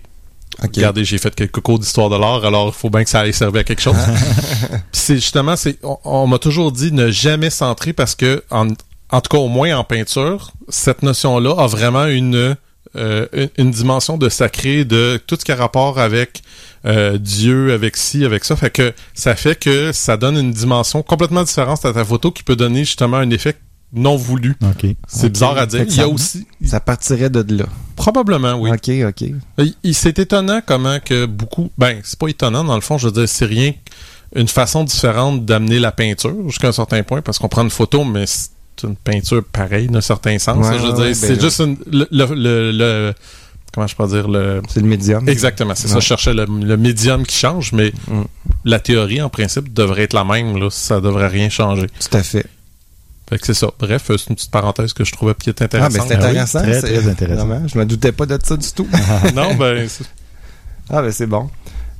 Regardez, 0.60 1.04
j'ai 1.04 1.18
fait 1.18 1.34
quelques 1.34 1.60
cours 1.60 1.78
d'histoire 1.78 2.10
de 2.10 2.16
l'art, 2.16 2.44
alors 2.44 2.68
il 2.68 2.72
faut 2.72 2.90
bien 2.90 3.02
que 3.02 3.10
ça 3.10 3.20
aille 3.20 3.32
servir 3.32 3.62
à 3.62 3.64
quelque 3.64 3.82
chose. 3.82 3.96
Puis 4.70 4.78
c'est 4.92 5.16
justement, 5.16 5.56
c'est, 5.56 5.78
on, 5.82 5.98
on 6.04 6.26
m'a 6.26 6.38
toujours 6.38 6.70
dit 6.70 6.92
ne 6.92 7.10
jamais 7.10 7.50
centrer 7.50 7.92
parce 7.92 8.14
que, 8.14 8.44
en, 8.50 8.68
en 9.10 9.20
tout 9.20 9.28
cas 9.30 9.38
au 9.38 9.48
moins 9.48 9.76
en 9.76 9.82
peinture, 9.84 10.52
cette 10.68 11.02
notion-là 11.02 11.54
a 11.58 11.66
vraiment 11.66 12.06
une, 12.06 12.56
euh, 12.96 13.26
une, 13.32 13.50
une 13.58 13.70
dimension 13.72 14.16
de 14.16 14.28
sacré, 14.28 14.84
de 14.84 15.20
tout 15.26 15.36
ce 15.38 15.44
qui 15.44 15.50
a 15.50 15.56
rapport 15.56 15.98
avec 15.98 16.42
euh, 16.86 17.18
Dieu, 17.18 17.72
avec 17.72 17.96
ci, 17.96 18.24
avec 18.24 18.44
ça. 18.44 18.54
Fait 18.56 18.70
que 18.70 18.92
ça 19.14 19.34
fait 19.34 19.58
que 19.58 19.90
ça 19.92 20.16
donne 20.16 20.36
une 20.36 20.52
dimension 20.52 21.02
complètement 21.02 21.42
différente 21.42 21.84
à 21.84 21.92
ta 21.92 22.04
photo 22.04 22.30
qui 22.30 22.42
peut 22.42 22.56
donner 22.56 22.80
justement 22.80 23.16
un 23.16 23.30
effet 23.30 23.56
non 23.94 24.16
voulu. 24.16 24.56
C'est 25.08 25.30
bizarre 25.30 25.56
à 25.58 25.66
dire. 25.66 25.82
Il 25.88 25.94
y 25.96 26.00
a 26.00 26.02
ça- 26.04 26.08
aussi, 26.08 26.46
Ça 26.64 26.80
partirait 26.80 27.30
de 27.30 27.44
là. 27.56 27.64
probablement, 27.96 28.54
oui. 28.54 28.70
OK, 28.70 28.90
OK. 29.08 29.28
Il, 29.58 29.74
il- 29.82 29.94
c'est 29.94 30.18
étonnant 30.18 30.60
comment 30.64 30.98
que 31.00 31.26
beaucoup. 31.26 31.70
Ben, 31.78 32.00
c'est 32.04 32.18
pas 32.18 32.28
étonnant 32.28 32.64
dans 32.64 32.74
le 32.74 32.80
fond. 32.80 32.98
Je 32.98 33.06
veux 33.06 33.12
dire, 33.12 33.28
c'est 33.28 33.44
rien 33.46 33.72
qu'une 34.34 34.48
façon 34.48 34.84
différente 34.84 35.44
d'amener 35.44 35.78
la 35.78 35.92
peinture 35.92 36.34
jusqu'à 36.48 36.68
un 36.68 36.72
certain 36.72 37.02
point, 37.02 37.22
parce 37.22 37.38
qu'on 37.38 37.48
prend 37.48 37.62
une 37.62 37.70
photo, 37.70 38.04
mais 38.04 38.24
c'est 38.26 38.50
une 38.86 38.96
peinture 38.96 39.44
pareille 39.44 39.86
d'un 39.86 40.00
certain 40.00 40.38
sens. 40.38 40.66
Ouais, 40.66 40.76
je 40.78 40.82
veux 40.82 40.88
ouais, 40.90 40.94
dire, 40.94 41.04
ouais, 41.04 41.14
c'est 41.14 41.36
ben, 41.36 41.40
juste 41.40 41.60
une- 41.60 41.78
le, 41.90 42.08
le, 42.10 42.34
le- 42.34 42.72
le- 42.72 43.14
comment 43.72 43.86
je 43.86 43.94
peux 43.96 44.06
dire 44.08 44.28
le. 44.28 44.60
C'est 44.68 44.80
le 44.80 44.86
médium. 44.86 45.28
Exactement, 45.28 45.74
c'est 45.76 45.88
ça. 45.88 46.00
Je 46.00 46.04
cherchais 46.04 46.34
le, 46.34 46.44
le 46.46 46.76
médium 46.76 47.24
qui 47.24 47.36
change, 47.36 47.72
mais 47.72 47.92
Mm. 48.08 48.22
la 48.64 48.80
théorie 48.80 49.22
en 49.22 49.28
principe 49.28 49.72
devrait 49.72 50.02
être 50.02 50.12
la 50.14 50.24
même. 50.24 50.56
Là, 50.58 50.68
ça 50.70 51.00
devrait 51.00 51.28
rien 51.28 51.48
changer. 51.48 51.86
Tout 51.88 52.16
à 52.16 52.22
fait. 52.22 52.46
Fait 53.34 53.38
que 53.40 53.46
c'est 53.46 53.54
ça. 53.54 53.66
Bref, 53.80 54.04
c'est 54.06 54.28
une 54.30 54.36
petite 54.36 54.52
parenthèse 54.52 54.92
que 54.92 55.02
je 55.04 55.10
trouvais 55.10 55.34
qui 55.34 55.50
est 55.50 55.60
Ah, 55.60 55.66
mais 55.70 55.76
intéressante. 55.76 56.06
c'est 56.08 56.14
intéressant. 56.14 56.62
très, 56.62 56.80
c'est- 56.80 57.00
très 57.00 57.08
intéressant. 57.10 57.46
Vraiment, 57.46 57.66
je 57.66 57.76
me 57.78 57.84
doutais 57.84 58.12
pas 58.12 58.26
de 58.26 58.38
ça 58.40 58.56
du 58.56 58.70
tout. 58.70 58.86
non, 59.34 59.54
ben, 59.56 59.88
c'est- 59.88 60.04
Ah, 60.88 61.02
ben 61.02 61.10
c'est 61.10 61.26
bon. 61.26 61.50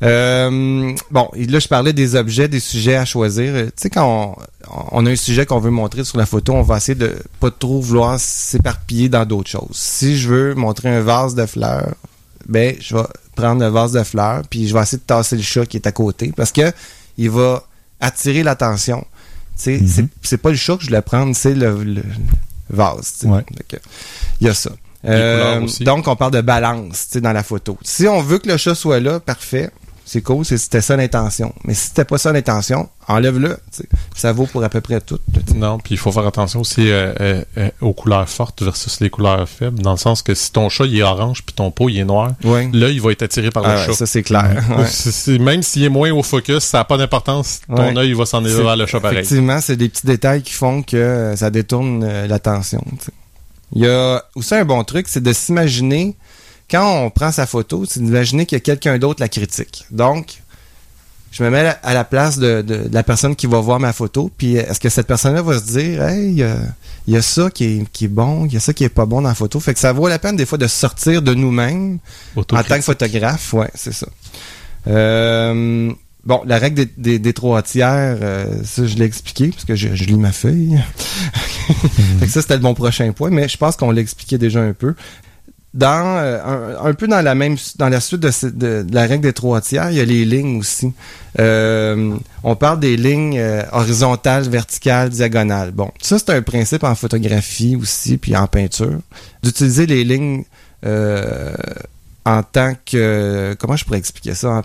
Euh, 0.03 0.95
bon, 1.11 1.29
là, 1.35 1.59
je 1.59 1.67
parlais 1.67 1.93
des 1.93 2.15
objets, 2.15 2.47
des 2.47 2.61
sujets 2.61 2.95
à 2.95 3.05
choisir. 3.05 3.53
Euh, 3.55 3.65
Tu 3.67 3.73
sais, 3.77 3.91
quand 3.91 4.37
on, 4.71 4.77
on 4.93 5.07
a 5.07 5.11
un 5.11 5.17
sujet 5.17 5.45
qu'on 5.45 5.59
veut 5.59 5.71
montrer 5.71 6.05
sur 6.05 6.19
la 6.19 6.27
photo, 6.27 6.53
on 6.53 6.63
va 6.63 6.77
essayer 6.77 6.95
de 6.95 7.17
pas 7.41 7.51
trop 7.51 7.81
vouloir 7.81 8.21
s'éparpiller 8.21 9.09
dans 9.09 9.25
d'autres 9.27 9.51
choses. 9.51 9.71
Si 9.73 10.17
je 10.17 10.29
veux 10.29 10.55
montrer 10.55 10.89
un 10.95 11.01
vase 11.01 11.35
de 11.35 11.47
fleurs, 11.47 11.95
ben, 12.47 12.77
je 12.81 12.95
vais 12.97 13.03
prendre 13.35 13.61
le 13.61 13.69
vase 13.69 13.93
de 13.93 14.03
fleurs, 14.05 14.43
puis 14.49 14.69
je 14.69 14.75
vais 14.75 14.83
essayer 14.83 14.99
de 14.99 15.05
tasser 15.05 15.35
le 15.37 15.43
chat 15.43 15.67
qui 15.67 15.79
est 15.79 15.87
à 15.89 15.93
côté, 15.93 16.33
parce 16.37 16.53
que 16.53 16.71
il 17.19 17.31
va 17.31 17.65
attirer 18.01 18.43
l'attention. 18.43 19.05
Mhm. 19.81 19.87
c'est- 19.89 20.05
c'est 20.23 20.37
pas 20.39 20.51
le 20.51 20.57
chat 20.57 20.77
que 20.77 20.83
je 20.83 20.89
voulais 20.89 21.03
prendre, 21.03 21.35
c'est 21.37 21.55
le, 21.55 21.83
le 21.85 22.03
vase. 22.71 23.15
Ouais. 23.25 23.45
Il 24.41 24.47
y 24.47 24.51
a 24.51 24.55
ça. 24.55 24.71
aussi. 25.63 25.85
donc, 25.85 26.09
on 26.09 26.17
parle 26.17 26.33
de 26.33 26.41
balance 26.41 27.07
tu 27.07 27.13
sais, 27.15 27.21
dans 27.21 27.33
la 27.33 27.43
photo. 27.43 27.77
Si 27.83 28.09
on 28.09 28.23
veut 28.23 28.39
que 28.39 28.49
le 28.49 28.57
chat 28.57 28.75
soit 28.75 29.01
là, 29.01 29.21
parfait. 29.21 29.71
C'est 30.07 30.21
cool, 30.21 30.45
c'est- 30.45 30.59
c'était 30.59 30.83
ça 30.83 30.97
l'intention. 30.97 31.55
Mais 31.65 31.73
si 31.73 31.87
c'était 31.87 32.05
pas 32.05 32.19
ça 32.19 32.31
l'intention, 32.31 32.91
enlève-le. 33.09 33.57
Ça 34.15 34.33
vaut 34.33 34.45
pour 34.47 34.63
à 34.63 34.69
peu 34.69 34.83
près 34.83 35.01
tout. 35.01 35.19
Non, 35.55 35.79
puis 35.79 35.95
il 35.95 35.99
faut 35.99 36.13
faire 36.13 36.27
attention 36.27 36.61
aussi 36.61 36.91
euh, 36.91 37.15
euh, 37.21 37.43
euh, 37.57 37.71
aux 37.81 37.95
couleurs 37.95 38.29
fortes 38.29 38.63
versus 38.63 39.01
les 39.01 39.09
couleurs 39.09 39.49
faibles, 39.49 39.81
dans 39.81 39.93
le 39.93 39.97
sens 39.97 40.21
que 40.21 40.35
si 40.35 40.53
ton 40.53 40.69
chat 40.69 40.85
il 40.85 40.99
est 40.99 41.03
orange 41.03 41.43
puis 41.45 41.55
ton 41.55 41.71
pot 41.71 41.89
il 41.89 41.99
est 41.99 42.05
noir, 42.05 42.33
Ouais. 42.45 42.69
là 42.75 42.91
il 42.91 43.01
va 43.01 43.13
être 43.13 43.23
attiré 43.23 43.51
par 43.51 43.65
Ah 43.65 43.75
le 43.75 43.81
ouais, 43.81 43.87
chat. 43.87 43.93
ça, 43.95 44.05
c'est 44.07 44.23
clair. 44.23 44.63
Ouais. 44.77 45.39
Même 45.39 45.63
s'il 45.63 45.85
est 45.85 45.89
moins 45.89 46.13
au 46.13 46.23
focus, 46.23 46.65
ça 46.65 46.79
n'a 46.79 46.85
pas 46.85 46.99
d'importance. 46.99 47.61
Ton 47.67 47.75
Ouais. 47.95 47.97
œil 47.99 48.13
va 48.13 48.27
s'en 48.27 48.45
aller 48.45 48.55
vers 48.55 48.77
le 48.77 48.85
chat 48.87 49.01
pareil. 49.01 49.19
Effectivement, 49.21 49.61
c'est 49.63 49.77
des 49.77 49.89
petits 49.89 50.07
détails 50.07 50.43
qui 50.43 50.53
font 50.53 50.83
que 50.83 51.33
ça 51.37 51.49
détourne 51.51 52.07
l'attention. 52.27 52.85
Il 53.75 53.83
y 53.83 53.89
a 53.89 54.23
aussi 54.35 54.55
un 54.55 54.65
bon 54.67 54.85
truc, 54.85 55.07
c'est 55.09 55.23
de 55.23 55.33
s'imaginer, 55.33 56.15
quand 56.71 57.05
on 57.05 57.11
prend 57.11 57.31
sa 57.33 57.47
photo, 57.47 57.85
c'est 57.89 58.01
d'imaginer 58.03 58.47
qu'il 58.47 58.57
y 58.57 58.61
a 58.61 58.61
quelqu'un 58.61 58.99
d'autre 58.99 59.21
la 59.21 59.29
critique. 59.29 59.85
Donc, 59.91 60.41
je 61.31 61.43
me 61.43 61.51
mets 61.51 61.75
à 61.83 61.95
la- 61.95 62.05
place 62.05 62.39
de, 62.39 62.63
de- 62.63 62.89
de 62.89 62.95
la 62.95 63.03
personne 63.03 63.35
qui 63.37 63.47
va 63.47 63.59
voir 63.61 63.81
ma 63.81 63.93
photo, 63.93 64.31
puis 64.39 64.55
est-ce 64.57 64.79
que 64.81 64.89
cette 64.89 65.07
personne-là 65.09 65.43
va 65.43 65.59
se 65.59 65.65
dire, 65.65 66.03
hey, 66.03 66.29
il 66.29 66.35
y 66.39 66.43
a, 66.45 66.57
il 67.09 67.15
y 67.15 67.17
a 67.17 67.23
ça 67.23 67.51
qui 67.51 67.65
est, 67.65 67.89
qui 67.93 68.05
est 68.05 68.09
bon, 68.09 68.47
il 68.47 68.55
y 68.55 68.57
a 68.57 68.61
ça 68.61 68.73
qui 68.73 68.85
est 68.85 68.89
pas 68.89 69.05
bon 69.05 69.21
dans 69.21 69.29
la 69.29 69.35
photo? 69.35 69.59
Fait 69.61 69.75
que 69.75 69.81
ça 69.81 69.93
vaut 69.93 70.07
la 70.09 70.19
peine 70.21 70.37
des 70.37 70.47
fois 70.47 70.59
de 70.59 70.67
sortir 70.69 71.23
de 71.23 71.35
nous-mêmes 71.35 71.99
en 72.57 72.63
tant 72.63 72.77
que 72.77 72.83
photographe, 72.85 73.53
ouais, 73.53 73.71
c'est 73.75 73.93
ça. 73.93 74.07
Euh, 74.87 75.93
bon, 76.25 76.43
la 76.47 76.59
règle 76.59 76.77
des, 76.85 76.91
des, 76.97 77.19
des 77.19 77.33
trois 77.33 77.63
tiers, 77.63 78.17
euh, 78.21 78.47
ça 78.65 78.87
je 78.87 78.95
l'ai 78.97 79.05
expliqué 79.07 79.49
parce 79.49 79.65
que 79.65 79.75
je, 79.75 79.95
je 79.95 80.05
lis 80.05 80.17
ma 80.17 80.33
feuille. 80.33 80.79
Fait 82.21 82.27
que 82.27 82.33
ça 82.33 82.43
c'était 82.43 82.59
mon 82.59 82.75
prochain 82.75 83.11
point, 83.13 83.31
mais 83.31 83.49
je 83.49 83.57
pense 83.57 83.77
qu'on 83.77 83.91
l'a 83.91 84.01
expliqué 84.01 84.39
déjà 84.39 84.61
un 84.61 84.73
peu. 84.73 84.95
Dans 85.75 86.19
euh, 86.19 86.77
un, 86.81 86.95
peu 86.95 87.09
dans 87.09 87.21
la 87.21 87.35
même 87.35 87.57
dans 87.79 87.89
la 87.89 87.99
suite 87.99 88.21
de, 88.21 88.87
la 88.93 89.07
règle 89.07 89.25
des 89.25 89.33
trois 89.33 89.61
tiers, 89.61 89.91
il 89.91 89.97
y 89.97 90.01
a 90.01 90.05
les 90.05 90.25
lignes 90.25 90.61
aussi. 90.61 90.93
Euh, 91.41 92.15
on 92.45 92.55
parle 92.55 92.79
des 92.79 92.97
lignes 92.97 93.39
euh, 93.41 93.65
horizontales, 93.73 94.49
verticales, 94.49 95.11
diagonales. 95.11 95.73
Bon, 95.73 95.91
ça 96.01 96.21
c'est 96.21 96.31
un 96.31 96.43
principe 96.43 96.85
en 96.85 96.95
photographie 96.95 97.75
aussi, 97.75 98.19
puis 98.19 98.37
en 98.37 98.47
peinture, 98.47 99.01
d'utiliser 99.43 99.87
les 99.87 100.05
lignes 100.05 100.45
euh, 100.87 101.53
en 102.25 102.45
tant 102.45 102.75
que 102.87 103.57
comment 103.59 103.75
je 103.75 103.85
pourrais 103.85 103.99
expliquer 103.99 104.35
ça? 104.35 104.63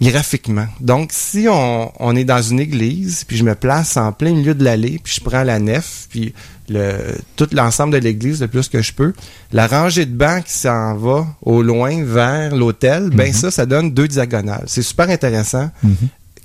Graphiquement. 0.00 0.66
Donc 0.80 1.10
si 1.12 1.46
on, 1.48 1.92
on 1.98 2.16
est 2.16 2.24
dans 2.24 2.42
une 2.42 2.60
église, 2.60 3.24
puis 3.24 3.36
je 3.36 3.44
me 3.44 3.54
place 3.54 3.96
en 3.96 4.12
plein 4.12 4.32
milieu 4.32 4.54
de 4.54 4.64
l'allée, 4.64 5.00
puis 5.02 5.14
je 5.16 5.20
prends 5.20 5.42
la 5.42 5.58
nef, 5.58 6.06
puis 6.10 6.32
le 6.68 6.94
tout 7.36 7.48
l'ensemble 7.52 7.92
de 7.92 7.98
l'église 7.98 8.40
le 8.40 8.48
plus 8.48 8.68
que 8.68 8.80
je 8.82 8.92
peux, 8.92 9.12
la 9.52 9.66
rangée 9.66 10.06
de 10.06 10.14
bancs 10.16 10.44
qui 10.44 10.52
s'en 10.52 10.94
va 10.96 11.26
au 11.42 11.62
loin 11.62 12.02
vers 12.04 12.54
l'hôtel, 12.56 13.10
ben 13.10 13.28
Mhm. 13.28 13.32
ça 13.34 13.50
ça 13.50 13.66
donne 13.66 13.92
deux 13.92 14.08
diagonales. 14.08 14.64
C'est 14.66 14.82
super 14.82 15.08
intéressant 15.10 15.70
Mhm. 15.82 15.96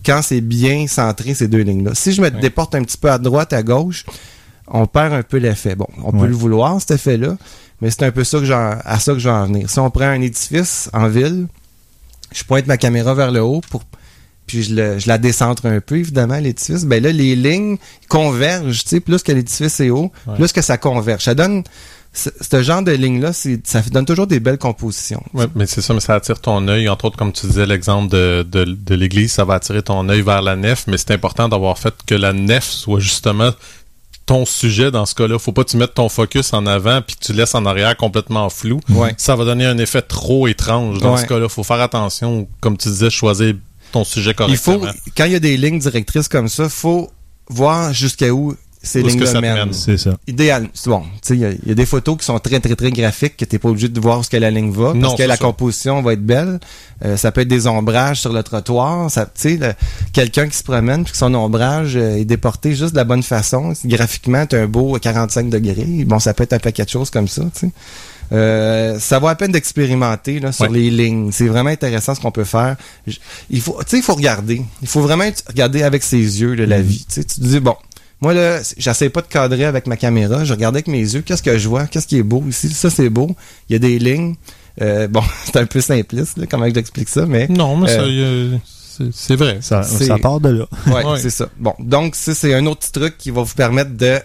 quand 0.06 0.22
c'est 0.22 0.42
bien 0.42 0.88
centré 0.88 1.34
ces 1.34 1.48
deux 1.48 1.62
lignes-là. 1.62 1.92
Si 1.96 2.12
je 2.14 2.22
me 2.22 2.30
Ouais. 2.32 2.42
déporte 2.42 2.76
un 2.76 2.84
petit 2.84 2.98
peu 2.98 3.10
à 3.12 3.18
droite, 3.18 3.54
à 3.54 3.64
gauche, 3.64 4.06
on 4.68 4.86
perd 4.86 5.14
un 5.14 5.24
peu 5.24 5.38
l'effet. 5.38 5.76
Bon, 5.76 5.88
on 6.04 6.12
peut 6.12 6.28
le 6.28 6.34
vouloir, 6.36 6.80
cet 6.82 6.92
effet-là, 6.92 7.38
mais 7.82 7.90
c'est 7.90 8.04
un 8.04 8.12
peu 8.12 8.24
ça 8.26 8.40
que 8.40 8.46
j'en- 8.46 8.76
à 8.84 9.00
ça 9.00 9.14
que 9.14 9.20
je 9.20 9.30
vais 9.30 9.36
en 9.36 9.46
venir. 9.46 9.70
Si 9.70 9.80
on 9.80 9.90
prend 9.90 10.06
un 10.06 10.20
édifice 10.22 10.90
en 10.94 11.08
ville, 11.08 11.48
je 12.34 12.44
pointe 12.44 12.68
ma 12.68 12.78
caméra 12.78 13.14
vers 13.14 13.32
le 13.32 13.42
haut 13.42 13.62
pour 13.70 13.84
puis 14.46 14.64
je, 14.64 14.74
le- 14.76 14.98
je 14.98 15.10
la 15.10 15.18
décentre 15.18 15.66
un 15.66 15.82
peu, 15.82 15.98
évidemment, 15.98 16.38
l'édifice. 16.38 16.86
Ben 16.86 17.04
là, 17.04 17.12
les 17.12 17.36
lignes 17.36 17.76
convergent, 18.08 18.82
tu 18.84 18.90
sais, 18.90 19.00
plus 19.02 19.22
que 19.22 19.34
l'édifice 19.34 19.80
est 19.82 19.90
haut, 19.90 20.10
Ouais. 20.26 20.36
plus 20.36 20.54
que 20.54 20.62
ça 20.62 20.78
converge. 20.78 21.24
Ça 21.26 21.36
donne, 21.36 21.64
ce, 22.14 22.64
genre 22.64 22.82
de 22.82 22.94
ligne-là, 22.94 23.32
ça 23.34 23.82
donne 23.92 24.06
toujours 24.06 24.26
des 24.26 24.40
belles 24.40 24.58
compositions. 24.58 25.22
Ouais, 25.34 25.48
mais 25.54 25.66
c'est 25.68 25.82
ça, 25.82 25.94
mais 25.94 26.00
ça 26.00 26.16
attire 26.16 26.40
ton 26.40 26.66
œil. 26.70 26.88
Entre 26.88 27.04
autres, 27.06 27.18
comme 27.18 27.34
tu 27.34 27.46
disais, 27.46 27.66
l'exemple 27.66 28.10
de, 28.10 28.48
de, 28.50 28.64
de 28.64 28.96
l'église, 28.96 29.34
ça 29.34 29.44
va 29.44 29.56
attirer 29.56 29.84
ton 29.84 30.08
œil 30.08 30.22
vers 30.22 30.42
la 30.42 30.56
nef, 30.56 30.86
mais 30.88 30.98
c'est 30.98 31.12
important 31.12 31.50
d'avoir 31.50 31.78
fait 31.78 31.94
que 32.06 32.16
la 32.16 32.32
nef 32.32 32.64
soit 32.64 33.02
justement 33.02 33.52
ton 34.28 34.46
sujet 34.46 34.92
dans 34.92 35.06
ce 35.08 35.16
cas-là. 35.16 35.40
Faut 35.40 35.52
pas 35.54 35.64
que 35.64 35.70
tu 35.72 35.78
mettes 35.78 35.96
ton 35.96 36.10
focus 36.10 36.54
en 36.54 36.66
avant 36.68 37.02
puis 37.02 37.16
que 37.16 37.26
tu 37.26 37.34
laisses 37.34 37.56
en 37.56 37.66
arrière 37.66 37.98
complètement 37.98 38.50
flou. 38.50 38.80
Ouais. 38.90 39.16
Ça 39.18 39.36
va 39.36 39.46
donner 39.46 39.66
un 39.66 39.78
effet 39.80 40.04
trop 40.04 40.48
étrange 40.48 41.00
dans 41.00 41.16
Ouais. 41.16 41.22
ce 41.22 41.26
cas-là. 41.26 41.50
Faut 41.50 41.64
faire 41.64 41.82
attention, 41.82 42.48
comme 42.60 42.78
tu 42.78 42.90
disais, 42.90 43.10
choisir 43.10 43.56
ton 43.92 44.04
sujet 44.04 44.36
Il 44.50 44.58
faut, 44.58 44.78
correctement. 44.78 45.02
quand 45.18 45.26
il 45.26 45.32
y 45.32 45.36
a 45.36 45.40
des 45.40 45.56
lignes 45.58 45.80
directrices 45.80 46.28
comme 46.28 46.50
ça, 46.50 46.68
faut 46.70 47.10
voir 47.50 47.94
jusqu'à 47.94 48.30
où 48.32 48.56
ces 48.88 49.04
lignes-là 49.04 49.42
mènent. 49.42 49.54
mène? 49.56 49.74
C'est 49.74 49.98
ça. 49.98 50.18
Idéal. 50.28 50.68
C'est 50.74 50.90
bon. 50.90 51.04
Tu 51.26 51.34
il 51.34 51.40
y, 51.40 51.46
a- 51.46 51.52
il 51.52 51.68
y 51.68 51.72
a 51.72 51.76
des 51.76 51.86
photos 51.86 52.18
qui 52.18 52.26
sont 52.26 52.40
très, 52.40 52.60
très, 52.60 52.76
très 52.76 52.92
graphiques 52.92 53.38
que 53.38 53.46
t'es 53.46 53.60
pas 53.60 53.70
obligé 53.70 53.90
de 53.90 54.00
voir 54.00 54.20
où 54.20 54.24
ce 54.24 54.30
que 54.30 54.38
la 54.38 54.50
ligne 54.50 54.72
va. 54.72 54.94
Non, 54.94 55.02
parce 55.10 55.16
que 55.16 55.24
la 55.24 55.36
ça. 55.36 55.44
composition 55.44 56.02
va 56.02 56.14
être 56.14 56.26
belle. 56.26 56.60
Euh, 57.06 57.16
ça 57.18 57.32
peut 57.32 57.42
être 57.42 57.48
des 57.48 57.68
ombrages 57.68 58.20
sur 58.22 58.34
le 58.34 58.42
trottoir. 58.42 59.12
Ça, 59.12 59.26
tu 59.28 59.60
quelqu'un 60.14 60.48
qui 60.48 60.58
se 60.58 60.64
promène 60.64 61.04
puis 61.04 61.12
que 61.12 61.18
son 61.18 61.34
ombrage 61.36 61.96
euh, 61.96 62.16
est 62.18 62.26
déporté 62.26 62.74
juste 62.74 62.92
de 62.94 62.98
la 62.98 63.04
bonne 63.04 63.24
façon. 63.24 63.74
Graphiquement, 63.86 64.46
t'as 64.46 64.62
un 64.64 64.68
beau 64.68 64.98
45 65.00 65.50
degrés. 65.50 66.06
Bon, 66.06 66.18
ça 66.20 66.34
peut 66.34 66.44
être 66.44 66.54
un 66.54 66.60
paquet 66.60 66.84
de 66.86 66.90
choses 66.90 67.10
comme 67.10 67.28
ça, 67.28 67.44
tu 67.54 67.68
sais. 67.68 67.72
Euh, 68.34 69.00
ça 69.00 69.20
vaut 69.20 69.28
la 69.28 69.36
peine 69.36 69.54
d'expérimenter 69.54 70.40
là, 70.42 70.52
sur 70.52 70.66
Ouais. 70.70 70.78
les 70.78 70.90
lignes. 70.90 71.32
C'est 71.32 71.48
vraiment 71.48 71.70
intéressant 71.70 72.14
ce 72.14 72.20
qu'on 72.20 72.32
peut 72.32 72.44
faire. 72.44 72.76
Je- 73.06 73.18
il 73.50 73.62
faut, 73.62 73.78
tu 73.84 73.92
sais, 73.92 73.98
il 73.98 74.04
faut 74.04 74.16
regarder. 74.16 74.62
Il 74.82 74.88
faut 74.88 75.00
vraiment 75.02 75.24
regarder 75.48 75.84
avec 75.84 76.04
ses 76.04 76.18
yeux 76.42 76.54
là, 76.54 76.66
la 76.66 76.80
Mhm. 76.80 76.84
vie. 76.84 77.06
Tu 77.08 77.16
sais, 77.16 77.24
tu 77.24 77.36
te 77.40 77.46
dis 77.46 77.60
bon, 77.62 77.76
Moi, 78.22 78.34
là, 78.34 78.60
j'essaie 78.78 79.10
pas 79.10 79.22
de 79.22 79.28
cadrer 79.28 79.66
avec 79.66 79.86
ma 79.88 79.96
caméra. 79.98 80.44
Je 80.44 80.54
regarde 80.54 80.76
avec 80.76 80.88
mes 80.88 81.00
yeux. 81.00 81.22
Qu'est-ce 81.22 81.44
que 81.44 81.58
je 81.58 81.68
vois? 81.70 81.86
Qu'est-ce 81.86 82.08
qui 82.08 82.18
est 82.18 82.24
beau 82.24 82.44
ici? 82.50 82.70
Ça, 82.70 82.90
c'est 82.90 83.10
beau. 83.10 83.36
Il 83.70 83.74
y 83.74 83.76
a 83.76 83.80
des 83.80 84.00
lignes. 84.00 84.36
Euh, 84.82 85.08
bon, 85.08 85.22
c'est 85.46 85.58
un 85.58 85.66
peu 85.66 85.82
simpliste, 85.82 86.38
là, 86.38 86.46
comment 86.50 86.68
j'explique 86.74 87.10
ça, 87.10 87.26
mais 87.26 87.48
Non, 87.48 87.78
mais 87.78 87.88
ça, 87.88 88.02
Euh, 88.02 88.52
y 88.52 88.56
a- 88.56 89.10
c'est- 89.12 89.36
vrai. 89.36 89.60
Ça, 89.62 89.84
C'est- 89.84 90.06
ça 90.06 90.18
part 90.18 90.40
de 90.40 90.50
là. 90.50 90.66
ouais, 90.88 91.06
Ouais. 91.06 91.20
c'est 91.20 91.30
ça. 91.30 91.50
Bon, 91.58 91.74
donc 91.80 92.16
ça, 92.16 92.34
c'est 92.34 92.54
un 92.54 92.66
autre 92.66 92.80
petit 92.82 92.92
truc 92.92 93.18
qui 93.18 93.30
va 93.32 93.44
vous 93.44 93.54
permettre 93.56 93.92
de 93.96 94.20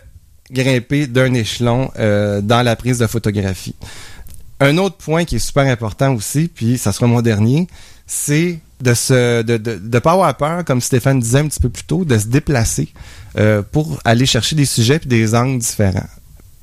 grimper 0.51 1.07
d'un 1.07 1.33
échelon 1.35 1.91
euh, 1.99 2.41
dans 2.43 2.63
la 2.63 2.77
prise 2.77 2.99
de 2.99 3.07
photographie. 3.07 3.75
Un 4.61 4.77
autre 4.79 4.97
point 4.97 5.25
qui 5.25 5.37
est 5.37 5.41
super 5.41 5.65
important 5.67 6.15
aussi, 6.15 6.49
puis 6.49 6.79
ça 6.79 6.93
sera 6.93 7.07
mon 7.07 7.21
dernier, 7.23 7.67
c'est 8.07 8.61
de 8.81 8.95
se 8.95 9.43
de, 9.43 9.57
de, 9.57 9.77
de 9.83 9.99
pas 9.99 10.13
avoir 10.13 10.37
peur, 10.37 10.65
comme 10.65 10.81
Stéphane 10.81 11.21
disait 11.21 11.39
un 11.39 11.49
petit 11.49 11.61
peu 11.61 11.69
plus 11.69 11.85
tôt, 11.85 12.05
de 12.05 12.19
se 12.19 12.27
déplacer 12.27 12.89
euh, 13.39 13.63
pour 13.63 13.99
aller 14.05 14.27
chercher 14.27 14.57
des 14.57 14.65
sujets 14.65 14.99
puis 14.99 15.09
des 15.09 15.35
angles 15.35 15.59
différents. 15.59 16.09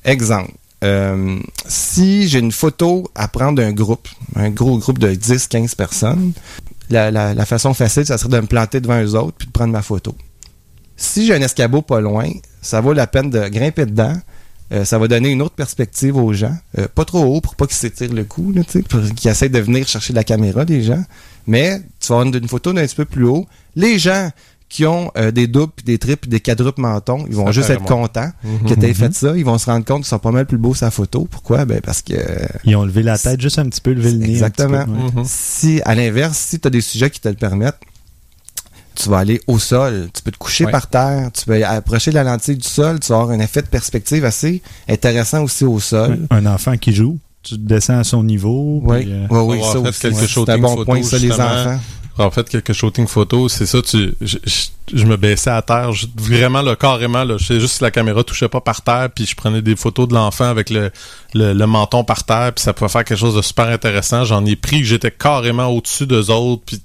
Exemple. 0.05 0.51
euh, 0.83 1.37
si 1.67 2.27
j'ai 2.29 2.39
une 2.39 2.51
photo 2.51 3.09
à 3.15 3.27
prendre 3.27 3.57
d'un 3.57 3.73
groupe, 3.73 4.07
un 4.35 4.49
gros 4.49 4.77
groupe 4.77 4.99
de 4.99 5.09
10-15 5.09 5.75
personnes, 5.75 6.31
la, 6.89 7.11
la, 7.11 7.45
façon 7.45 7.73
facile, 7.73 8.05
ça 8.05 8.17
serait 8.17 8.29
de 8.29 8.39
me 8.39 8.47
planter 8.47 8.79
devant 8.79 9.01
eux 9.01 9.15
autres 9.15 9.37
puis 9.37 9.47
de 9.47 9.51
prendre 9.51 9.73
ma 9.73 9.81
photo. 9.81 10.15
Si 10.95 11.25
j'ai 11.25 11.35
un 11.35 11.41
escabeau 11.41 11.81
pas 11.81 11.99
loin, 12.01 12.29
ça 12.61 12.81
vaut 12.81 12.93
la 12.93 13.07
peine 13.07 13.29
de 13.29 13.47
grimper 13.49 13.85
dedans. 13.85 14.17
Euh, 14.71 14.85
ça 14.85 14.99
va 14.99 15.07
donner 15.07 15.29
une 15.29 15.41
autre 15.41 15.55
perspective 15.55 16.15
aux 16.15 16.33
gens. 16.33 16.55
Pas 16.95 17.05
trop 17.05 17.23
haut 17.23 17.41
pour 17.41 17.55
pas 17.55 17.65
qu'ils 17.65 17.77
s'étirent 17.77 18.13
le 18.13 18.23
cou, 18.23 18.51
là, 18.51 18.61
pour 18.87 19.01
qu'ils 19.15 19.29
essayent 19.31 19.49
de 19.49 19.59
venir 19.59 19.87
chercher 19.87 20.13
la 20.13 20.23
caméra, 20.23 20.63
les 20.63 20.83
gens. 20.83 21.03
Mais 21.47 21.81
tu 21.99 22.09
vas 22.09 22.19
avoir 22.19 22.35
une 22.35 22.47
photo 22.47 22.73
d'un 22.73 22.85
petit 22.85 22.95
peu 22.95 23.05
plus 23.05 23.25
haut. 23.25 23.47
Les 23.75 23.97
gens 23.97 24.29
qui 24.69 24.85
ont 24.85 25.11
euh, 25.17 25.31
des 25.31 25.47
doubles, 25.47 25.73
puis 25.75 25.83
des 25.83 25.97
triples, 25.97 26.21
puis 26.21 26.29
des 26.29 26.39
quadruples 26.39 26.79
mentons, 26.81 27.25
ils 27.27 27.35
vont 27.35 27.47
Ça 27.47 27.51
juste 27.53 27.69
être 27.71 27.83
contents 27.85 28.29
Mhm. 28.43 28.69
que 28.69 28.73
tu 28.75 28.85
aies 28.85 28.93
fait 28.93 29.11
ça. 29.15 29.35
Ils 29.35 29.43
vont 29.43 29.57
se 29.57 29.65
rendre 29.65 29.83
compte 29.83 29.97
qu'ils 30.01 30.05
sont 30.09 30.19
pas 30.19 30.31
mal 30.31 30.45
plus 30.45 30.59
beaux 30.59 30.75
sa 30.75 30.91
photo. 30.91 31.27
Pourquoi? 31.29 31.65
Ben 31.65 31.81
parce 31.81 32.01
que 32.03 32.13
Ils 32.65 32.75
ont 32.75 32.85
levé 32.85 33.01
la 33.01 33.17
tête 33.17 33.41
juste 33.41 33.57
un 33.57 33.67
petit 33.67 33.81
peu, 33.81 33.93
levé 33.93 34.11
le 34.11 34.17
nez. 34.19 34.25
un 34.27 34.29
Exactement. 34.29 34.85
petit 34.85 34.91
peu, 34.91 34.97
ouais. 34.97 35.11
Mhm. 35.15 35.23
si, 35.25 35.81
à 35.85 35.95
l'inverse, 35.95 36.37
si 36.37 36.59
tu 36.59 36.67
as 36.67 36.71
des 36.71 36.81
sujets 36.81 37.09
qui 37.09 37.19
te 37.19 37.27
le 37.27 37.33
permettent, 37.35 37.79
tu 38.95 39.09
vas 39.09 39.19
aller 39.19 39.39
au 39.47 39.57
sol, 39.59 40.09
tu 40.13 40.21
peux 40.21 40.31
te 40.31 40.37
coucher 40.37 40.65
Ouais. 40.65 40.71
par 40.71 40.87
terre, 40.87 41.29
tu 41.33 41.45
peux 41.45 41.65
approcher 41.65 42.11
la 42.11 42.23
lentille 42.23 42.57
du 42.57 42.67
sol, 42.67 42.99
tu 42.99 43.07
vas 43.11 43.19
avoir 43.21 43.31
un 43.35 43.39
effet 43.39 43.61
de 43.61 43.67
perspective 43.67 44.25
assez 44.25 44.61
intéressant 44.89 45.41
aussi 45.43 45.63
au 45.63 45.79
sol. 45.79 46.27
Un 46.29 46.45
enfant 46.45 46.75
qui 46.77 46.93
joue, 46.93 47.17
tu 47.41 47.57
descends 47.57 47.97
à 47.99 48.03
son 48.03 48.23
niveau. 48.23 48.81
Oui, 48.83 49.03
puis, 49.03 49.11
euh, 49.13 49.25
oui, 49.29 49.57
oui, 49.57 49.59
ça 49.63 49.71
fait 49.71 49.87
aussi. 49.87 49.99
quelques 50.01 50.15
ouais. 50.17 50.27
C'est 50.45 50.49
un 50.51 50.57
bon 50.59 50.83
point, 50.85 51.01
ça, 51.01 51.17
les 51.17 51.31
enfants. 51.31 51.79
En 52.19 52.31
fait, 52.31 52.49
quelques 52.49 52.73
shooting 52.73 53.07
photos, 53.07 53.53
c'est 53.53 53.65
ça, 53.65 53.81
tu, 53.81 54.13
je, 54.19 54.37
je- 54.45 54.67
je 54.93 55.05
me 55.05 55.15
baissais 55.17 55.49
à 55.51 55.61
terre, 55.61 55.93
je- 55.93 56.05
vraiment, 56.17 56.61
là, 56.61 56.75
carrément, 56.75 57.23
là, 57.23 57.37
je 57.37 57.45
sais 57.45 57.59
juste 57.59 57.75
si 57.77 57.83
la 57.83 57.91
caméra 57.91 58.23
touchait 58.23 58.49
pas 58.49 58.59
par 58.59 58.81
terre, 58.81 59.09
puis 59.13 59.25
je 59.25 59.35
prenais 59.35 59.61
des 59.61 59.75
photos 59.75 60.07
de 60.07 60.13
l'enfant 60.15 60.45
avec 60.45 60.69
le, 60.69 60.91
le, 61.33 61.53
le 61.53 61.65
menton 61.67 62.03
par 62.03 62.23
terre, 62.25 62.51
puis 62.53 62.61
ça 62.63 62.73
pouvait 62.73 62.89
faire 62.89 63.03
quelque 63.05 63.17
chose 63.19 63.35
de 63.35 63.41
super 63.41 63.67
intéressant. 63.67 64.25
J'en 64.25 64.45
ai 64.45 64.55
pris, 64.55 64.83
j'étais 64.83 65.11
carrément 65.11 65.67
au-dessus 65.67 66.05
d'eux 66.07 66.29
autres, 66.29 66.63
puis 66.65 66.81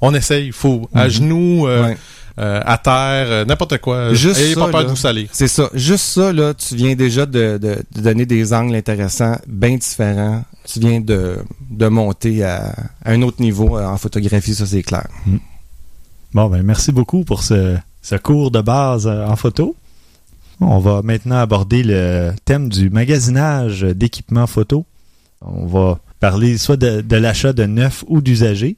on 0.00 0.14
essaye, 0.14 0.46
il 0.46 0.52
faut, 0.52 0.88
à 0.94 1.04
Mhm. 1.04 1.10
genoux, 1.10 1.66
euh, 1.66 1.82
Ouais. 1.88 1.98
Euh, 2.38 2.60
à 2.64 2.78
terre, 2.78 3.26
euh, 3.28 3.44
n'importe 3.44 3.78
quoi. 3.78 4.14
Juste 4.14 4.40
Ayez 4.40 4.54
ça, 4.54 4.60
pas 4.60 4.70
peur 4.70 4.80
là. 4.80 4.84
de 4.84 4.90
vous 4.90 4.96
salir. 4.96 5.28
C'est 5.32 5.48
ça. 5.48 5.68
Juste 5.74 6.04
ça, 6.06 6.32
là, 6.32 6.54
tu 6.54 6.76
viens 6.76 6.94
déjà 6.94 7.26
de, 7.26 7.58
de- 7.58 7.82
de 7.94 8.00
donner 8.00 8.24
des 8.26 8.52
angles 8.54 8.74
intéressants, 8.74 9.36
bien 9.46 9.76
différents. 9.76 10.44
Tu 10.64 10.80
viens 10.80 11.00
de, 11.00 11.38
de 11.70 11.88
monter 11.88 12.42
à, 12.44 12.74
à 13.04 13.10
un 13.12 13.22
autre 13.22 13.40
niveau 13.42 13.76
euh, 13.76 13.84
en 13.86 13.96
photographie, 13.98 14.54
ça 14.54 14.64
c'est 14.66 14.82
clair. 14.82 15.06
Bon, 16.34 16.48
ben 16.48 16.62
merci 16.62 16.92
beaucoup 16.92 17.24
pour 17.24 17.42
ce, 17.42 17.76
ce 18.00 18.14
cours 18.16 18.50
de 18.50 18.60
base 18.62 19.06
en 19.06 19.36
photo. 19.36 19.76
On 20.60 20.78
va 20.78 21.02
maintenant 21.02 21.38
aborder 21.38 21.82
le 21.82 22.32
thème 22.44 22.68
du 22.68 22.88
magasinage 22.88 23.82
d'équipements 23.82 24.46
photo. 24.46 24.86
On 25.40 25.66
va 25.66 25.98
parler 26.20 26.56
soit 26.56 26.76
de, 26.76 27.00
de 27.00 27.16
l'achat 27.16 27.52
de 27.52 27.64
neuf 27.64 28.04
ou 28.06 28.20
d'usagers, 28.22 28.76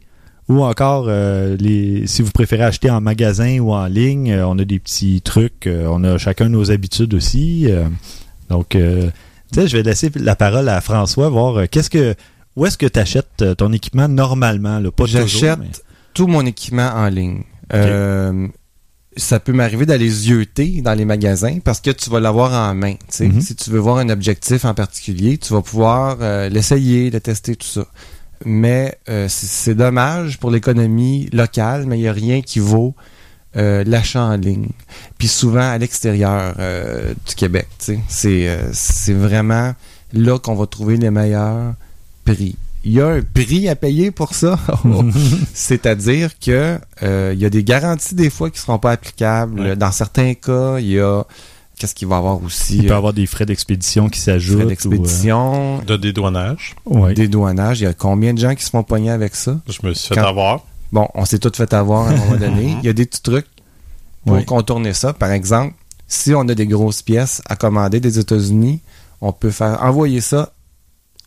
ou 0.49 0.63
encore 0.63 1.07
euh, 1.09 1.57
les, 1.59 2.07
si 2.07 2.23
vous 2.23 2.31
préférez 2.31 2.65
acheter 2.65 2.91
en 2.91 3.01
magasin 3.01 3.59
ou 3.61 3.73
en 3.73 3.87
ligne, 3.87 4.31
euh, 4.33 4.47
on 4.47 4.59
a 4.59 4.65
des 4.65 4.79
petits 4.79 5.23
trucs, 5.23 5.67
euh, 5.67 5.87
on 5.91 6.05
a 6.05 6.19
chacun 6.19 6.49
nos 6.49 6.71
habitudes 6.71 7.15
aussi. 7.15 7.69
donc, 8.51 8.71
tu 8.71 8.81
sais, 9.55 9.69
je 9.69 9.77
vais 9.77 9.83
laisser 9.83 10.11
la 10.17 10.37
parole 10.37 10.69
à 10.69 10.81
François, 10.81 11.29
voir 11.29 11.69
qu'est-ce 11.71 11.89
que, 11.91 12.15
où 12.57 12.67
est-ce 12.67 12.77
que 12.77 12.87
tu 12.87 12.99
achètes 12.99 13.45
ton 13.57 13.73
équipement 13.73 14.09
normalement, 14.09 14.79
là, 14.81 14.91
pas 14.91 15.07
J'achète 15.07 15.59
mais- 15.59 15.71
tout 16.13 16.27
mon 16.27 16.45
équipement 16.45 16.91
en 16.95 17.09
ligne. 17.09 17.43
Ça 19.17 19.39
peut 19.39 19.53
m'arriver 19.53 19.87
d'aller 19.87 20.11
zioter 20.11 20.83
dans 20.83 20.95
les 20.95 21.05
magasins 21.05 21.61
parce 21.63 21.81
que 21.81 21.91
tu 21.93 22.11
vas 22.11 22.19
l'avoir 22.19 22.53
en 22.53 22.75
main. 22.75 22.95
Mhm. 23.21 23.41
Si 23.41 23.55
tu 23.55 23.71
veux 23.71 23.79
voir 23.79 23.99
un 23.99 24.09
objectif 24.09 24.65
en 24.65 24.75
particulier, 24.75 25.39
tu 25.39 25.53
vas 25.53 25.63
pouvoir 25.63 26.19
l'essayer, 26.51 27.11
le 27.11 27.21
tester, 27.21 27.55
tout 27.57 27.67
ça. 27.67 27.87
Mais 28.45 28.99
euh, 29.09 29.27
c'est 29.29 29.75
dommage 29.75 30.39
pour 30.39 30.51
l'économie 30.51 31.29
locale, 31.33 31.85
mais 31.87 31.99
il 31.99 32.03
n'y 32.03 32.09
a 32.09 32.13
rien 32.13 32.43
qui 32.43 32.59
vaut 32.59 32.95
euh, 33.57 33.85
l'achat 33.87 34.23
en 34.23 34.37
ligne. 34.37 34.69
Puis 35.19 35.29
souvent 35.29 35.71
à 35.71 35.79
l'extérieur 35.79 36.55
euh, 36.59 37.15
du 37.27 37.35
Québec. 37.35 37.69
tu 37.79 37.85
sais. 37.85 38.01
C'est 38.09 38.49
euh, 38.49 38.71
c'est 38.73 39.15
vraiment 39.15 39.75
là 40.13 40.39
qu'on 40.39 40.55
va 40.55 40.67
trouver 40.67 40.97
les 40.97 41.11
meilleurs 41.11 41.75
prix. 42.25 42.57
Il 42.85 42.93
y 42.93 43.01
a 43.01 43.09
un 43.09 43.23
prix 43.23 43.69
à 43.69 43.77
payer 43.77 44.11
pour 44.11 44.35
ça. 44.35 44.59
C'est-à-dire 45.55 46.39
que 46.39 46.79
euh, 47.03 47.33
il 47.35 47.41
y 47.41 47.47
a 47.47 47.51
des 47.51 47.65
garanties 47.65 48.15
des 48.15 48.29
fois 48.29 48.51
qui 48.51 48.59
seront 48.59 48.79
pas 48.79 48.93
applicables. 48.93 49.61
Ouais. 49.61 49.77
Dans 49.77 49.93
certains 49.93 50.35
cas, 50.35 50.79
il 50.79 50.89
y 50.89 51.01
a 51.01 51.25
qu'est-ce 51.79 51.95
qu'il 51.95 52.09
va 52.09 52.17
y 52.17 52.19
avoir 52.19 52.43
aussi 52.43 52.77
Il 52.77 52.81
peut 52.83 52.89
y 52.89 52.93
euh, 52.93 52.97
avoir 52.97 53.13
des 53.13 53.27
frais 53.27 53.47
d'expédition 53.47 54.09
qui 54.09 54.21
s'ajoutent. 54.21 54.57
frais 54.57 54.65
ou, 54.65 54.69
d'expédition, 54.69 55.79
De 55.79 55.97
dédouanage. 55.97 56.75
euh, 56.91 56.95
ouais. 56.99 57.15
des 57.15 57.29
douanages. 57.29 57.81
Il 57.81 57.85
y 57.85 57.87
a 57.87 57.93
combien 57.95 58.33
de 58.35 58.39
gens 58.39 58.55
qui 58.55 58.65
se 58.65 58.71
font 58.71 58.83
pogner 58.83 59.11
avec 59.11 59.35
ça? 59.35 59.61
Je 59.69 59.87
me 59.87 59.93
suis 59.95 60.09
fait 60.09 60.15
Quand- 60.15 60.27
avoir. 60.29 60.65
Bon, 60.93 61.09
on 61.15 61.25
s'est 61.25 61.39
tout 61.39 61.51
fait 61.55 61.73
avoir 61.75 62.07
à 62.07 62.11
un 62.11 62.17
moment 62.17 62.37
donné. 62.37 62.77
Il 62.83 62.87
y 62.87 62.89
a 62.89 62.93
des 62.93 63.05
petits 63.07 63.23
trucs 63.23 63.47
pour 64.27 64.45
contourner 64.47 64.93
ça. 64.95 65.13
Par 65.13 65.33
exemple, 65.33 65.75
si 66.07 66.33
on 66.35 66.43
a 66.49 66.55
des 66.55 66.67
grosses 66.67 67.03
pièces 67.03 67.43
à 67.47 67.57
commander 67.57 67.99
des 68.01 68.19
États-Unis, 68.19 68.81
on 69.21 69.33
peut 69.33 69.51
faire 69.51 69.83
envoyer 69.83 70.21
ça 70.21 70.53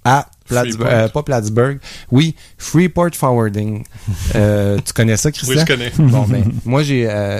à 0.05 0.27
Plattsburgh, 0.45 0.87
Freeport. 0.87 0.99
euh, 1.03 1.07
pas 1.09 1.23
Plattsburgh, 1.23 1.79
oui, 2.11 2.35
Freeport 2.57 3.09
Forwarding. 3.13 3.83
Euh, 4.35 4.77
tu 4.85 4.93
connais 4.93 5.17
ça, 5.17 5.31
Christian? 5.31 5.55
Oui, 5.55 5.61
je 5.61 5.65
connais. 5.65 5.91
Bon, 6.09 6.23
ben, 6.27 6.45
moi, 6.63 6.83
j'ai, 6.83 7.07
euh, 7.09 7.39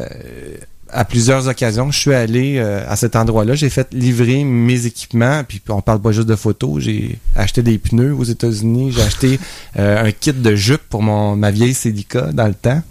à 0.89 1.05
plusieurs 1.05 1.47
occasions, 1.47 1.91
je 1.91 1.99
suis 1.99 2.13
allé 2.13 2.57
euh, 2.57 2.83
à 2.88 2.95
cet 2.95 3.15
endroit-là. 3.15 3.55
J'ai 3.55 3.69
fait 3.69 3.88
livrer 3.93 4.43
mes 4.43 4.85
équipements, 4.85 5.43
puis 5.47 5.61
on 5.69 5.81
parle 5.81 6.01
pas 6.01 6.11
juste 6.11 6.27
de 6.27 6.35
photos. 6.35 6.81
J'ai 6.81 7.19
acheté 7.35 7.61
des 7.61 7.77
pneus 7.77 8.13
aux 8.13 8.23
États-Unis. 8.23 8.91
J'ai 8.91 9.01
acheté 9.01 9.39
euh, 9.79 10.05
un 10.05 10.11
kit 10.11 10.33
de 10.33 10.55
jupe 10.55 10.81
pour 10.89 11.03
ma 11.03 11.51
vieille 11.51 11.73
Celica 11.73 12.31
dans 12.33 12.47
le 12.47 12.53
temps. 12.53 12.81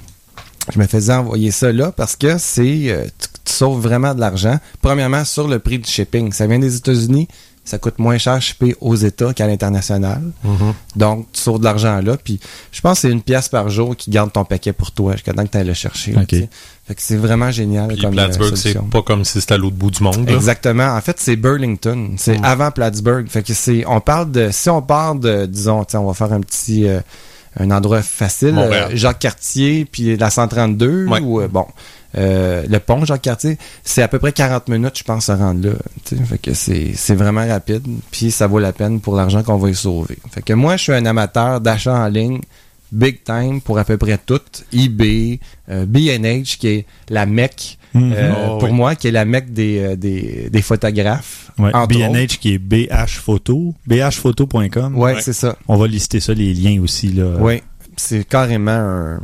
Je 0.73 0.79
me 0.79 0.87
faisais 0.87 1.13
envoyer 1.13 1.53
ça 1.53 1.73
là 1.73 1.93
parce 1.93 2.17
que 2.17 2.39
c'est 2.39 2.91
euh, 2.91 3.05
tu 3.45 3.53
sauves 3.53 3.81
vraiment 3.81 4.15
de 4.15 4.21
l'argent. 4.21 4.59
Premièrement, 4.83 5.25
sur 5.25 5.47
le 5.47 5.59
prix 5.59 5.79
du 5.79 5.89
shipping. 5.89 6.33
Ça 6.33 6.47
vient 6.47 6.59
des 6.59 6.77
États-Unis, 6.77 7.29
ça 7.67 7.77
coûte 7.79 7.99
moins 7.99 8.17
cher 8.17 8.41
shipper 8.41 8.75
aux 8.81 8.95
États 8.95 9.35
qu'à 9.35 9.47
l'international. 9.47 10.23
Mhm. 10.45 10.73
Donc, 10.97 11.27
tu 11.33 11.41
sauves 11.43 11.59
de 11.59 11.65
l'argent 11.65 12.01
là. 12.01 12.17
Puis, 12.17 12.41
je 12.73 12.81
pense 12.81 12.95
que 12.95 13.01
c'est 13.03 13.11
une 13.13 13.21
pièce 13.21 13.49
par 13.51 13.69
jour 13.69 13.95
qui 13.95 14.11
garde 14.11 14.33
ton 14.33 14.45
paquet 14.47 14.73
pour 14.73 14.93
toi 14.93 15.13
jusqu'à 15.13 15.35
temps 15.35 15.45
que 15.45 15.51
tu 15.51 15.59
ailles 15.59 15.67
le 15.67 15.75
chercher. 15.75 16.13
là, 16.13 16.21
Ok. 16.23 16.29
tu 16.29 16.39
sais. 16.39 16.49
Fait 16.87 16.95
que 16.95 17.03
c'est 17.03 17.17
vraiment 17.17 17.51
génial 17.51 17.89
Puis 17.89 17.99
comme 18.01 18.13
Plattsburgh, 18.13 18.53
euh, 18.53 18.57
c'est 18.57 18.63
solution. 18.73 18.85
pas 18.85 19.03
comme 19.03 19.25
si 19.25 19.41
c'était 19.41 19.55
à 19.55 19.59
l'autre 19.59 19.75
bout 19.77 19.91
du 19.91 20.03
monde. 20.03 20.25
là. 20.29 20.33
Exactement. 20.37 20.87
En 20.95 21.01
fait, 21.01 21.17
c'est 21.19 21.35
Burlington. 21.37 22.13
C'est 22.17 22.39
Mm. 22.39 22.45
avant 22.45 22.71
Plattsburgh. 22.71 23.27
Fait 23.29 23.43
que 23.43 23.53
c'est, 23.53 23.85
on 23.87 24.01
parle 24.01 24.31
de, 24.31 24.51
si 24.53 24.71
on 24.71 24.81
part 24.81 25.17
de, 25.17 25.47
disons, 25.47 25.85
tiens, 25.85 26.01
on 26.01 26.07
va 26.07 26.15
faire 26.15 26.33
un 26.33 26.41
petit, 26.41 26.87
euh, 26.89 27.01
un 27.59 27.71
endroit 27.73 28.03
facile, 28.03 28.55
euh, 28.57 28.91
Jacques 28.95 29.19
Cartier, 29.19 29.85
puis 29.91 30.17
la 30.17 30.31
132, 30.31 31.07
Ouais. 31.09 31.21
ou 31.21 31.41
euh, 31.41 31.49
bon, 31.49 31.67
euh, 32.17 32.63
le 32.69 32.79
pont 32.79 33.05
Jacques 33.05 33.23
Cartier, 33.23 33.59
c'est 33.85 34.03
à 34.03 34.09
peu 34.09 34.19
près 34.19 34.33
40 34.33 34.69
minutes, 34.69 34.99
je 34.99 35.05
pense, 35.05 35.29
à 35.29 35.37
rendre 35.37 35.69
là. 35.69 35.75
Fait 36.27 36.39
que 36.39 36.55
c'est, 36.55 37.15
vraiment 37.15 37.47
rapide, 37.47 37.87
puis 38.11 38.31
ça 38.31 38.47
vaut 38.47 38.59
la 38.59 38.73
peine 38.73 39.01
pour 39.01 39.17
l'argent 39.17 39.43
qu'on 39.43 39.57
va 39.59 39.71
y 39.71 39.75
sauver. 39.75 40.19
Fait 40.33 40.43
que 40.43 40.53
moi, 40.53 40.77
je 40.77 40.83
suis 40.85 40.93
un 40.93 41.07
amateur 41.07 41.61
d'achat 41.61 41.95
en 41.95 42.09
ligne. 42.09 42.41
Big 42.93 43.25
time 43.25 43.61
pour 43.61 43.79
à 43.81 43.85
peu 43.85 43.97
près 43.97 44.17
tout. 44.17 44.41
eBay, 44.73 45.41
euh, 45.69 45.85
B&H 45.87 46.57
qui 46.57 46.69
est 46.69 46.87
la 47.09 47.27
mecque 47.27 47.79
Mhm. 47.95 48.13
euh, 48.15 48.33
Oh, 48.51 48.59
pour 48.59 48.69
oui. 48.69 48.75
moi, 48.75 48.95
qui 48.95 49.09
est 49.09 49.11
la 49.13 49.25
mecque 49.25 49.53
des, 49.53 49.79
euh, 49.81 49.97
des, 49.97 50.51
des 50.51 50.63
photographes. 50.63 51.51
Ouais, 51.59 51.71
autres. 51.75 51.87
B&H 51.89 52.39
qui 52.39 52.53
est 52.55 52.59
BH 52.59 53.19
Photo, 53.23 53.75
bhphoto.com. 53.87 54.97
Ouais, 54.99 55.17
c'est 55.21 55.33
ça. 55.33 55.57
On 55.69 55.77
va 55.77 55.87
lister 55.87 56.21
ça, 56.21 56.35
les 56.35 56.53
liens 56.55 56.81
aussi. 56.83 57.09
Là. 57.09 57.37
Oui, 57.41 57.63
c'est 57.97 58.27
carrément 58.29 58.71
un. 58.71 59.21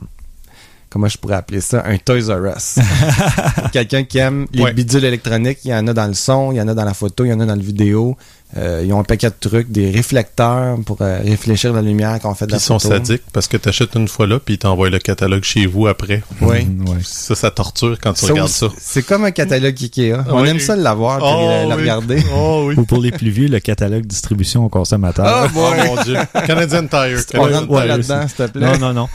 Comment 0.92 1.08
je 1.08 1.16
pourrais 1.16 1.36
appeler 1.36 1.62
ça? 1.62 1.82
Un 1.86 1.96
Toys 1.96 2.28
R 2.28 2.54
Us. 2.54 2.78
Quelqu'un 3.72 4.04
qui 4.04 4.18
aime 4.18 4.46
les 4.52 4.62
Ouais. 4.62 4.74
bidules 4.74 5.04
électroniques, 5.04 5.60
il 5.64 5.70
y 5.70 5.74
en 5.74 5.86
a 5.88 5.94
dans 5.94 6.06
le 6.06 6.12
son, 6.12 6.52
il 6.52 6.56
y 6.58 6.60
en 6.60 6.68
a 6.68 6.74
dans 6.74 6.84
la 6.84 6.92
photo, 6.92 7.24
il 7.24 7.28
y 7.30 7.32
en 7.32 7.40
a 7.40 7.46
dans 7.46 7.54
le 7.56 7.62
vidéo. 7.62 8.14
Euh, 8.56 8.82
ils 8.84 8.92
ont 8.92 9.00
un 9.00 9.04
paquet 9.04 9.28
de 9.30 9.34
trucs, 9.40 9.70
des 9.72 9.90
réflecteurs 9.90 10.76
pour 10.84 10.98
euh, 11.00 11.20
réfléchir 11.24 11.72
la 11.72 11.80
lumière 11.82 12.18
quand 12.20 12.30
on 12.30 12.34
fait 12.34 12.44
de 12.46 12.50
Puis 12.50 12.56
la 12.56 12.58
ils 12.58 12.64
sont 12.64 12.78
sadiques 12.78 13.22
parce 13.32 13.48
que 13.48 13.56
t'achètes 13.56 13.94
une 13.94 14.08
fois 14.08 14.26
là, 14.26 14.38
puis 14.38 14.54
ils 14.54 14.58
t'envoient 14.58 14.90
le 14.90 14.98
catalogue 14.98 15.42
chez 15.44 15.64
vous 15.66 15.86
après. 15.86 16.22
Oui. 16.42 16.58
Ouais. 16.58 16.98
Ça, 17.02 17.34
ça 17.34 17.50
torture 17.50 17.96
quand 18.00 18.12
tu 18.12 18.26
Ça 18.26 18.32
regardes 18.32 18.48
aussi, 18.48 18.58
ça. 18.58 18.66
C'est 18.78 19.02
comme 19.04 19.24
un 19.24 19.30
catalogue 19.30 19.74
Ikea. 19.80 20.12
On 20.28 20.42
Oui. 20.42 20.48
aime 20.50 20.60
ça 20.60 20.76
l'avoir 20.76 21.18
puis 21.18 21.26
le, 21.28 21.68
le 21.70 21.74
oui. 21.76 21.80
regarder. 21.82 22.22
Oh 22.34 22.64
oui. 22.66 22.74
Ou 22.76 22.84
pour 22.84 23.00
les 23.00 23.10
plus 23.10 23.30
vieux, 23.30 23.48
le 23.48 23.60
catalogue 23.60 24.04
distribution 24.06 24.64
aux 24.64 24.68
consommateurs. 24.68 25.24
Ah, 25.26 25.46
Oh 25.54 25.72
mon 25.86 26.02
dieu. 26.02 26.16
Canadian 26.46 26.86
Tire. 26.86 27.18
On 27.34 27.42
rentre 27.42 27.72
là-dedans, 27.86 28.26
s'il 28.28 28.36
te 28.36 28.50
plaît. 28.50 28.66
non, 28.66 28.78
non, 28.78 28.92
non. 28.92 29.08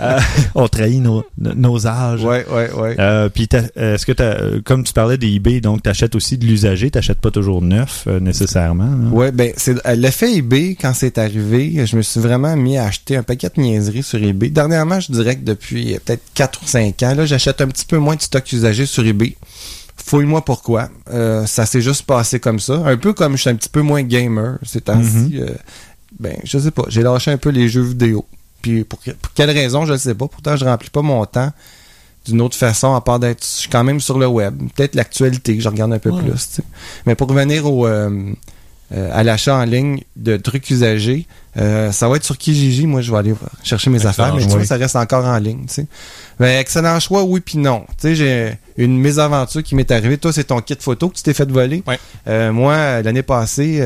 Euh, 0.00 0.18
on 0.54 0.68
trahit 0.68 1.00
nos, 1.00 1.24
nos 1.38 1.86
âges. 1.86 2.22
Ouais, 2.24 2.44
ouais, 2.50 2.70
ouais. 2.72 2.96
Euh, 2.98 3.28
puis 3.28 3.48
est-ce 3.76 4.06
que 4.06 4.12
t'as, 4.12 4.24
euh, 4.24 4.60
comme 4.64 4.84
tu 4.84 4.92
parlais 4.92 5.18
des 5.18 5.28
eBay, 5.34 5.60
donc 5.60 5.82
t'achètes 5.82 6.14
aussi 6.14 6.38
de 6.38 6.46
l'usager, 6.46 6.90
t'achètes 6.90 7.20
pas 7.20 7.30
toujours 7.30 7.60
neuf 7.62 8.04
euh, 8.06 8.20
nécessairement. 8.84 9.08
hein? 9.08 9.12
Ouais, 9.12 9.32
ben 9.32 9.52
c'est 9.56 9.86
euh, 9.86 9.94
l'effet 9.94 10.34
eBay 10.36 10.76
quand 10.80 10.92
c'est 10.94 11.18
arrivé, 11.18 11.84
je 11.86 11.96
me 11.96 12.02
suis 12.02 12.20
vraiment 12.20 12.54
mis 12.56 12.76
à 12.78 12.84
acheter 12.86 13.16
un 13.16 13.22
paquet 13.22 13.50
de 13.54 13.60
niaiseries 13.60 14.02
sur 14.02 14.22
eBay. 14.22 14.50
Dernièrement, 14.50 15.00
je 15.00 15.12
dirais 15.12 15.36
que 15.36 15.44
depuis 15.44 15.94
euh, 15.94 15.98
peut-être 16.04 16.22
4 16.34 16.60
ou 16.62 16.66
5 16.66 17.02
ans, 17.02 17.14
là, 17.14 17.26
j'achète 17.26 17.60
un 17.60 17.68
petit 17.68 17.84
peu 17.86 17.98
moins 17.98 18.16
de 18.16 18.22
stock 18.22 18.50
usagé 18.52 18.86
sur 18.86 19.04
eBay. 19.06 19.36
Fouille-moi 19.96 20.44
pourquoi. 20.44 20.90
Euh, 21.10 21.46
ça 21.46 21.64
s'est 21.66 21.80
juste 21.80 22.02
passé 22.02 22.38
comme 22.40 22.60
ça. 22.60 22.74
Un 22.84 22.96
peu 22.96 23.12
comme 23.12 23.36
je 23.36 23.40
suis 23.42 23.50
un 23.50 23.54
petit 23.56 23.68
peu 23.70 23.80
moins 23.82 24.02
gamer 24.02 24.58
ces 24.62 24.80
temps-ci. 24.80 25.38
euh, 25.40 25.48
ben, 26.20 26.36
je 26.44 26.58
sais 26.58 26.70
pas. 26.70 26.84
J'ai 26.88 27.02
lâché 27.02 27.30
un 27.30 27.38
peu 27.38 27.48
les 27.50 27.68
jeux 27.68 27.82
vidéo. 27.82 28.24
Puis 28.60 28.84
pour, 28.84 29.00
que- 29.00 29.12
pour 29.12 29.32
quelle 29.32 29.50
raison, 29.50 29.86
je 29.86 29.92
ne 29.92 29.98
sais 29.98 30.14
pas. 30.14 30.26
Pourtant, 30.28 30.56
je 30.56 30.64
remplis 30.64 30.90
pas 30.90 31.02
mon 31.02 31.24
temps 31.26 31.50
d'une 32.26 32.40
autre 32.40 32.56
façon, 32.56 32.94
à 32.94 33.00
part 33.00 33.18
d'être. 33.18 33.42
Je 33.44 33.50
suis 33.60 33.68
quand 33.68 33.84
même 33.84 34.00
sur 34.00 34.18
le 34.18 34.26
web. 34.26 34.56
Peut-être 34.74 34.94
l'actualité 34.94 35.56
que 35.56 35.62
je 35.62 35.68
regarde 35.68 35.92
un 35.92 35.98
peu 35.98 36.10
Ouais. 36.10 36.22
plus. 36.22 36.60
Mais 37.06 37.14
pour 37.14 37.28
revenir 37.28 37.70
au, 37.70 37.86
euh, 37.86 38.32
euh, 38.92 39.08
à 39.12 39.22
l'achat 39.24 39.56
en 39.56 39.64
ligne 39.64 40.00
de 40.16 40.36
trucs 40.36 40.68
usagés, 40.70 41.26
euh, 41.56 41.90
ça 41.92 42.08
va 42.08 42.16
être 42.16 42.24
sur 42.24 42.36
Kijiji. 42.36 42.86
Moi, 42.86 43.00
je 43.00 43.10
vais 43.12 43.18
aller 43.18 43.34
chercher 43.62 43.88
mes 43.90 43.96
Excellent 43.96 44.10
affaires, 44.10 44.34
mais 44.34 44.42
tu 44.42 44.48
vois, 44.48 44.64
ça 44.64 44.76
reste 44.76 44.96
encore 44.96 45.24
en 45.24 45.38
ligne. 45.38 45.64
tu 45.66 45.74
sais. 45.74 45.86
Ben, 46.38 46.58
excellent 46.60 46.98
choix, 47.00 47.22
oui 47.22 47.40
puis 47.40 47.58
non. 47.58 47.84
Tu 47.90 47.94
sais, 48.08 48.14
j'ai 48.16 48.58
une 48.76 48.98
mésaventure 48.98 49.62
qui 49.62 49.74
m'est 49.76 49.90
arrivée. 49.90 50.18
Toi, 50.18 50.32
c'est 50.32 50.44
ton 50.44 50.60
kit 50.60 50.76
photo 50.78 51.08
que 51.08 51.14
tu 51.14 51.22
t'es 51.22 51.32
fait 51.32 51.48
voler. 51.48 51.82
Euh, 52.28 52.52
moi, 52.52 53.02
l'année 53.02 53.22
passée, 53.22 53.80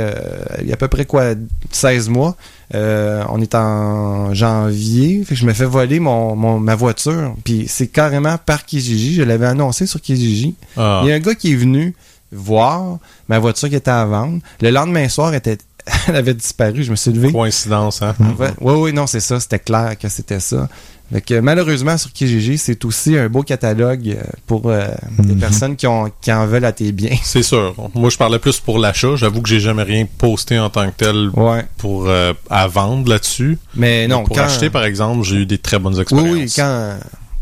il 0.61 0.67
y 0.67 0.71
a 0.71 0.75
à 0.75 0.77
peu 0.79 0.89
près 0.89 1.05
quoi, 1.05 1.35
16 1.71 2.09
mois, 2.09 2.37
on 2.75 3.41
est 3.43 3.55
en 3.55 4.33
janvier, 4.35 5.23
fait 5.25 5.35
que 5.35 5.41
je 5.41 5.47
me 5.47 5.53
fais 5.53 5.67
voler 5.67 6.01
mon, 6.01 6.35
mon- 6.37 6.59
ma 6.59 6.75
voiture. 6.75 7.35
Puis 7.45 7.67
c'est 7.69 7.89
carrément 7.89 8.37
par 8.39 8.65
Kijiji. 8.65 9.15
Je 9.15 9.23
l'avais 9.23 9.47
annoncé 9.47 9.87
sur 9.87 10.01
Kijiji. 10.01 10.55
Ah. 10.77 11.01
Il 11.05 11.09
y 11.11 11.13
a 11.13 11.15
un 11.17 11.21
gars 11.21 11.35
qui 11.35 11.53
est 11.53 11.57
venu 11.57 11.95
voir 12.33 12.99
ma 13.29 13.39
voiture 13.39 13.69
qui 13.69 13.77
était 13.77 13.91
à 13.91 14.05
vendre. 14.05 14.41
Le 14.61 14.71
lendemain 14.71 15.09
soir, 15.09 15.31
elle, 15.31 15.37
était, 15.39 15.59
elle 16.09 16.17
avait 16.17 16.35
disparu. 16.35 16.83
Je 16.85 16.91
me 16.91 16.97
suis 16.97 17.13
levé. 17.13 17.33
Coïncidence, 17.33 18.03
hein? 18.03 18.15
Ouais, 18.39 18.51
oui, 18.61 18.75
oui, 18.75 18.93
non, 18.93 19.07
c'est 19.07 19.21
ça. 19.21 19.41
C'était 19.41 19.59
clair 19.59 19.97
que 19.99 20.09
c'était 20.09 20.41
ça. 20.41 20.69
Fait 21.11 21.23
que, 21.23 21.41
malheureusement, 21.41 21.97
sur 21.97 22.13
Kijiji, 22.13 22.59
c'est 22.59 22.85
aussi 22.85 23.17
un 23.17 23.31
beau 23.31 23.43
catalogue 23.43 24.09
euh, 24.11 24.23
pour 24.47 24.65
euh, 24.67 24.89
des 25.19 25.33
Mhm. 25.33 25.41
personnes 25.41 25.75
qui, 25.77 25.87
ont, 25.87 26.13
qui 26.21 26.31
en 26.31 26.47
veulent 26.47 26.67
à 26.67 26.73
tes 26.73 26.93
biens. 26.93 27.17
C'est 27.23 27.43
sûr. 27.43 27.75
Moi, 27.95 28.11
je 28.11 28.19
parlais 28.19 28.39
plus 28.39 28.61
pour 28.61 28.79
l'achat. 28.79 29.17
J'avoue 29.17 29.41
que 29.41 29.49
j'ai 29.49 29.59
jamais 29.61 29.85
rien 29.85 30.05
posté 30.19 30.59
en 30.59 30.69
tant 30.69 30.85
que 30.91 30.95
tel 30.99 31.31
Ouais. 31.33 31.65
pour 31.79 32.09
euh, 32.09 32.35
à 32.51 32.69
vendre 32.69 33.09
là-dessus. 33.09 33.57
Mais 33.75 34.07
non, 34.07 34.25
pour 34.25 34.37
quand, 34.37 34.43
acheter, 34.43 34.69
par 34.69 34.85
exemple, 34.85 35.23
j'ai 35.25 35.37
eu 35.37 35.47
des 35.47 35.57
très 35.57 35.79
bonnes 35.79 35.95
oui, 35.95 36.03
expériences. 36.03 36.31
oui, 36.35 36.53
quand, 36.55 36.97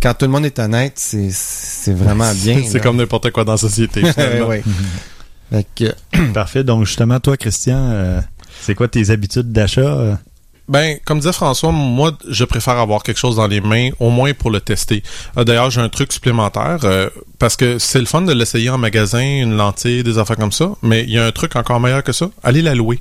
quand 0.06 0.14
tout 0.14 0.26
le 0.26 0.30
monde 0.30 0.46
est 0.46 0.58
honnête, 0.60 0.92
c'est, 0.96 1.30
c'est 1.32 1.92
vraiment 1.92 2.32
bien. 2.44 2.62
C'est 2.64 2.74
là. 2.78 2.80
comme 2.80 2.96
n'importe 2.96 3.32
quoi 3.32 3.42
dans 3.44 3.52
la 3.52 3.58
société. 3.58 4.02
Ouais, 4.04 4.40
ouais. 4.46 4.62
Fait 5.50 5.66
que, 5.74 6.22
Parfait. 6.32 6.62
Donc 6.62 6.84
justement, 6.86 7.18
toi, 7.18 7.36
Christian, 7.36 7.78
euh, 7.90 8.20
c'est 8.60 8.76
quoi 8.76 8.86
tes 8.86 9.10
habitudes 9.10 9.50
d'achat? 9.50 9.80
euh? 9.80 10.14
Ben, 10.68 10.96
comme 11.04 11.18
disait 11.18 11.32
François, 11.32 11.72
moi, 11.72 12.16
je 12.28 12.44
préfère 12.44 12.78
avoir 12.78 13.02
quelque 13.02 13.18
chose 13.18 13.36
dans 13.36 13.48
les 13.48 13.60
mains, 13.60 13.90
au 13.98 14.10
moins 14.10 14.32
pour 14.32 14.50
le 14.52 14.60
tester. 14.60 15.02
Euh, 15.36 15.42
D'ailleurs, 15.42 15.70
j'ai 15.70 15.80
un 15.80 15.88
truc 15.88 16.12
supplémentaire, 16.12 16.78
euh, 16.84 17.08
parce 17.40 17.56
que 17.56 17.78
c'est 17.80 18.00
le 18.00 18.06
fun 18.06 18.22
de 18.22 18.32
l'essayer 18.32 18.70
en 18.70 18.78
magasin, 18.78 19.20
une 19.20 19.56
lentille, 19.56 20.04
des 20.04 20.18
affaires 20.18 20.36
comme 20.36 20.52
ça, 20.52 20.70
mais 20.82 21.02
il 21.02 21.10
y 21.10 21.18
a 21.18 21.26
un 21.26 21.32
truc 21.32 21.56
encore 21.56 21.80
meilleur 21.80 22.04
que 22.04 22.12
ça. 22.12 22.30
Allez 22.44 22.62
la 22.62 22.76
louer. 22.76 23.00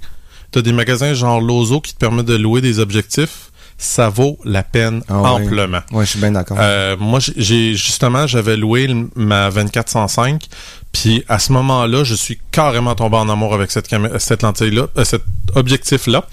T'as 0.52 0.62
des 0.62 0.74
magasins 0.74 1.14
genre 1.14 1.40
Lozo 1.40 1.82
qui 1.82 1.94
te 1.94 2.00
permettent 2.00 2.26
de 2.28 2.36
louer 2.36 2.62
des 2.62 2.80
objectifs. 2.80 3.52
Ça 3.78 4.08
vaut 4.10 4.40
la 4.46 4.64
peine 4.64 5.02
Ah 5.10 5.20
amplement. 5.34 5.82
ouais, 5.92 6.06
je 6.06 6.12
suis 6.12 6.20
bien 6.20 6.32
d'accord. 6.32 6.58
Euh, 6.60 6.96
moi, 6.98 7.20
j'ai- 7.36 7.76
justement, 7.76 8.26
j'avais 8.26 8.56
loué 8.56 8.88
le- 8.88 9.10
ma 9.16 9.50
2405, 9.52 10.46
puis 10.94 11.24
à 11.28 11.40
ce 11.40 11.52
moment-là, 11.52 12.04
je 12.06 12.16
suis 12.16 12.40
carrément 12.52 12.96
tombé 12.96 13.18
en 13.18 13.28
amour 13.30 13.54
avec 13.54 13.72
cette, 13.72 13.94
cette 14.20 14.44
lentille-là, 14.44 14.88
euh, 14.98 15.04
cet 15.04 15.24
objectif-là, 15.56 16.26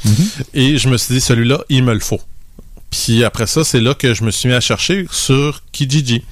et 0.55 0.79
je 0.79 0.89
me 0.89 0.97
suis 0.97 1.15
dit, 1.15 1.21
celui-là, 1.21 1.59
il 1.69 1.83
me 1.83 1.93
le 1.95 2.01
faut. 2.01 2.21
Puis 2.91 3.25
après 3.25 3.47
ça, 3.47 3.65
c'est 3.65 3.81
là 3.81 3.95
que 3.95 4.15
je 4.15 4.23
me 4.23 4.31
suis 4.31 4.49
mis 4.49 4.55
à 4.55 4.61
chercher 4.61 5.07
sur 5.11 5.63
Kijiji. 5.73 6.23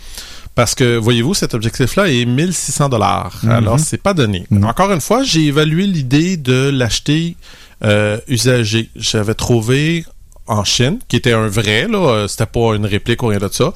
Parce 0.54 0.74
que, 0.74 0.96
voyez-vous, 0.96 1.32
cet 1.34 1.54
objectif-là 1.54 2.08
est 2.08 2.24
1600 2.24 2.88
dollars. 2.88 3.38
Mhm. 3.44 3.50
Alors, 3.50 3.80
c'est 3.80 3.96
pas 4.02 4.14
donné. 4.14 4.46
Mhm. 4.50 4.64
Encore 4.64 4.92
une 4.92 5.00
fois, 5.00 5.22
j'ai 5.22 5.46
évalué 5.46 5.86
l'idée 5.86 6.36
de 6.36 6.70
l'acheter 6.72 7.36
euh, 7.82 8.18
usagé. 8.28 8.90
J'avais 8.94 9.32
trouvé 9.34 10.04
en 10.51 10.64
Chine, 10.64 10.98
qui 11.09 11.16
était 11.16 11.32
un 11.32 11.48
vrai, 11.48 11.88
là, 11.88 11.98
euh, 11.98 12.28
c'était 12.28 12.46
pas 12.46 12.74
une 12.74 12.86
réplique 12.86 13.22
ou 13.22 13.28
rien 13.28 13.38
de 13.38 13.48
ça, 13.51 13.72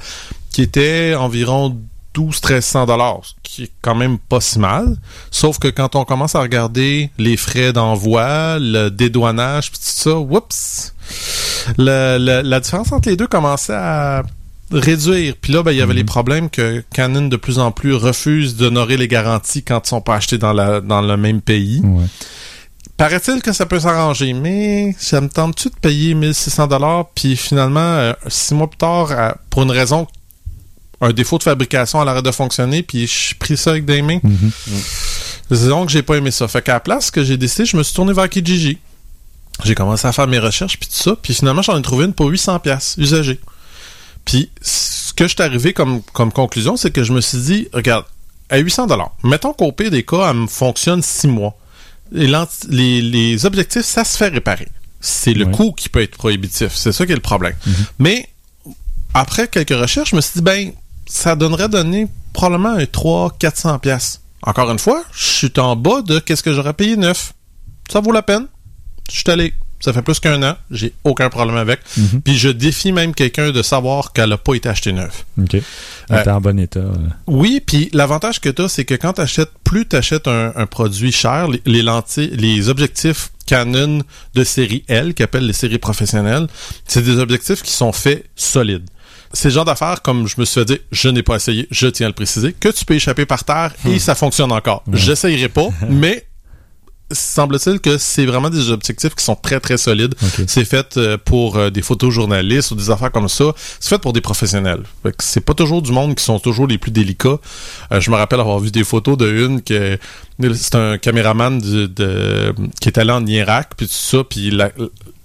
qui 0.50 0.62
était 0.62 1.14
environ 1.14 1.76
12-1300 2.14 2.86
dollars, 2.86 3.20
ce 3.24 3.32
qui 3.42 3.62
est 3.64 3.72
quand 3.82 3.94
même 3.94 4.18
pas 4.18 4.40
si 4.40 4.58
mal. 4.58 4.96
Sauf 5.30 5.58
que 5.58 5.68
quand 5.68 5.96
on 5.96 6.04
commence 6.04 6.34
à 6.36 6.40
regarder 6.42 7.10
les 7.18 7.36
frais 7.36 7.72
d'envoi, 7.72 8.58
le 8.60 8.88
dédouanage, 8.90 9.72
pis 9.72 9.78
tout 9.78 9.84
ça, 9.84 10.16
whoops, 10.18 10.92
le- 11.78 12.18
le- 12.18 12.42
la 12.48 12.60
différence 12.60 12.92
entre 12.92 13.08
les 13.08 13.16
deux 13.16 13.26
commençait 13.26 13.72
à 13.74 14.22
réduire. 14.70 15.34
Puis 15.40 15.52
là, 15.52 15.62
ben, 15.62 15.72
il 15.72 15.78
y 15.78 15.82
avait 15.82 15.94
les 15.94 16.04
problèmes 16.04 16.50
que 16.50 16.82
Canon 16.92 17.26
de 17.28 17.36
plus 17.36 17.58
en 17.58 17.70
plus 17.72 17.94
refuse 17.94 18.56
d'honorer 18.56 18.96
les 18.96 19.08
garanties 19.08 19.62
quand 19.62 19.80
ils 19.84 19.88
sont 19.88 20.00
pas 20.00 20.16
achetés 20.16 20.38
dans, 20.38 20.52
la, 20.52 20.80
dans 20.80 21.00
le 21.02 21.16
même 21.16 21.40
pays. 21.40 21.80
Ouais. 21.84 22.04
Paraît-il 22.96 23.42
que 23.42 23.52
ça 23.52 23.66
peut 23.66 23.80
s'arranger, 23.80 24.32
mais 24.34 24.94
ça 24.98 25.20
me 25.20 25.28
tente-tu 25.28 25.68
de 25.68 25.74
payer 25.74 26.14
1600 26.14 26.68
dollars 26.68 27.06
puis 27.14 27.36
finalement, 27.36 27.80
euh, 27.80 28.12
six 28.28 28.54
mois 28.54 28.70
plus 28.70 28.78
tard, 28.78 29.10
euh, 29.10 29.32
pour 29.50 29.64
une 29.64 29.72
raison, 29.72 30.06
un 31.00 31.12
défaut 31.12 31.38
de 31.38 31.42
fabrication 31.42 32.00
à 32.00 32.04
l'arrêt 32.04 32.22
de 32.22 32.30
fonctionner, 32.30 32.82
puis 32.84 33.06
je 33.08 33.34
pris 33.34 33.56
ça 33.56 33.70
avec 33.70 33.84
des 33.84 34.00
mains. 34.00 34.20
Mhm. 34.22 34.52
C'est 35.50 35.68
donc 35.68 35.86
que 35.86 35.92
j'ai 35.92 36.02
pas 36.02 36.16
aimé 36.16 36.30
ça. 36.30 36.46
Fait 36.46 36.62
qu'à 36.62 36.74
la 36.74 36.80
place 36.80 37.10
que 37.10 37.24
j'ai 37.24 37.36
décidé, 37.36 37.64
je 37.66 37.76
me 37.76 37.82
suis 37.82 37.94
tourné 37.94 38.12
vers 38.12 38.28
Kijiji. 38.28 38.78
J'ai 39.64 39.74
commencé 39.74 40.06
à 40.06 40.12
faire 40.12 40.26
mes 40.26 40.38
recherches 40.38 40.78
puis 40.78 40.88
tout 40.88 40.96
ça, 40.96 41.16
puis 41.20 41.34
finalement 41.34 41.62
j'en 41.62 41.78
ai 41.78 41.82
trouvé 41.82 42.06
une 42.06 42.12
pour 42.14 42.26
800 42.26 42.60
pièces 42.60 42.94
usagée. 42.98 43.40
Puis 44.24 44.50
ce 44.62 45.12
que 45.12 45.24
je 45.24 45.34
suis 45.34 45.42
arrivé 45.42 45.72
comme 45.72 46.00
comme 46.12 46.32
conclusion, 46.32 46.76
c'est 46.76 46.90
que 46.90 47.02
je 47.02 47.12
me 47.12 47.20
suis 47.20 47.38
dit, 47.38 47.68
regarde, 47.72 48.04
à 48.50 48.58
800 48.58 48.86
dollars, 48.86 49.12
mettons 49.22 49.52
qu'au 49.52 49.72
pire 49.72 49.90
des 49.90 50.04
cas, 50.04 50.30
elle 50.30 50.36
me 50.36 50.46
fonctionne 50.46 51.02
6 51.02 51.26
mois. 51.28 51.56
Les, 52.12 52.28
lenti- 52.28 52.66
les, 52.68 53.00
les 53.02 53.46
objectifs, 53.46 53.82
ça 53.84 54.04
se 54.04 54.16
fait 54.16 54.28
réparer. 54.28 54.68
C'est 55.00 55.34
le 55.34 55.46
coût 55.46 55.72
qui 55.72 55.88
peut 55.88 56.00
être 56.02 56.16
prohibitif. 56.16 56.74
C'est 56.74 56.92
ça 56.92 57.04
qui 57.06 57.12
est 57.12 57.16
le 57.16 57.20
problème. 57.20 57.54
Mhm. 57.66 57.74
Mais 57.98 58.28
après 59.12 59.48
quelques 59.48 59.70
recherches, 59.78 60.10
je 60.10 60.16
me 60.16 60.20
suis 60.20 60.32
dit, 60.36 60.42
ben, 60.42 60.72
ça 61.06 61.36
donnerait 61.36 61.68
donner 61.68 62.06
probablement 62.32 62.70
un 62.70 62.84
300-400 62.84 63.78
pièces. 63.80 64.20
Encore 64.42 64.70
une 64.70 64.78
fois, 64.78 65.02
je 65.12 65.24
suis 65.24 65.52
en 65.58 65.76
bas 65.76 66.02
de 66.02 66.18
qu'est-ce 66.18 66.42
que 66.42 66.52
j'aurais 66.52 66.74
payé 66.74 66.96
neuf. 66.96 67.32
Ça 67.90 68.00
vaut 68.00 68.12
la 68.12 68.22
peine. 68.22 68.46
Je 69.10 69.16
suis 69.18 69.30
allé. 69.30 69.52
Ça 69.84 69.92
fait 69.92 70.00
plus 70.00 70.18
qu'un 70.18 70.42
an. 70.42 70.56
J'ai 70.70 70.94
aucun 71.04 71.28
problème 71.28 71.58
avec. 71.58 71.80
Mhm. 71.98 72.22
Puis 72.22 72.38
je 72.38 72.48
défie 72.48 72.90
même 72.90 73.14
quelqu'un 73.14 73.50
de 73.50 73.62
savoir 73.62 74.14
qu'elle 74.14 74.30
n'a 74.30 74.38
pas 74.38 74.54
été 74.54 74.66
achetée 74.66 74.92
neuve. 74.92 75.12
OK. 75.38 75.56
Elle 76.08 76.20
était 76.20 76.30
en 76.30 76.40
bon 76.40 76.58
état. 76.58 76.80
euh. 76.80 76.94
Oui, 77.26 77.60
puis 77.60 77.90
l'avantage 77.92 78.40
que 78.40 78.48
tu 78.48 78.62
as, 78.62 78.68
c'est 78.68 78.86
que 78.86 78.94
quand 78.94 79.12
tu 79.12 79.20
achètes, 79.20 79.50
plus 79.62 79.86
tu 79.86 79.94
achètes 79.94 80.26
un, 80.26 80.52
un 80.56 80.64
produit 80.64 81.12
cher, 81.12 81.48
les, 81.48 81.60
les 81.66 81.82
lentilles, 81.82 82.30
les 82.32 82.70
objectifs 82.70 83.28
Canon 83.44 84.00
de 84.34 84.42
série 84.42 84.84
L, 84.88 85.12
qui 85.12 85.22
appellent 85.22 85.46
les 85.46 85.52
séries 85.52 85.76
professionnelles, 85.76 86.46
c'est 86.86 87.02
des 87.02 87.18
objectifs 87.18 87.60
qui 87.62 87.72
sont 87.72 87.92
faits 87.92 88.24
solides. 88.36 88.88
C'est 89.34 89.48
le 89.48 89.54
genre 89.54 89.64
d'affaires, 89.66 90.00
comme 90.00 90.26
je 90.26 90.36
me 90.38 90.46
suis 90.46 90.60
fait 90.60 90.64
dire, 90.64 90.78
je 90.92 91.10
n'ai 91.10 91.22
pas 91.22 91.36
essayé, 91.36 91.66
je 91.70 91.88
tiens 91.88 92.06
à 92.06 92.08
le 92.08 92.14
préciser, 92.14 92.54
que 92.54 92.70
tu 92.70 92.86
peux 92.86 92.94
échapper 92.94 93.26
par 93.26 93.44
terre 93.44 93.72
et 93.86 93.98
ça 93.98 94.14
fonctionne 94.14 94.50
encore. 94.50 94.82
J'essayerai 94.94 95.50
pas, 95.50 95.68
mais 95.90 96.24
semble-t-il 97.10 97.80
que 97.80 97.98
c'est 97.98 98.24
vraiment 98.26 98.50
des 98.50 98.70
objectifs 98.70 99.14
qui 99.14 99.22
sont 99.24 99.36
très 99.36 99.60
très 99.60 99.76
solides. 99.76 100.14
C'est 100.48 100.64
fait 100.64 100.96
euh, 100.96 101.18
pour 101.22 101.56
euh, 101.56 101.70
des 101.70 101.82
photojournalistes 101.82 102.70
ou 102.70 102.74
des 102.74 102.90
affaires 102.90 103.12
comme 103.12 103.28
ça. 103.28 103.52
C'est 103.80 103.90
fait 103.90 103.98
pour 104.00 104.12
des 104.12 104.20
professionnels. 104.20 104.82
C'est 105.20 105.40
pas 105.44 105.54
toujours 105.54 105.82
du 105.82 105.92
monde 105.92 106.14
qui 106.14 106.24
sont 106.24 106.38
toujours 106.38 106.66
les 106.66 106.78
plus 106.78 106.90
délicats. 106.90 107.38
Euh, 107.92 108.00
je 108.00 108.10
me 108.10 108.16
rappelle 108.16 108.40
avoir 108.40 108.58
vu 108.58 108.70
des 108.70 108.84
photos 108.84 109.16
de 109.18 109.28
une 109.30 109.62
que 109.62 109.98
c'est 110.54 110.74
un 110.74 110.98
caméraman 110.98 111.58
de, 111.60 111.86
de- 111.86 112.54
qui 112.80 112.88
est 112.88 112.98
allé 112.98 113.12
en 113.12 113.24
Irak 113.26 113.72
puis 113.76 113.86
tout 113.86 113.92
ça 113.92 114.24
puis 114.24 114.50
la, 114.50 114.70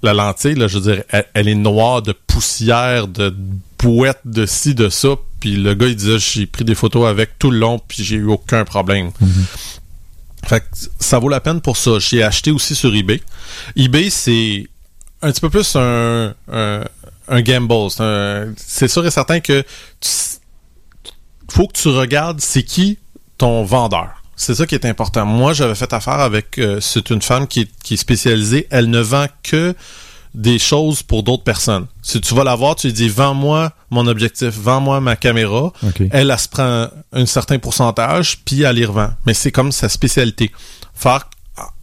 la 0.03 0.13
lentille 0.13 0.55
là, 0.55 0.67
je 0.67 0.77
veux 0.79 0.93
dire, 0.93 1.03
elle, 1.09 1.25
elle 1.33 1.47
est 1.47 1.55
noire 1.55 2.01
de 2.01 2.11
poussière, 2.27 3.07
de 3.07 3.33
bouette 3.81 4.19
de 4.25 4.45
ci 4.45 4.75
de 4.75 4.89
ça. 4.89 5.09
Puis 5.39 5.55
le 5.55 5.73
gars 5.73 5.87
il 5.87 5.95
disait 5.95 6.19
j'ai 6.19 6.45
pris 6.45 6.65
des 6.65 6.75
photos 6.75 7.07
avec 7.07 7.39
tout 7.39 7.49
le 7.49 7.57
long 7.59 7.79
puis 7.87 8.03
j'ai 8.03 8.17
eu 8.17 8.25
aucun 8.27 8.65
problème. 8.65 9.11
Fait 10.47 10.63
ça 10.99 11.19
vaut 11.19 11.29
la 11.29 11.39
peine 11.39 11.61
pour 11.61 11.77
ça. 11.77 11.99
J'ai 11.99 12.23
acheté 12.23 12.51
aussi 12.51 12.75
sur 12.75 12.95
eBay. 12.95 13.21
eBay, 13.75 14.09
c'est 14.09 14.67
un 15.21 15.31
petit 15.31 15.41
peu 15.41 15.49
plus 15.49 15.75
un, 15.75 16.33
un, 16.47 17.41
gamble. 17.41 17.89
C'est 18.57 18.87
sûr 18.87 19.05
et 19.05 19.11
certain 19.11 19.39
que 19.39 19.63
tu, 19.99 20.09
faut 21.51 21.67
que 21.67 21.73
tu 21.73 21.87
regardes 21.89 22.41
c'est 22.41 22.63
qui 22.63 22.97
ton 23.37 23.63
vendeur. 23.63 24.09
C'est 24.35 24.55
ça 24.55 24.65
qui 24.65 24.75
est 24.75 24.85
important. 24.85 25.25
Moi, 25.25 25.51
j'avais 25.51 25.75
fait 25.75 25.91
affaire 25.91 26.19
avec 26.21 26.57
euh, 26.59 26.79
c'est 26.79 27.09
une 27.09 27.21
femme 27.21 27.47
qui 27.47 27.69
qui 27.83 27.95
est 27.95 27.97
spécialisée. 27.97 28.67
Elle 28.69 28.89
ne 28.89 29.01
vend 29.01 29.27
que 29.43 29.75
des 30.33 30.59
choses 30.59 31.01
pour 31.01 31.23
d'autres 31.23 31.43
personnes. 31.43 31.87
Si 32.01 32.21
tu 32.21 32.35
vas 32.35 32.43
la 32.43 32.55
voir, 32.55 32.75
tu 32.75 32.87
lui 32.87 32.93
dis 32.93 33.09
vends-moi 33.09 33.71
mon 33.89 34.05
objectif, 34.07 34.49
vends-moi 34.49 35.01
ma 35.01 35.15
caméra. 35.15 35.73
Elle, 36.11 36.29
elle 36.31 36.39
se 36.39 36.47
prend 36.47 36.87
un 37.11 37.25
certain 37.25 37.57
pourcentage, 37.57 38.39
puis 38.45 38.61
elle 38.61 38.77
y 38.77 38.85
revend. 38.85 39.09
Mais 39.25 39.33
c'est 39.33 39.51
comme 39.51 39.71
sa 39.71 39.89
spécialité. 39.89 40.51
Faire, 40.93 41.29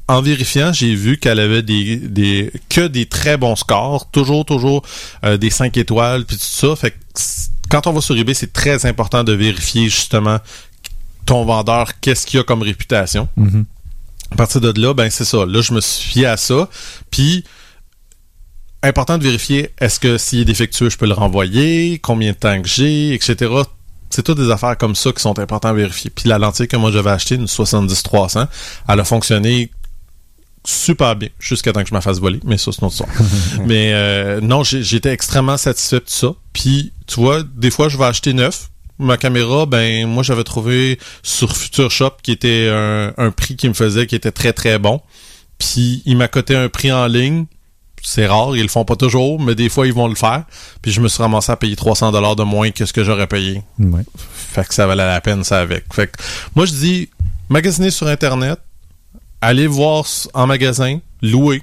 en 0.09 0.23
vérifiant, 0.23 0.73
j'ai 0.73 0.95
vu 0.95 1.19
qu'elle 1.19 1.41
avait 1.41 1.63
des, 1.63 1.97
des 1.97 2.53
que 2.69 2.87
des 2.87 3.07
très 3.07 3.37
bons 3.37 3.57
scores, 3.57 4.09
toujours, 4.11 4.45
toujours 4.45 4.83
euh, 5.25 5.37
des 5.37 5.51
5 5.51 5.77
étoiles, 5.77 6.25
puis 6.25 6.37
tout 6.37 6.45
ça. 6.45 6.77
Fait 6.77 6.93
que 6.93 6.97
quand 7.69 7.87
on 7.89 7.93
va 7.93 8.01
sur 8.01 8.17
eBay, 8.17 8.35
c'est 8.35 8.53
très 8.53 8.87
important 8.87 9.25
de 9.25 9.33
vérifier 9.33 9.89
justement 9.89 10.39
ton 11.25 11.45
vendeur, 11.45 11.99
qu'est-ce 12.01 12.25
qu'il 12.27 12.39
a 12.39 12.45
comme 12.45 12.63
réputation. 12.63 13.29
Mhm. 13.37 13.67
À 14.31 14.37
partir 14.37 14.61
de 14.61 14.81
là, 14.81 14.95
ben 14.95 15.11
c'est 15.11 15.25
ça. 15.25 15.45
Là, 15.45 15.61
je 15.61 15.73
me 15.73 15.81
suis 15.81 16.09
fié 16.09 16.27
à 16.27 16.37
ça. 16.37 16.69
Puis, 17.11 17.45
important 18.87 19.19
de 19.19 19.23
vérifier, 19.25 19.71
est-ce 19.79 20.01
que 20.01 20.19
s'il 20.19 20.41
est 20.41 20.45
défectueux, 20.45 20.91
je 20.91 20.97
peux 20.97 21.07
le 21.07 21.15
renvoyer, 21.15 21.99
combien 21.99 22.33
de 22.33 22.37
temps 22.37 22.61
que 22.61 22.69
j'ai, 22.69 23.15
etc. 23.15 23.53
C'est 24.11 24.23
toutes 24.23 24.39
des 24.39 24.51
affaires 24.51 24.79
comme 24.79 24.95
ça 24.95 25.13
qui 25.13 25.21
sont 25.21 25.39
importantes 25.39 25.71
à 25.71 25.73
vérifier. 25.73 26.11
Puis 26.11 26.29
la 26.29 26.39
lentille 26.39 26.69
que 26.69 26.77
moi 26.77 26.91
j'avais 26.91 27.11
achetée, 27.11 27.35
une 27.35 27.47
70-300, 27.47 28.47
elle 28.89 29.01
a 29.01 29.05
fonctionné 29.05 29.71
super 30.65 31.15
bien 31.17 31.29
jusqu'à 31.39 31.73
temps 31.73 31.83
que 31.83 31.89
je 31.89 31.95
me 31.95 32.01
fasse 32.01 32.19
voler, 32.19 32.41
mais 32.45 32.59
ça 32.59 32.73
c'est 32.73 32.81
une 32.81 32.87
autre 32.87 32.95
histoire. 32.95 33.11
mais 33.67 33.93
euh, 33.93 34.41
non, 34.41 34.63
j'étais 34.65 35.11
extrêmement 35.11 35.57
satisfait 35.57 36.01
de 36.01 36.05
ça. 36.07 36.29
Puis 36.53 36.93
tu 37.07 37.21
vois, 37.21 37.43
des 37.43 37.71
fois 37.71 37.89
je 37.89 37.97
vais 37.99 38.05
acheter 38.05 38.33
neuf. 38.33 38.71
Ma 38.99 39.19
caméra, 39.19 39.67
ben 39.67 40.07
moi 40.07 40.23
j'avais 40.23 40.45
trouvé 40.45 40.99
sur 41.23 41.55
Future 41.55 41.91
Shop 41.91 42.13
qui 42.23 42.33
était 42.33 42.69
un, 42.73 43.13
un 43.19 43.31
prix 43.31 43.57
qui 43.57 43.69
me 43.69 43.75
faisait 43.75 44.07
qui 44.07 44.15
était 44.15 44.33
très 44.33 44.53
très 44.53 44.79
bon. 44.79 45.03
Puis 45.59 46.03
il 46.07 46.17
m'a 46.17 46.29
coté 46.29 46.57
un 46.57 46.69
prix 46.69 46.93
en 46.93 47.07
ligne. 47.07 47.47
C'est 48.03 48.27
rare, 48.27 48.57
ils 48.57 48.63
le 48.63 48.69
font 48.69 48.85
pas 48.85 48.95
toujours, 48.97 49.41
mais 49.41 49.55
des 49.55 49.69
fois 49.69 49.87
ils 49.87 49.93
vont 49.93 50.07
le 50.09 50.15
faire. 50.15 50.45
Puis 50.83 50.93
je 50.93 51.01
me 51.01 51.09
suis 51.09 51.23
ramassé 51.23 51.51
à 51.53 51.57
payer 51.57 51.75
300 51.77 52.13
dollars 52.13 52.37
de 52.37 52.45
moins 52.45 52.71
que 52.71 52.85
ce 52.87 52.93
que 52.93 53.03
j'aurais 53.05 53.27
payé. 53.27 53.63
Ouais. 53.79 54.03
Fait 54.15 54.65
que 54.67 54.75
ça 54.75 54.87
valait 54.87 55.05
la 55.07 55.21
peine, 55.21 55.43
ça 55.45 55.61
avec. 55.61 55.85
Fait 55.93 56.07
que 56.07 56.23
moi, 56.55 56.67
je 56.67 56.73
dis, 56.73 57.09
magasiner 57.49 57.91
sur 57.91 58.07
Internet, 58.07 58.59
allez 59.41 59.67
voir 59.67 60.05
en 60.35 60.47
magasin, 60.47 60.99
louer. 61.23 61.63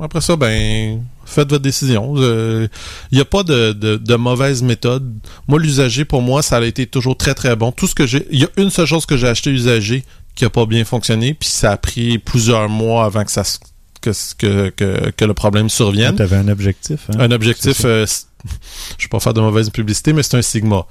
Après 0.00 0.20
ça, 0.20 0.36
ben, 0.36 1.02
faites 1.26 1.50
votre 1.50 1.62
décision. 1.62 2.14
Il 2.16 2.68
n'y 3.12 3.20
a 3.20 3.24
pas 3.24 3.42
de, 3.42 3.72
de, 3.72 3.96
de 3.96 4.14
mauvaise 4.14 4.62
méthode. 4.62 5.12
Moi, 5.48 5.58
l'usager, 5.58 6.04
pour 6.04 6.22
moi, 6.22 6.40
ça 6.42 6.58
a 6.58 6.62
été 6.64 6.86
toujours 6.86 7.16
très, 7.16 7.34
très 7.34 7.56
bon. 7.56 7.72
Tout 7.72 7.86
ce 7.88 7.94
que 7.96 8.06
j'ai... 8.06 8.26
Il 8.30 8.38
y 8.40 8.44
a 8.44 8.48
une 8.58 8.70
seule 8.70 8.86
chose 8.86 9.06
que 9.06 9.16
j'ai 9.16 9.26
acheté 9.28 9.50
usager 9.50 10.04
qui 10.36 10.44
a 10.44 10.50
pas 10.50 10.66
bien 10.66 10.84
fonctionné, 10.84 11.34
puis 11.34 11.48
ça 11.48 11.72
a 11.72 11.76
pris 11.76 12.18
plusieurs 12.18 12.68
mois 12.68 13.04
avant 13.06 13.24
que 13.24 13.30
ça 13.32 13.42
se- 13.42 13.58
que, 14.12 14.70
que, 14.70 14.70
que, 14.70 15.10
que 15.10 15.24
le 15.24 15.34
problème 15.34 15.68
survienne. 15.68 16.16
Tu 16.16 16.22
avais 16.22 16.36
un 16.36 16.48
objectif. 16.48 17.00
Hein? 17.10 17.20
Un 17.20 17.30
objectif, 17.30 17.82
euh, 17.84 18.06
je 18.98 19.04
vais 19.04 19.08
pas 19.08 19.20
faire 19.20 19.34
de 19.34 19.40
mauvaise 19.40 19.70
publicité, 19.70 20.12
mais 20.12 20.22
c'est 20.22 20.36
un 20.36 20.42
Sigma. 20.42 20.86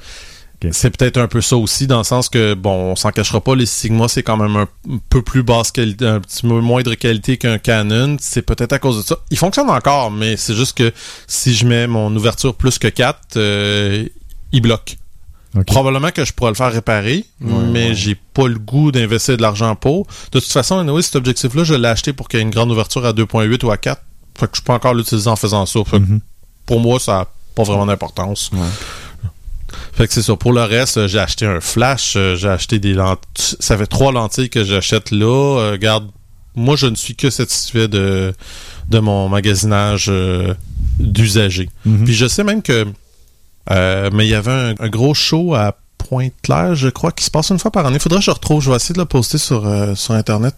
C'est 0.72 0.90
peut-être 0.90 1.18
un 1.18 1.28
peu 1.28 1.40
ça 1.40 1.56
aussi, 1.56 1.86
dans 1.86 2.00
le 2.00 2.04
sens 2.04 2.30
que, 2.30 2.56
bon, 2.56 2.92
on 2.92 2.96
s'en 2.96 3.12
cachera 3.12 3.42
pas, 3.42 3.56
les 3.56 3.68
Sigma, 3.68 4.08
c'est 4.08 4.24
quand 4.24 4.38
même 4.38 4.56
un 4.56 4.68
peu 5.10 5.22
plus 5.22 5.44
basse 5.44 5.72
qualité, 5.72 6.08
un 6.08 6.20
petit 6.20 6.42
peu 6.42 6.60
moindre 6.62 6.96
qualité 6.96 7.38
qu'un 7.38 7.60
Canon. 7.60 8.18
C'est 8.20 8.42
peut-être 8.42 8.74
à 8.74 8.80
cause 8.80 8.98
de 8.98 9.04
ça. 9.04 9.20
Il 9.30 9.38
fonctionne 9.38 9.70
encore, 9.70 10.10
mais 10.10 10.36
c'est 10.36 10.56
juste 10.56 10.76
que 10.76 10.92
si 11.28 11.54
je 11.54 11.68
mets 11.68 11.86
mon 11.86 12.14
ouverture 12.16 12.56
plus 12.56 12.80
que 12.80 12.88
4, 12.88 13.38
euh, 13.38 14.08
il 14.52 14.62
bloque. 14.62 14.98
Probablement 15.66 16.12
que 16.12 16.24
je 16.26 16.34
pourrais 16.34 16.52
le 16.52 16.56
faire 16.56 16.72
réparer, 16.72 17.26
mais 17.40 17.90
ouais. 17.90 17.94
j'ai 17.96 18.16
pas 18.16 18.48
le 18.48 18.60
goût 18.60 18.92
d'investir 18.92 19.38
de 19.38 19.42
l'argent 19.42 19.76
pour. 19.76 20.06
De 20.32 20.40
toute 20.40 20.52
façon, 20.52 20.78
anyway, 20.80 21.02
cet 21.02 21.16
objectif-là, 21.16 21.64
je 21.64 21.74
l'ai 21.74 21.88
acheté 21.88 22.14
pour 22.14 22.28
qu'il 22.30 22.40
y 22.40 22.42
ait 22.42 22.46
une 22.46 22.52
grande 22.52 22.72
ouverture 22.72 23.06
à 23.06 23.14
2.8 23.14 23.64
ou 23.66 23.72
à 23.72 23.78
4. 23.78 24.02
Fait 24.38 24.46
que 24.52 24.58
je 24.58 24.62
peux 24.62 24.74
encore 24.74 24.94
l'utiliser 24.94 25.30
en 25.30 25.36
faisant 25.36 25.66
ça. 25.66 25.80
Fait 25.86 25.98
que 26.00 26.04
Mhm. 26.04 26.20
pour 26.66 26.80
moi, 26.80 27.00
ça 27.00 27.12
n'a 27.14 27.28
pas 27.56 27.64
vraiment 27.64 27.86
d'importance. 27.86 28.52
Fait 29.94 30.08
que 30.08 30.14
c'est 30.14 30.22
ça. 30.22 30.36
Pour 30.36 30.54
le 30.54 30.62
reste, 30.64 31.08
j'ai 31.08 31.20
acheté 31.20 31.46
un 31.46 31.60
flash, 31.60 32.14
euh, 32.16 32.36
j'ai 32.36 32.48
acheté 32.50 32.78
des 32.80 32.94
lentilles. 32.94 33.26
Ça 33.60 33.78
fait 33.78 33.88
trois 33.88 34.12
lentilles 34.12 34.50
que 34.50 34.64
j'achète 34.64 35.12
là. 35.12 35.26
Euh, 35.60 35.72
regarde, 35.72 36.10
moi, 36.56 36.76
je 36.76 36.86
ne 36.88 36.96
suis 36.96 37.16
que 37.16 37.30
satisfait 37.30 37.88
de, 37.88 38.34
de 38.90 39.00
mon 39.00 39.28
magasinage 39.28 40.06
euh, 40.10 40.54
d'usager. 41.00 41.70
Mhm. 41.86 42.06
Puis 42.06 42.14
je 42.14 42.28
sais 42.28 42.44
même 42.44 42.62
que. 42.62 42.86
Euh, 43.72 44.10
mais 44.14 44.26
il 44.26 44.30
y 44.30 44.36
avait 44.36 44.52
un, 44.52 44.76
un 44.80 44.90
gros 44.90 45.14
show 45.14 45.56
à 45.56 45.76
Pointe-Claire, 45.98 46.76
je 46.76 46.90
crois, 46.90 47.12
qui 47.12 47.24
se 47.24 47.32
passe 47.32 47.50
une 47.50 47.60
fois 47.60 47.72
par 47.72 47.86
année. 47.86 48.00
Faudrait 48.00 48.20
que 48.20 48.26
je 48.26 48.32
retrouve. 48.32 48.62
Je 48.64 48.70
vais 48.70 48.76
essayer 48.76 48.94
de 48.94 49.00
le 49.00 49.06
poster 49.06 49.38
sur, 49.38 49.68
euh, 49.68 49.96
sur 49.96 50.14
Internet. 50.14 50.56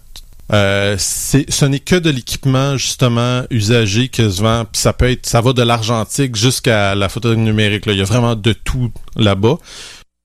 Euh, 0.52 0.96
ce 0.98 1.64
n'est 1.64 1.78
que 1.78 1.94
de 1.94 2.10
l'équipement 2.10 2.76
justement 2.76 3.42
usagé 3.50 4.08
que 4.08 4.28
se 4.28 4.42
vend. 4.42 4.64
Puis 4.64 4.80
ça 4.80 4.92
peut 4.92 5.10
être, 5.10 5.26
ça 5.26 5.40
va 5.40 5.52
de 5.52 5.62
l'argentique 5.62 6.34
jusqu'à 6.36 6.94
la 6.94 7.08
photo 7.08 7.34
numérique. 7.34 7.86
Là. 7.86 7.92
Il 7.92 7.98
y 7.98 8.02
a 8.02 8.04
vraiment 8.04 8.34
de 8.34 8.52
tout 8.52 8.90
là-bas. 9.16 9.58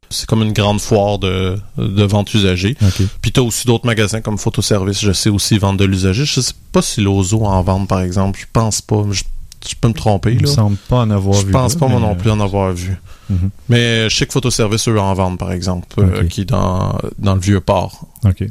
C'est 0.10 0.28
comme 0.28 0.44
une 0.44 0.54
grande 0.54 0.80
foire 0.80 1.18
de, 1.18 1.58
de 1.78 2.04
vente 2.04 2.34
usagée. 2.34 2.78
Puis 3.22 3.32
t'as 3.32 3.42
aussi 3.42 3.66
d'autres 3.68 3.86
magasins 3.88 4.22
comme 4.22 4.38
Photoservice, 4.38 5.02
je 5.02 5.12
sais 5.12 5.30
aussi 5.30 5.58
vendre 5.58 5.80
de 5.80 5.86
l'usager. 5.86 6.26
Je 6.26 6.42
sais 6.42 6.54
pas 6.72 6.84
si 6.84 7.02
l'Ozo 7.02 7.44
en 7.44 7.62
vend 7.64 7.86
par 7.86 8.02
exemple. 8.02 8.40
Je 8.40 8.46
pense 8.52 8.82
pas. 8.82 9.04
Je, 9.12 9.24
je 9.68 9.76
peux 9.80 9.88
me 9.88 9.94
tromper. 9.94 10.32
Il 10.34 10.42
me 10.42 10.46
Là. 10.48 10.52
semble 10.54 10.78
pas 10.90 10.98
en 10.98 11.10
avoir 11.12 11.34
Je 11.42 11.46
vu. 11.48 11.52
pense 11.52 11.74
là, 11.74 11.80
pas 11.80 11.88
moi 11.88 12.00
mais, 12.00 12.08
non 12.08 12.16
plus 12.16 12.32
en 12.32 12.40
avoir 12.40 12.72
vu. 12.74 12.96
Mhm. 13.30 13.50
Mais 13.70 14.10
je 14.10 14.16
sais 14.16 14.26
que 14.26 14.34
Photoservice, 14.34 14.88
eux, 14.88 15.00
en 15.00 15.14
vendent, 15.14 15.38
par 15.40 15.52
exemple, 15.52 15.88
euh, 16.00 16.26
qui 16.28 16.42
est 16.42 16.46
dans, 16.46 16.98
dans 17.20 17.34
le 17.36 17.40
vieux 17.42 17.60
port. 17.62 18.08
OK. 18.26 18.44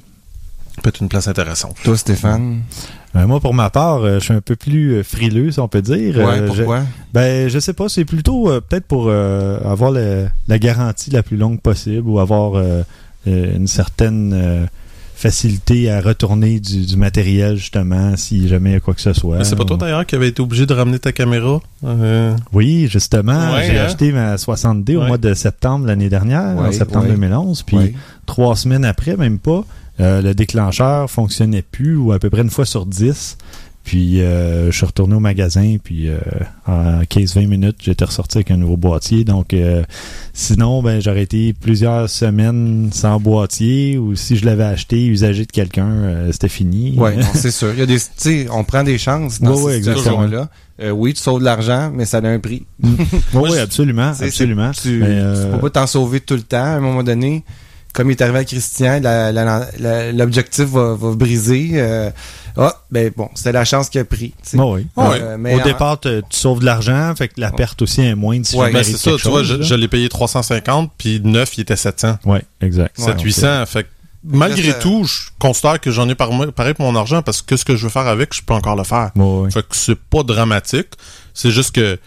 Peut-être 0.83 1.01
une 1.01 1.09
place 1.09 1.29
intéressante. 1.29 1.77
Toi, 1.85 1.97
Stéphane? 1.97 2.63
Euh, 3.15 3.27
moi, 3.29 3.39
pour 3.39 3.55
ma 3.55 3.71
part, 3.71 3.99
euh, 4.03 4.19
je 4.19 4.25
suis 4.25 4.35
un 4.35 4.41
peu 4.41 4.57
plus 4.57 4.95
euh, 4.97 5.03
frileux, 5.05 5.53
si 5.53 5.61
on 5.61 5.69
peut 5.69 5.83
dire. 5.83 6.17
Ouais, 6.17 6.25
Euh, 6.25 6.49
je- 6.49 6.57
pourquoi? 6.57 6.83
Ben, 7.13 7.49
je 7.49 7.61
sais 7.61 7.73
pas, 7.73 7.89
c'est 7.89 8.05
plutôt 8.05 8.51
euh, 8.51 8.61
peut-être 8.61 8.87
pour 8.87 9.05
euh, 9.07 9.61
avoir 9.65 9.93
le- 9.93 10.27
la 10.49 10.59
garantie 10.59 11.11
la 11.11 11.23
plus 11.23 11.37
longue 11.37 11.61
possible 11.61 12.09
ou 12.09 12.19
avoir 12.19 12.57
euh, 12.57 12.83
euh, 13.29 13.57
une 13.57 13.69
certaine 13.69 14.33
euh, 14.35 14.67
facilité 15.29 15.91
à 15.91 16.03
retourner 16.03 16.61
du, 16.61 16.85
du 16.85 16.97
matériel, 16.99 17.57
justement, 17.57 18.15
si 18.15 18.47
jamais 18.47 18.71
il 18.71 18.73
y 18.75 18.77
a 18.77 18.81
quoi 18.81 18.93
que 18.93 19.01
ce 19.01 19.15
soit. 19.15 19.39
Mais 19.39 19.45
c'est 19.45 19.57
pas 19.57 19.65
toi 19.65 19.79
d'ailleurs 19.79 20.05
qui 20.05 20.15
avait 20.17 20.29
été 20.29 20.43
obligé 20.43 20.67
de 20.67 20.75
ramener 20.75 20.99
ta 20.99 21.13
caméra? 21.13 21.61
Euh, 21.83 22.37
Oui, 22.53 22.89
justement, 22.91 23.55
Ouais, 23.55 23.65
j'ai 23.67 23.79
hein? 23.79 23.85
acheté 23.87 24.13
ma 24.13 24.37
60D 24.37 24.97
au 24.97 25.01
Ouais. 25.01 25.07
mois 25.09 25.17
de 25.17 25.33
septembre 25.33 25.87
l'année 25.87 26.11
dernière, 26.11 26.59
en 26.59 26.71
septembre 26.73 27.07
ouais. 27.07 27.13
2011, 27.13 27.63
puis 27.63 27.77
Ouais. 27.79 27.95
trois 28.27 28.55
semaines 28.55 28.85
après, 28.85 29.17
même 29.17 29.39
pas, 29.39 29.65
euh, 30.01 30.21
le 30.21 30.35
déclencheur 30.35 31.11
fonctionnait 31.11 31.63
plus 31.63 31.97
ou 31.97 32.13
à 32.13 32.19
peu 32.19 32.29
près 32.29 32.43
une 32.43 32.51
fois 32.51 32.67
sur 32.67 32.85
10. 32.85 33.39
Puis 33.85 34.23
euh, 34.23 34.71
je 34.71 34.77
suis 34.77 34.87
retourné 34.87 35.15
au 35.15 35.21
magasin, 35.21 35.77
puis 35.83 36.09
euh, 36.09 36.17
en 36.67 37.03
15-20 37.03 37.47
minutes, 37.47 37.77
j'étais 37.83 38.07
ressorti 38.07 38.39
avec 38.39 38.51
un 38.51 38.57
nouveau 38.57 38.79
boîtier. 38.79 39.25
Donc 39.25 39.53
euh, 39.53 39.83
sinon, 40.33 40.83
ben 40.83 41.01
j'aurais 41.03 41.23
été 41.23 41.53
plusieurs 41.53 42.09
semaines 42.09 42.89
sans 42.93 43.21
boîtier, 43.21 43.99
ou 43.99 44.17
si 44.17 44.37
je 44.37 44.47
l'avais 44.47 44.65
acheté, 44.65 45.05
usagé 45.07 45.45
de 45.45 45.53
quelqu'un, 45.53 45.87
euh, 45.91 46.33
c'était 46.33 46.49
fini. 46.49 46.95
Ouais, 46.99 47.17
non, 47.17 47.27
c'est 47.35 47.51
sûr. 47.51 47.73
Il 47.75 47.79
y 47.79 47.83
a 47.83 47.87
des, 47.87 48.49
on 48.51 48.65
prend 48.65 48.83
des 48.85 48.97
chances 48.97 49.41
dans 49.41 49.51
Ouais, 49.51 49.57
cette 49.57 49.87
ouais, 49.87 49.95
situation-là. 49.95 50.49
Euh, 50.81 50.91
oui, 50.91 51.13
tu 51.15 51.21
sauves 51.21 51.41
de 51.41 51.45
l'argent, 51.45 51.93
mais 51.95 52.05
ça 52.07 52.19
a 52.19 52.27
un 52.27 52.39
prix. 52.41 52.65
oui, 52.83 52.91
Moi, 53.35 53.49
je- 53.51 53.59
absolument, 53.61 54.13
absolument. 54.19 54.71
Tu, 54.73 55.03
euh, 55.05 55.45
tu 55.45 55.53
peux 55.53 55.61
pas 55.61 55.71
t'en 55.71 55.87
sauver 55.87 56.21
tout 56.21 56.35
le 56.35 56.43
temps. 56.43 56.57
À 56.65 56.77
un 56.77 56.81
moment 56.81 57.03
donné, 57.05 57.45
comme 57.95 58.11
il 58.11 58.13
est 58.13 58.23
arrivé 58.23 58.41
à 58.41 58.45
Christian, 58.45 59.01
l'objectif 60.15 60.65
va, 60.67 60.95
va 60.95 61.11
briser. 61.15 61.71
Euh, 61.75 62.11
ah, 62.57 62.75
ben 62.91 63.11
bon, 63.17 63.29
c'est 63.35 63.53
la 63.53 63.65
chance 63.65 63.89
qu'il 63.89 64.01
a 64.01 64.05
pris. 64.05 64.33
bon, 64.53 64.75
oui. 64.77 64.87
Euh, 64.99 65.37
mais 65.39 65.55
Au 65.57 65.61
en- 65.61 65.65
départ, 65.65 65.99
te- 66.01 66.21
tu 66.21 66.37
sauves 66.39 66.61
de 66.61 66.65
l'argent, 66.67 67.13
fait 67.17 67.29
que 67.29 67.41
la 67.41 67.51
perte 67.51 67.83
aussi 67.83 68.03
est 68.03 68.15
moindre 68.15 68.47
si 68.47 68.57
Ouais, 68.57 68.71
ben, 68.73 68.85
c'est 68.85 68.97
ça, 68.97 69.13
tu 69.21 69.29
vois, 69.29 69.43
je, 69.43 69.75
l'ai 69.75 69.89
payé 69.89 70.09
350, 70.09 70.93
puis 70.97 71.21
neuf, 71.25 71.57
il 71.57 71.63
était 71.63 71.77
700. 71.77 72.19
Ouais, 72.25 72.43
exact. 72.61 72.99
700-800. 72.99 73.67
Fait 73.67 73.85
que 73.85 73.89
malgré 74.25 74.71
ça- 74.73 74.79
tout, 74.79 75.05
je 75.05 75.31
considère 75.39 75.81
que 75.81 75.91
j'en 75.91 76.09
ai 76.09 76.15
par- 76.15 76.31
pareil 76.53 76.75
pour 76.75 76.91
mon 76.91 76.99
argent 76.99 77.23
parce 77.23 77.43
que 77.43 77.57
ce 77.57 77.65
que 77.65 77.75
je 77.77 77.85
veux 77.85 77.91
faire 77.91 78.07
avec, 78.07 78.35
je 78.35 78.43
peux 78.43 78.55
encore 78.55 78.77
le 78.77 78.85
faire. 78.85 79.11
Ouais, 79.17 79.25
ouais. 79.25 79.51
Fait 79.51 79.63
que 79.63 79.75
c'est 79.75 79.99
pas 79.99 80.23
dramatique. 80.23 80.89
C'est 81.37 81.51
juste 81.51 81.75
que, 81.75 81.99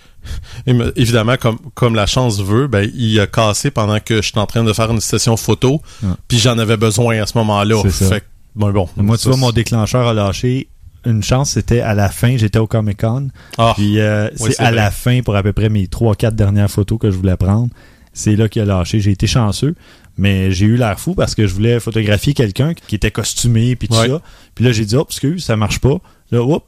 évidemment, 0.95 1.35
comme, 1.37 1.57
comme 1.73 1.95
la 1.95 2.05
chance 2.05 2.41
veut, 2.41 2.67
ben, 2.67 2.89
il 2.93 3.19
a 3.19 3.27
cassé 3.27 3.71
pendant 3.71 3.99
que 3.99 4.21
j'étais 4.21 4.39
en 4.39 4.45
train 4.47 4.63
de 4.63 4.73
faire 4.73 4.91
une 4.91 5.01
session 5.01 5.37
photo, 5.37 5.81
Ouais. 6.03 6.09
puis 6.27 6.37
j'en 6.39 6.57
avais 6.57 6.77
besoin 6.77 7.21
à 7.21 7.25
ce 7.25 7.37
moment-là. 7.37 7.81
Fait 7.89 8.21
que, 8.21 8.25
bon, 8.55 8.71
bon. 8.71 8.89
Moi, 8.97 9.17
tu 9.17 9.27
vois, 9.27 9.37
mon 9.37 9.51
déclencheur 9.51 10.07
a 10.07 10.13
lâché. 10.13 10.67
Une 11.05 11.23
chance, 11.23 11.51
c'était 11.51 11.79
à 11.79 11.93
la 11.93 12.09
fin. 12.09 12.35
J'étais 12.35 12.59
au 12.59 12.67
Comic 12.67 12.99
Con. 12.99 13.29
Ah, 13.57 13.73
Puis 13.77 13.99
euh, 13.99 14.27
Oui, 14.39 14.49
c'est 14.49 14.51
c'est 14.57 14.63
à 14.63 14.67
vrai. 14.71 14.75
la 14.75 14.91
fin 14.91 15.21
pour 15.21 15.35
à 15.37 15.43
peu 15.43 15.53
près 15.53 15.69
mes 15.69 15.85
3-4 15.85 16.31
dernières 16.35 16.69
photos 16.69 16.99
que 16.99 17.09
je 17.11 17.15
voulais 17.15 17.37
prendre. 17.37 17.69
c'est 18.13 18.35
là 18.35 18.49
qu'il 18.49 18.61
a 18.63 18.65
lâché. 18.65 18.99
J'ai 18.99 19.11
été 19.11 19.27
chanceux, 19.27 19.75
mais 20.17 20.51
j'ai 20.51 20.65
eu 20.65 20.75
l'air 20.75 20.99
fou 20.99 21.13
parce 21.13 21.33
que 21.35 21.45
je 21.47 21.53
voulais 21.53 21.79
photographier 21.79 22.33
quelqu'un 22.33 22.73
qui 22.73 22.95
était 22.95 23.11
costumé 23.11 23.75
puis 23.75 23.87
tout 23.87 23.95
Ouais. 23.95 24.07
ça. 24.09 24.21
Puis 24.55 24.65
là, 24.65 24.71
j'ai 24.73 24.83
dit, 24.85 24.95
oh, 24.97 25.05
excuse, 25.07 25.45
ça 25.45 25.55
marche 25.55 25.79
pas. 25.79 25.97
Là, 26.31 26.41
hop, 26.43 26.65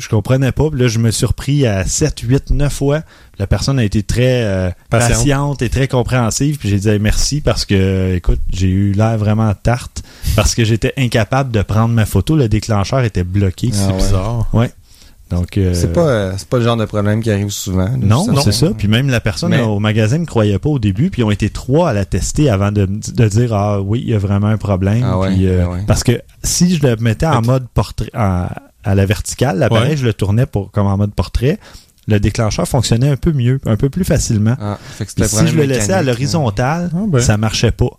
je 0.00 0.08
comprenais 0.08 0.52
pas. 0.52 0.70
Puis 0.70 0.80
là, 0.80 0.88
je 0.88 0.98
me 0.98 1.10
suis 1.10 1.26
repris 1.26 1.66
à 1.66 1.84
7, 1.84 2.20
8, 2.20 2.50
9 2.50 2.72
fois. 2.72 3.02
La 3.38 3.46
personne 3.46 3.78
a 3.78 3.84
été 3.84 4.02
très 4.02 4.42
euh, 4.44 4.70
Patiente. 4.90 5.10
patiente 5.18 5.62
et 5.62 5.68
très 5.68 5.88
compréhensive. 5.88 6.58
Puis 6.58 6.68
j'ai 6.68 6.78
dit 6.78 6.88
hey, 6.88 6.98
merci 6.98 7.40
parce 7.40 7.64
que, 7.64 8.14
écoute, 8.14 8.40
j'ai 8.52 8.68
eu 8.68 8.92
l'air 8.92 9.16
vraiment 9.18 9.52
tarte 9.54 10.02
parce 10.36 10.54
que 10.54 10.64
j'étais 10.64 10.92
incapable 10.98 11.50
de 11.52 11.62
prendre 11.62 11.94
ma 11.94 12.06
photo. 12.06 12.36
Le 12.36 12.48
déclencheur 12.48 13.00
était 13.04 13.24
bloqué. 13.24 13.70
Ah 13.72 13.76
C'est 13.76 13.86
ouais. 13.92 13.96
bizarre. 13.98 14.48
Donc, 15.30 15.58
euh, 15.58 15.74
C'est 15.74 15.92
pas, 15.92 16.08
euh, 16.08 16.32
c'est 16.36 16.48
pas 16.48 16.58
le 16.58 16.64
genre 16.64 16.76
de 16.76 16.84
problème 16.86 17.22
qui 17.22 17.30
arrive 17.30 17.50
souvent. 17.50 17.88
non, 17.96 18.26
c'est 18.42 18.50
ça. 18.50 18.70
Puis 18.76 18.88
même 18.88 19.08
la 19.08 19.20
personne 19.20 19.50
Mais- 19.50 19.60
au 19.60 19.78
magasin 19.78 20.18
ne 20.18 20.24
croyait 20.24 20.58
pas 20.58 20.68
au 20.70 20.80
début, 20.80 21.08
puis 21.10 21.22
ils 21.22 21.24
ont 21.24 21.30
été 21.30 21.50
trois 21.50 21.90
à 21.90 21.92
la 21.92 22.04
tester 22.04 22.50
avant 22.50 22.72
de, 22.72 22.84
de 22.86 23.28
dire 23.28 23.54
ah 23.54 23.80
oui, 23.80 24.00
il 24.04 24.10
y 24.10 24.14
a 24.14 24.18
vraiment 24.18 24.48
un 24.48 24.56
problème. 24.56 25.04
Ah 25.04 25.18
ouais, 25.20 25.28
Puis, 25.32 25.46
ouais. 25.48 25.84
Parce 25.86 26.02
que 26.02 26.20
si 26.42 26.74
je 26.74 26.84
le 26.84 26.96
mettais 26.96 27.26
en 27.26 27.42
mode 27.42 27.68
portrait, 27.72 28.10
en- 28.12 28.48
à 28.84 28.94
la 28.94 29.06
verticale, 29.06 29.58
l'appareil 29.58 29.90
Ouais. 29.90 29.96
je 29.96 30.04
le 30.06 30.12
tournais 30.14 30.46
pour 30.46 30.70
comme 30.70 30.86
en 30.86 30.96
mode 30.96 31.12
portrait, 31.14 31.58
le 32.08 32.18
déclencheur 32.18 32.66
fonctionnait 32.66 33.10
un 33.10 33.16
peu 33.16 33.32
mieux, 33.32 33.60
un 33.66 33.76
peu 33.76 33.88
plus 33.90 34.04
facilement. 34.04 34.56
Ah, 34.60 34.78
fait 34.98 35.04
que 35.06 35.26
si 35.26 35.46
je 35.46 35.54
le 35.56 35.64
laissais 35.64 35.92
à 35.92 36.02
l'horizontale, 36.02 36.90
Ah 36.94 36.98
ben. 37.06 37.20
ça 37.20 37.36
marchait 37.36 37.70
pas. 37.72 37.90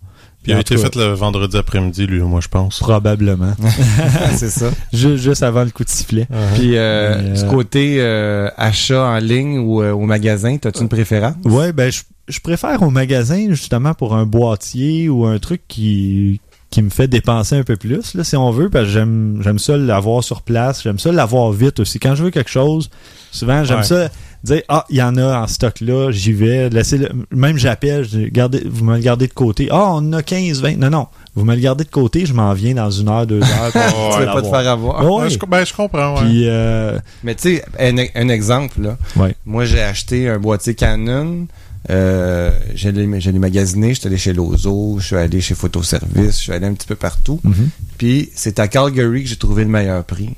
Puis 0.42 0.50
il 0.50 0.56
a 0.56 0.60
été 0.60 0.76
fait 0.76 0.96
le 0.96 1.12
vendredi 1.12 1.56
après-midi, 1.56 2.04
lui, 2.04 2.20
moi, 2.20 2.40
je 2.40 2.48
pense. 2.48 2.80
probablement. 2.80 3.52
c'est 4.36 4.50
ça. 4.50 4.70
Ju- 4.92 5.16
juste 5.16 5.44
avant 5.44 5.62
le 5.62 5.70
coup 5.70 5.84
de 5.84 5.88
sifflet. 5.88 6.26
Puis 6.56 6.76
euh, 6.76 7.16
Mais, 7.22 7.38
du 7.38 7.44
euh, 7.44 7.48
côté 7.48 7.96
euh, 8.00 8.48
achat 8.56 9.04
en 9.04 9.18
ligne 9.18 9.58
ou 9.60 9.82
euh, 9.82 9.92
au 9.92 10.00
magasin, 10.00 10.56
as-tu 10.64 10.80
une 10.82 10.88
préférence? 10.88 11.36
Ouais, 11.44 11.72
ben 11.72 11.92
je, 11.92 12.00
je 12.26 12.40
préfère 12.40 12.82
au 12.82 12.90
magasin 12.90 13.46
justement 13.50 13.94
pour 13.94 14.16
un 14.16 14.26
boîtier 14.26 15.08
ou 15.08 15.26
un 15.26 15.38
truc 15.38 15.62
qui 15.68 16.40
qui 16.72 16.82
me 16.82 16.90
fait 16.90 17.06
dépenser 17.06 17.54
un 17.56 17.62
peu 17.62 17.76
plus 17.76 18.14
là 18.14 18.24
si 18.24 18.34
on 18.36 18.50
veut 18.50 18.68
parce 18.70 18.86
que 18.86 18.90
j'aime 18.90 19.40
j'aime 19.44 19.58
ça 19.60 19.76
l'avoir 19.76 20.24
sur 20.24 20.42
place, 20.42 20.82
j'aime 20.82 20.98
ça 20.98 21.12
l'avoir 21.12 21.52
vite 21.52 21.78
aussi. 21.78 22.00
Quand 22.00 22.14
je 22.16 22.24
veux 22.24 22.30
quelque 22.30 22.50
chose, 22.50 22.90
souvent 23.30 23.62
j'aime 23.62 23.78
Ouais. 23.78 23.84
ça 23.84 24.08
dire 24.42 24.62
ah, 24.68 24.84
il 24.90 24.96
y 24.96 25.02
en 25.02 25.16
a 25.16 25.38
en 25.42 25.46
stock 25.46 25.80
là, 25.80 26.10
j'y 26.10 26.32
vais, 26.32 26.68
laissez 26.70 26.98
le 26.98 27.10
même 27.30 27.58
j'appelle, 27.58 28.06
gardez 28.32 28.62
vous 28.64 28.84
me 28.84 28.96
le 28.96 29.02
gardez 29.02 29.28
de 29.28 29.32
côté. 29.32 29.68
Ah, 29.70 29.90
on 29.92 29.96
en 29.98 30.12
a 30.14 30.22
15 30.22 30.62
20. 30.62 30.78
Non 30.78 30.90
non, 30.90 31.06
vous 31.36 31.44
me 31.44 31.54
le 31.54 31.60
gardez 31.60 31.84
de 31.84 31.90
côté, 31.90 32.26
je 32.26 32.32
m'en 32.34 32.52
viens 32.54 32.74
dans 32.74 32.90
une 32.90 33.08
heure, 33.08 33.26
deux 33.26 33.42
heures. 33.42 33.70
pour 33.72 33.80
Ouais, 34.08 34.14
tu 34.14 34.20
veux 34.20 34.26
pas 34.26 34.42
te 34.42 34.48
faire 34.48 34.68
avoir. 34.72 35.04
Ouais, 35.04 35.22
Ouais, 35.24 35.30
je, 35.30 35.38
ben, 35.46 35.64
je 35.64 35.72
comprends, 35.74 36.14
ouais. 36.14 36.20
Puis 36.22 36.44
euh, 36.48 36.98
Mais 37.22 37.34
tu 37.34 37.56
sais, 37.56 37.64
un, 37.78 37.96
un 38.14 38.28
exemple, 38.30 38.80
là. 38.80 38.96
Ouais. 39.16 39.36
Moi, 39.46 39.64
j'ai 39.66 39.82
acheté 39.82 40.28
un 40.28 40.38
boîtier 40.38 40.74
Canon. 40.74 41.46
Euh, 41.90 42.50
j'allais 42.74 43.08
j'allais 43.20 43.38
magasiner, 43.40 43.92
j'étais 43.94 44.06
allé 44.06 44.16
chez 44.18 44.32
Lozo, 44.32 44.98
je 45.00 45.06
suis 45.06 45.16
allé 45.16 45.40
chez 45.40 45.54
Photoservice, 45.54 46.36
je 46.36 46.42
suis 46.42 46.52
allé 46.52 46.66
un 46.66 46.74
petit 46.74 46.86
peu 46.86 46.94
partout. 46.94 47.40
mhm, 47.42 47.70
Puis 47.98 48.30
c'est 48.34 48.60
à 48.60 48.68
Calgary 48.68 49.24
que 49.24 49.28
j'ai 49.28 49.36
trouvé 49.36 49.64
le 49.64 49.70
meilleur 49.70 50.04
prix. 50.04 50.30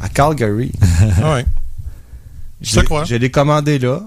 À 0.00 0.08
Calgary. 0.08 0.70
Ah 1.22 1.34
ouais. 1.34 1.44
Je 2.60 2.80
l'ai- 2.80 2.86
quoi? 2.86 3.04
Je 3.04 3.16
l'ai 3.16 3.30
commandé 3.30 3.78
là. 3.78 4.02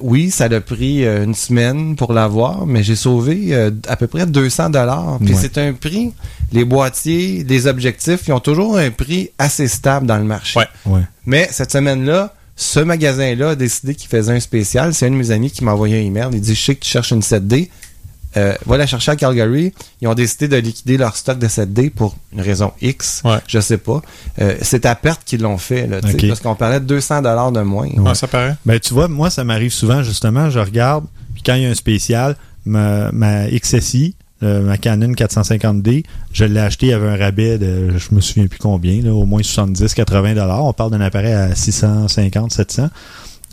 Oui, 0.00 0.30
ça 0.30 0.44
a 0.44 0.60
pris 0.60 1.04
euh, 1.06 1.24
une 1.24 1.34
semaine 1.34 1.96
pour 1.96 2.12
l'avoir, 2.12 2.66
mais 2.66 2.82
j'ai 2.82 2.96
sauvé 2.96 3.54
euh, 3.54 3.70
à 3.88 3.96
peu 3.96 4.06
près 4.06 4.26
200 4.26 4.70
dollars. 4.70 5.18
Puis 5.24 5.32
Ouais. 5.34 5.40
c'est 5.40 5.56
un 5.56 5.72
prix, 5.72 6.12
les 6.52 6.64
boîtiers, 6.66 7.44
les 7.44 7.66
objectifs, 7.66 8.26
ils 8.28 8.32
ont 8.32 8.40
toujours 8.40 8.76
un 8.76 8.90
prix 8.90 9.30
assez 9.38 9.68
stable 9.68 10.06
dans 10.06 10.18
le 10.18 10.24
marché. 10.24 10.58
Ouais. 10.58 10.66
Ouais. 10.84 11.00
Mais 11.24 11.48
cette 11.50 11.72
semaine-là, 11.72 12.34
ce 12.56 12.80
magasin-là 12.80 13.50
a 13.50 13.54
décidé 13.54 13.94
qu'il 13.94 14.08
faisait 14.08 14.32
un 14.32 14.40
spécial. 14.40 14.94
C'est 14.94 15.06
un 15.06 15.10
de 15.10 15.16
mes 15.16 15.30
amis 15.30 15.50
qui 15.50 15.62
m'a 15.62 15.72
envoyé 15.72 15.98
un 16.00 16.02
email. 16.02 16.28
Il 16.32 16.40
dit 16.40 16.54
Je 16.54 16.60
sais 16.64 16.74
que 16.74 16.80
tu 16.80 16.90
cherches 16.90 17.10
une 17.12 17.20
7D. 17.20 17.68
Euh, 18.36 18.54
va 18.66 18.76
la 18.76 18.86
chercher 18.86 19.12
à 19.12 19.16
Calgary. 19.16 19.72
Ils 20.00 20.08
ont 20.08 20.14
décidé 20.14 20.48
de 20.48 20.56
liquider 20.56 20.96
leur 20.96 21.16
stock 21.16 21.38
de 21.38 21.46
7D 21.46 21.90
pour 21.90 22.16
une 22.32 22.40
raison 22.40 22.72
X. 22.82 23.22
Ouais. 23.24 23.38
Je 23.46 23.60
sais 23.60 23.78
pas. 23.78 24.02
Euh, 24.40 24.56
c'est 24.60 24.84
à 24.84 24.94
perte 24.94 25.22
qu'ils 25.24 25.42
l'ont 25.42 25.56
fait. 25.58 25.86
Là, 25.86 26.00
tu 26.00 26.08
sais, 26.08 26.14
Ok. 26.14 26.28
Parce 26.28 26.40
qu'on 26.40 26.54
parlait 26.54 26.80
de 26.80 26.86
200 26.86 27.22
dollars 27.22 27.52
de 27.52 27.60
moins. 27.60 27.88
Ouais, 27.88 28.14
ça 28.14 28.26
paraît. 28.26 28.56
Ben, 28.66 28.78
tu 28.80 28.92
vois, 28.92 29.08
moi, 29.08 29.30
ça 29.30 29.44
m'arrive 29.44 29.72
souvent, 29.72 30.02
justement, 30.02 30.50
je 30.50 30.58
regarde, 30.58 31.06
puis 31.34 31.42
quand 31.44 31.54
il 31.54 31.62
y 31.62 31.66
a 31.66 31.70
un 31.70 31.74
spécial, 31.74 32.36
ma, 32.66 33.10
ma 33.12 33.48
XSI, 33.48 34.15
euh, 34.42 34.60
ma 34.62 34.76
Canon 34.76 35.12
450D, 35.12 36.04
je 36.32 36.44
l'ai 36.44 36.60
acheté, 36.60 36.86
il 36.86 36.90
y 36.90 36.92
avait 36.92 37.08
un 37.08 37.16
rabais 37.16 37.58
de, 37.58 37.96
je 37.96 38.14
me 38.14 38.20
souviens 38.20 38.46
plus 38.46 38.58
combien, 38.58 39.00
là, 39.02 39.14
au 39.14 39.24
moins 39.24 39.40
70-80 39.40 40.34
dollars. 40.34 40.64
On 40.64 40.72
parle 40.72 40.90
d'un 40.90 41.00
appareil 41.00 41.32
à 41.32 41.52
650-700. 41.54 42.90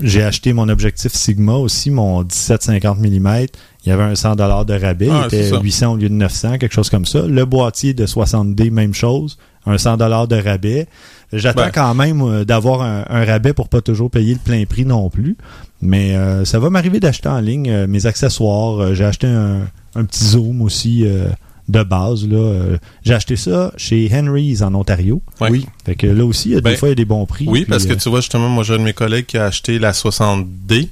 J'ai 0.01 0.23
acheté 0.23 0.53
mon 0.53 0.67
objectif 0.69 1.13
Sigma 1.13 1.53
aussi, 1.53 1.91
mon 1.91 2.23
17-50 2.23 2.97
mm. 2.97 3.47
Il 3.85 3.89
y 3.89 3.91
avait 3.91 4.03
un 4.03 4.15
100 4.15 4.35
dollars 4.35 4.65
de 4.65 4.73
rabais. 4.73 5.09
Ah, 5.11 5.21
il 5.23 5.25
était 5.27 5.43
c'est 5.43 5.49
ça. 5.51 5.59
800 5.61 5.93
au 5.93 5.97
lieu 5.97 6.09
de 6.09 6.13
900, 6.13 6.57
quelque 6.57 6.73
chose 6.73 6.89
comme 6.89 7.05
ça. 7.05 7.21
Le 7.21 7.45
boîtier 7.45 7.93
de 7.93 8.05
60D, 8.05 8.71
même 8.71 8.93
chose. 8.93 9.37
Un 9.65 9.77
100 9.77 9.97
dollars 9.97 10.27
de 10.27 10.35
rabais. 10.35 10.87
J'attends 11.31 11.65
Ben. 11.65 11.71
quand 11.71 11.93
même 11.95 12.21
euh, 12.21 12.45
d'avoir 12.45 12.81
un, 12.81 13.05
un 13.09 13.25
rabais 13.25 13.53
pour 13.53 13.69
pas 13.69 13.81
toujours 13.81 14.09
payer 14.09 14.33
le 14.33 14.39
plein 14.39 14.65
prix 14.65 14.85
non 14.85 15.09
plus. 15.09 15.37
Mais 15.81 16.15
euh, 16.15 16.43
ça 16.43 16.59
va 16.59 16.69
m'arriver 16.69 16.99
d'acheter 16.99 17.29
en 17.29 17.39
ligne 17.39 17.85
mes 17.87 18.05
accessoires. 18.05 18.95
J'ai 18.95 19.05
acheté 19.05 19.27
un, 19.27 19.67
un 19.95 20.05
petit 20.05 20.23
zoom 20.25 20.61
aussi 20.61 21.05
euh, 21.05 21.27
de 21.69 21.83
base. 21.83 22.27
là. 22.27 22.37
Euh, 22.37 22.77
J'ai 23.03 23.13
acheté 23.13 23.35
ça 23.35 23.71
chez 23.77 24.09
Henry's 24.13 24.61
en 24.61 24.73
Ontario. 24.75 25.21
Ouais. 25.39 25.49
Oui. 25.51 25.65
Fait 25.85 25.95
que 25.95 26.07
là 26.07 26.25
aussi, 26.25 26.49
il 26.49 26.51
y 26.51 26.55
a 26.55 26.57
des 26.61 26.71
Ben, 26.71 26.77
fois, 26.77 26.89
il 26.89 26.91
y 26.91 26.93
a 26.93 26.95
des 26.95 27.05
bons 27.05 27.25
prix. 27.25 27.45
Oui, 27.47 27.61
puis, 27.61 27.69
parce 27.69 27.85
que 27.85 27.93
euh, 27.93 27.97
tu 27.97 28.09
vois, 28.09 28.19
justement, 28.21 28.49
moi, 28.49 28.63
j'ai 28.63 28.73
un 28.73 28.79
de 28.79 28.83
mes 28.83 28.93
collègues 28.93 29.25
qui 29.27 29.37
a 29.37 29.45
acheté 29.45 29.79
la 29.79 29.91
60D, 29.93 30.89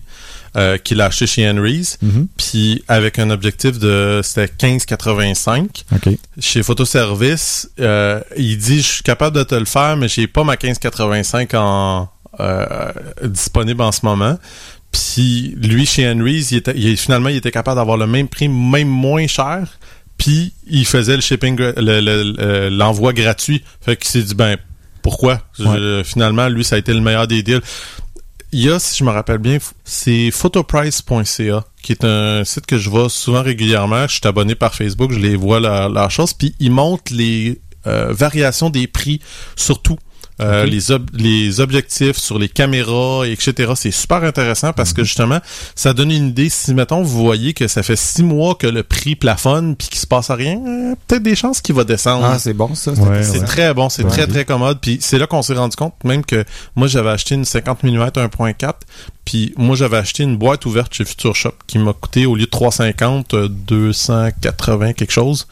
euh, 0.57 0.77
qu'il 0.77 0.99
a 1.01 1.05
acheté 1.05 1.27
chez 1.27 1.49
Henry's, 1.49 1.97
mhm, 2.01 2.27
puis 2.37 2.83
avec 2.87 3.19
un 3.19 3.29
objectif 3.29 3.79
de, 3.79 4.21
c'était 4.23 4.49
1585. 4.61 5.83
OK. 5.93 6.09
Chez 6.39 6.61
Photoservice, 6.63 7.69
euh, 7.79 8.19
il 8.37 8.57
dit, 8.57 8.81
je 8.81 8.87
suis 8.87 9.03
capable 9.03 9.35
de 9.37 9.43
te 9.43 9.55
le 9.55 9.65
faire, 9.65 9.97
mais 9.97 10.07
j'ai 10.07 10.27
pas 10.27 10.43
ma 10.43 10.53
1585 10.53 11.53
en, 11.55 12.09
euh, 12.39 12.91
disponible 13.25 13.81
en 13.81 13.91
ce 13.91 14.05
moment. 14.05 14.37
Puis 14.91 15.55
lui, 15.61 15.85
chez 15.85 16.09
Henry's, 16.09 16.51
il 16.51 16.57
était, 16.57 16.73
il- 16.75 16.97
finalement, 16.97 17.29
il 17.29 17.37
était 17.37 17.51
capable 17.51 17.77
d'avoir 17.77 17.97
le 17.97 18.07
même 18.07 18.27
prix, 18.27 18.47
même 18.49 18.87
moins 18.89 19.25
cher. 19.27 19.67
Puis 20.17 20.53
il 20.67 20.85
faisait 20.85 21.15
le 21.15 21.21
shipping, 21.21 21.55
gra- 21.57 21.73
le- 21.79 21.99
le- 22.01 22.33
le- 22.37 22.69
l'envoi 22.69 23.13
gratuit. 23.13 23.63
Fait 23.81 23.95
qu'il 23.95 24.09
s'est 24.09 24.21
dit, 24.23 24.35
ben, 24.35 24.57
pourquoi? 25.01 25.41
Je- 25.57 26.01
finalement, 26.05 26.47
lui, 26.49 26.63
ça 26.63 26.75
a 26.75 26.79
été 26.79 26.93
le 26.93 27.01
meilleur 27.01 27.27
des 27.27 27.41
deals. 27.41 27.61
Il 28.53 28.59
y 28.61 28.69
a, 28.69 28.79
si 28.79 28.97
je 28.99 29.03
me 29.05 29.11
rappelle 29.11 29.37
bien, 29.37 29.57
c'est 29.85 30.29
photoprice.ca, 30.29 31.63
qui 31.81 31.91
est 31.93 32.03
un 32.03 32.43
site 32.43 32.65
que 32.65 32.77
je 32.77 32.89
vois 32.89 33.09
souvent 33.09 33.41
régulièrement. 33.41 34.07
Je 34.07 34.13
suis 34.15 34.21
abonné 34.27 34.55
par 34.55 34.75
Facebook, 34.75 35.11
je 35.13 35.19
les 35.19 35.35
vois 35.37 35.59
leur, 35.59 35.89
leur 35.89 36.11
chose, 36.11 36.33
puis 36.33 36.53
ils 36.59 36.71
montrent 36.71 37.13
les 37.13 37.61
euh, 37.87 38.11
variations 38.13 38.69
des 38.69 38.87
prix 38.87 39.21
sur 39.55 39.81
tout. 39.81 39.97
Euh, 40.41 40.65
les, 40.65 40.91
ob- 40.91 41.09
les 41.13 41.59
objectifs 41.59 42.17
sur 42.17 42.39
les 42.39 42.49
caméras, 42.49 43.27
etc. 43.27 43.73
C'est 43.75 43.91
super 43.91 44.23
intéressant 44.23 44.73
parce 44.73 44.93
que 44.93 45.03
justement, 45.03 45.39
ça 45.75 45.93
donne 45.93 46.11
une 46.11 46.29
idée. 46.29 46.49
Si, 46.49 46.73
mettons, 46.73 47.03
vous 47.03 47.23
voyez 47.23 47.53
que 47.53 47.67
ça 47.67 47.83
fait 47.83 47.95
six 47.95 48.23
mois 48.23 48.55
que 48.55 48.67
le 48.67 48.83
prix 48.83 49.15
plafonne 49.15 49.75
puis 49.75 49.87
qu'il 49.89 49.99
se 49.99 50.07
passe 50.07 50.31
rien, 50.31 50.59
euh, 50.65 50.95
peut-être 51.07 51.23
des 51.23 51.35
chances 51.35 51.61
qu'il 51.61 51.75
va 51.75 51.83
descendre. 51.83 52.25
Ah, 52.25 52.39
c'est 52.39 52.53
bon, 52.53 52.73
ça. 52.75 52.91
Ouais, 52.93 53.23
C'est 53.23 53.39
ouais. 53.39 53.45
très 53.45 53.73
bon, 53.73 53.89
c'est 53.89 54.03
Ouais. 54.03 54.09
très 54.09 54.27
très 54.27 54.45
commode. 54.45 54.79
Puis 54.81 54.97
c'est 55.01 55.17
là 55.17 55.27
qu'on 55.27 55.41
s'est 55.41 55.53
rendu 55.53 55.75
compte 55.75 55.93
même 56.03 56.25
que 56.25 56.43
moi 56.75 56.87
j'avais 56.87 57.09
acheté 57.09 57.35
une 57.35 57.45
50 57.45 57.83
mm 57.83 57.99
1.4, 58.15 58.73
puis 59.25 59.53
moi 59.57 59.75
j'avais 59.75 59.97
acheté 59.97 60.23
une 60.23 60.37
boîte 60.37 60.65
ouverte 60.65 60.93
chez 60.93 61.05
Future 61.05 61.35
Shop 61.35 61.53
qui 61.67 61.77
m'a 61.77 61.93
coûté 61.93 62.25
au 62.25 62.35
lieu 62.35 62.45
de 62.45 62.49
350 62.49 63.33
euh, 63.33 63.47
280 63.49 64.93
quelque 64.93 65.11
chose. 65.11 65.47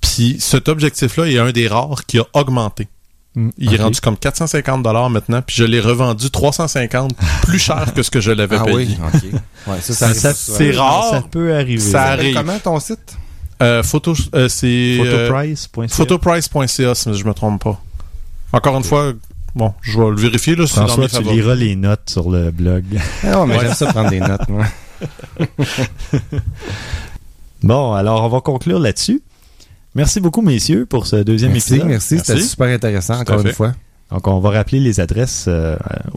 Puis 0.00 0.36
cet 0.40 0.68
objectif-là 0.68 1.26
est 1.26 1.38
un 1.38 1.50
des 1.52 1.68
rares 1.68 2.06
qui 2.06 2.18
a 2.18 2.24
augmenté. 2.32 2.88
Mm, 3.36 3.50
Il 3.58 3.72
est 3.74 3.76
rendu 3.80 4.00
comme 4.00 4.16
450 4.16 4.82
dollars 4.82 5.08
maintenant, 5.08 5.40
puis 5.40 5.54
je 5.56 5.64
l'ai 5.64 5.78
revendu 5.80 6.30
350 6.30 7.12
plus 7.42 7.58
cher 7.60 7.92
que 7.94 8.02
ce 8.02 8.10
que 8.10 8.20
je 8.20 8.32
l'avais 8.32 8.56
Ah 8.58 8.64
payé. 8.64 8.76
oui, 8.76 8.98
ok. 9.00 9.22
Ouais, 9.68 9.80
ça, 9.80 9.92
ça, 9.94 10.06
arrive 10.06 10.18
Ça- 10.20 10.34
souvent. 10.34 10.58
c'est 10.58 10.70
rare. 10.72 11.10
Ça 11.10 11.22
peut 11.30 11.54
arriver. 11.54 11.78
Ça 11.80 12.02
arrive. 12.06 12.34
Comment 12.34 12.58
ton 12.58 12.80
site? 12.80 13.16
Euh, 13.62 13.82
photo, 13.82 14.14
euh, 14.34 14.48
c'est 14.48 14.98
euh, 15.00 15.28
Photoprice.ca. 15.28 15.88
photoprice.ca 15.88 16.94
si 16.94 17.14
je 17.14 17.24
me 17.24 17.32
trompe 17.34 17.62
pas. 17.62 17.80
Encore 18.52 18.76
une 18.76 18.82
fois, 18.84 19.12
bon, 19.54 19.74
je 19.82 20.00
vais 20.00 20.08
le 20.10 20.16
vérifier 20.16 20.56
là, 20.56 20.66
François, 20.66 20.96
mes 21.04 21.08
tu 21.08 21.16
favoris. 21.16 21.36
liras 21.36 21.54
les 21.54 21.76
notes 21.76 22.08
sur 22.10 22.30
le 22.30 22.50
blog. 22.50 22.84
Ah, 23.22 23.44
mais 23.46 23.54
Ouais. 23.56 23.60
j'aime 23.66 23.74
ça 23.74 23.86
prendre 23.92 24.10
des 24.10 24.18
notes, 24.20 24.48
moi. 24.48 24.64
Bon, 27.62 27.92
alors 27.92 28.24
on 28.24 28.28
va 28.28 28.40
conclure 28.40 28.78
là-dessus. 28.78 29.22
Merci 29.94 30.20
beaucoup, 30.20 30.42
messieurs, 30.42 30.86
pour 30.86 31.06
ce 31.06 31.16
deuxième 31.16 31.52
Merci, 31.52 31.74
épisode. 31.74 31.88
merci. 31.88 32.18
C'était 32.18 32.34
Merci. 32.34 32.48
super 32.48 32.68
intéressant, 32.68 33.20
encore 33.20 33.40
une 33.40 33.52
fois. 33.52 33.74
Donc, 34.10 34.26
on 34.26 34.40
va 34.40 34.50
rappeler 34.50 34.80
les 34.80 35.00
adresses 35.00 35.46
euh, 35.48 35.76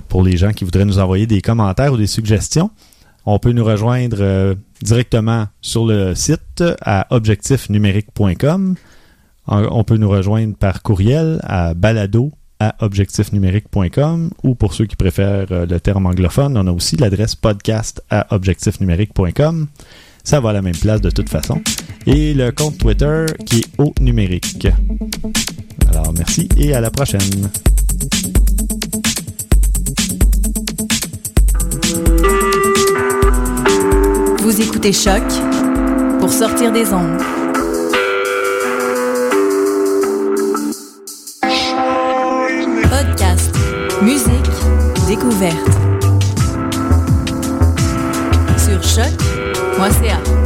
pour 0.09 0.23
les 0.23 0.37
gens 0.37 0.51
qui 0.51 0.63
voudraient 0.63 0.85
nous 0.85 0.99
envoyer 0.99 1.27
des 1.27 1.41
commentaires 1.41 1.93
ou 1.93 1.97
des 1.97 2.07
suggestions. 2.07 2.71
On 3.25 3.39
peut 3.39 3.51
nous 3.51 3.63
rejoindre 3.63 4.17
euh, 4.19 4.55
directement 4.81 5.47
sur 5.61 5.85
le 5.85 6.13
site 6.15 6.63
à 6.81 7.07
objectifnumérique.com. 7.11 8.75
On 9.47 9.67
on 9.71 9.83
peut 9.83 9.97
nous 9.97 10.09
rejoindre 10.09 10.55
par 10.55 10.81
courriel 10.81 11.39
à 11.43 11.73
balado 11.73 12.31
à 12.59 12.75
objectifnumérique.com 12.79 14.29
ou 14.43 14.55
pour 14.55 14.73
ceux 14.73 14.85
qui 14.85 14.95
préfèrent 14.95 15.51
euh, 15.51 15.65
le 15.65 15.79
terme 15.79 16.05
anglophone, 16.05 16.57
on 16.57 16.67
a 16.67 16.71
aussi 16.71 16.95
l'adresse 16.95 17.35
podcast 17.35 18.01
à 18.09 18.33
objectifnumérique.com. 18.33 19.67
Ça 20.23 20.39
va 20.39 20.49
à 20.49 20.53
la 20.53 20.61
même 20.61 20.75
place 20.75 21.01
de 21.01 21.09
toute 21.09 21.29
façon. 21.29 21.61
Et 22.05 22.33
le 22.33 22.51
compte 22.51 22.77
Twitter 22.77 23.25
qui 23.45 23.59
est 23.59 23.67
au 23.77 23.93
numérique. 23.99 24.67
Alors 25.89 26.13
merci 26.13 26.47
et 26.57 26.73
à 26.73 26.81
la 26.81 26.89
prochaine. 26.89 27.19
Vous 34.39 34.61
écoutez 34.61 34.93
Choc 34.93 35.23
pour 36.19 36.31
sortir 36.31 36.71
des 36.71 36.93
ondes. 36.93 37.21
Podcast, 42.89 43.53
musique, 44.01 44.49
découverte. 45.07 45.77
Sur 48.57 48.81
Moacir. 49.77 50.42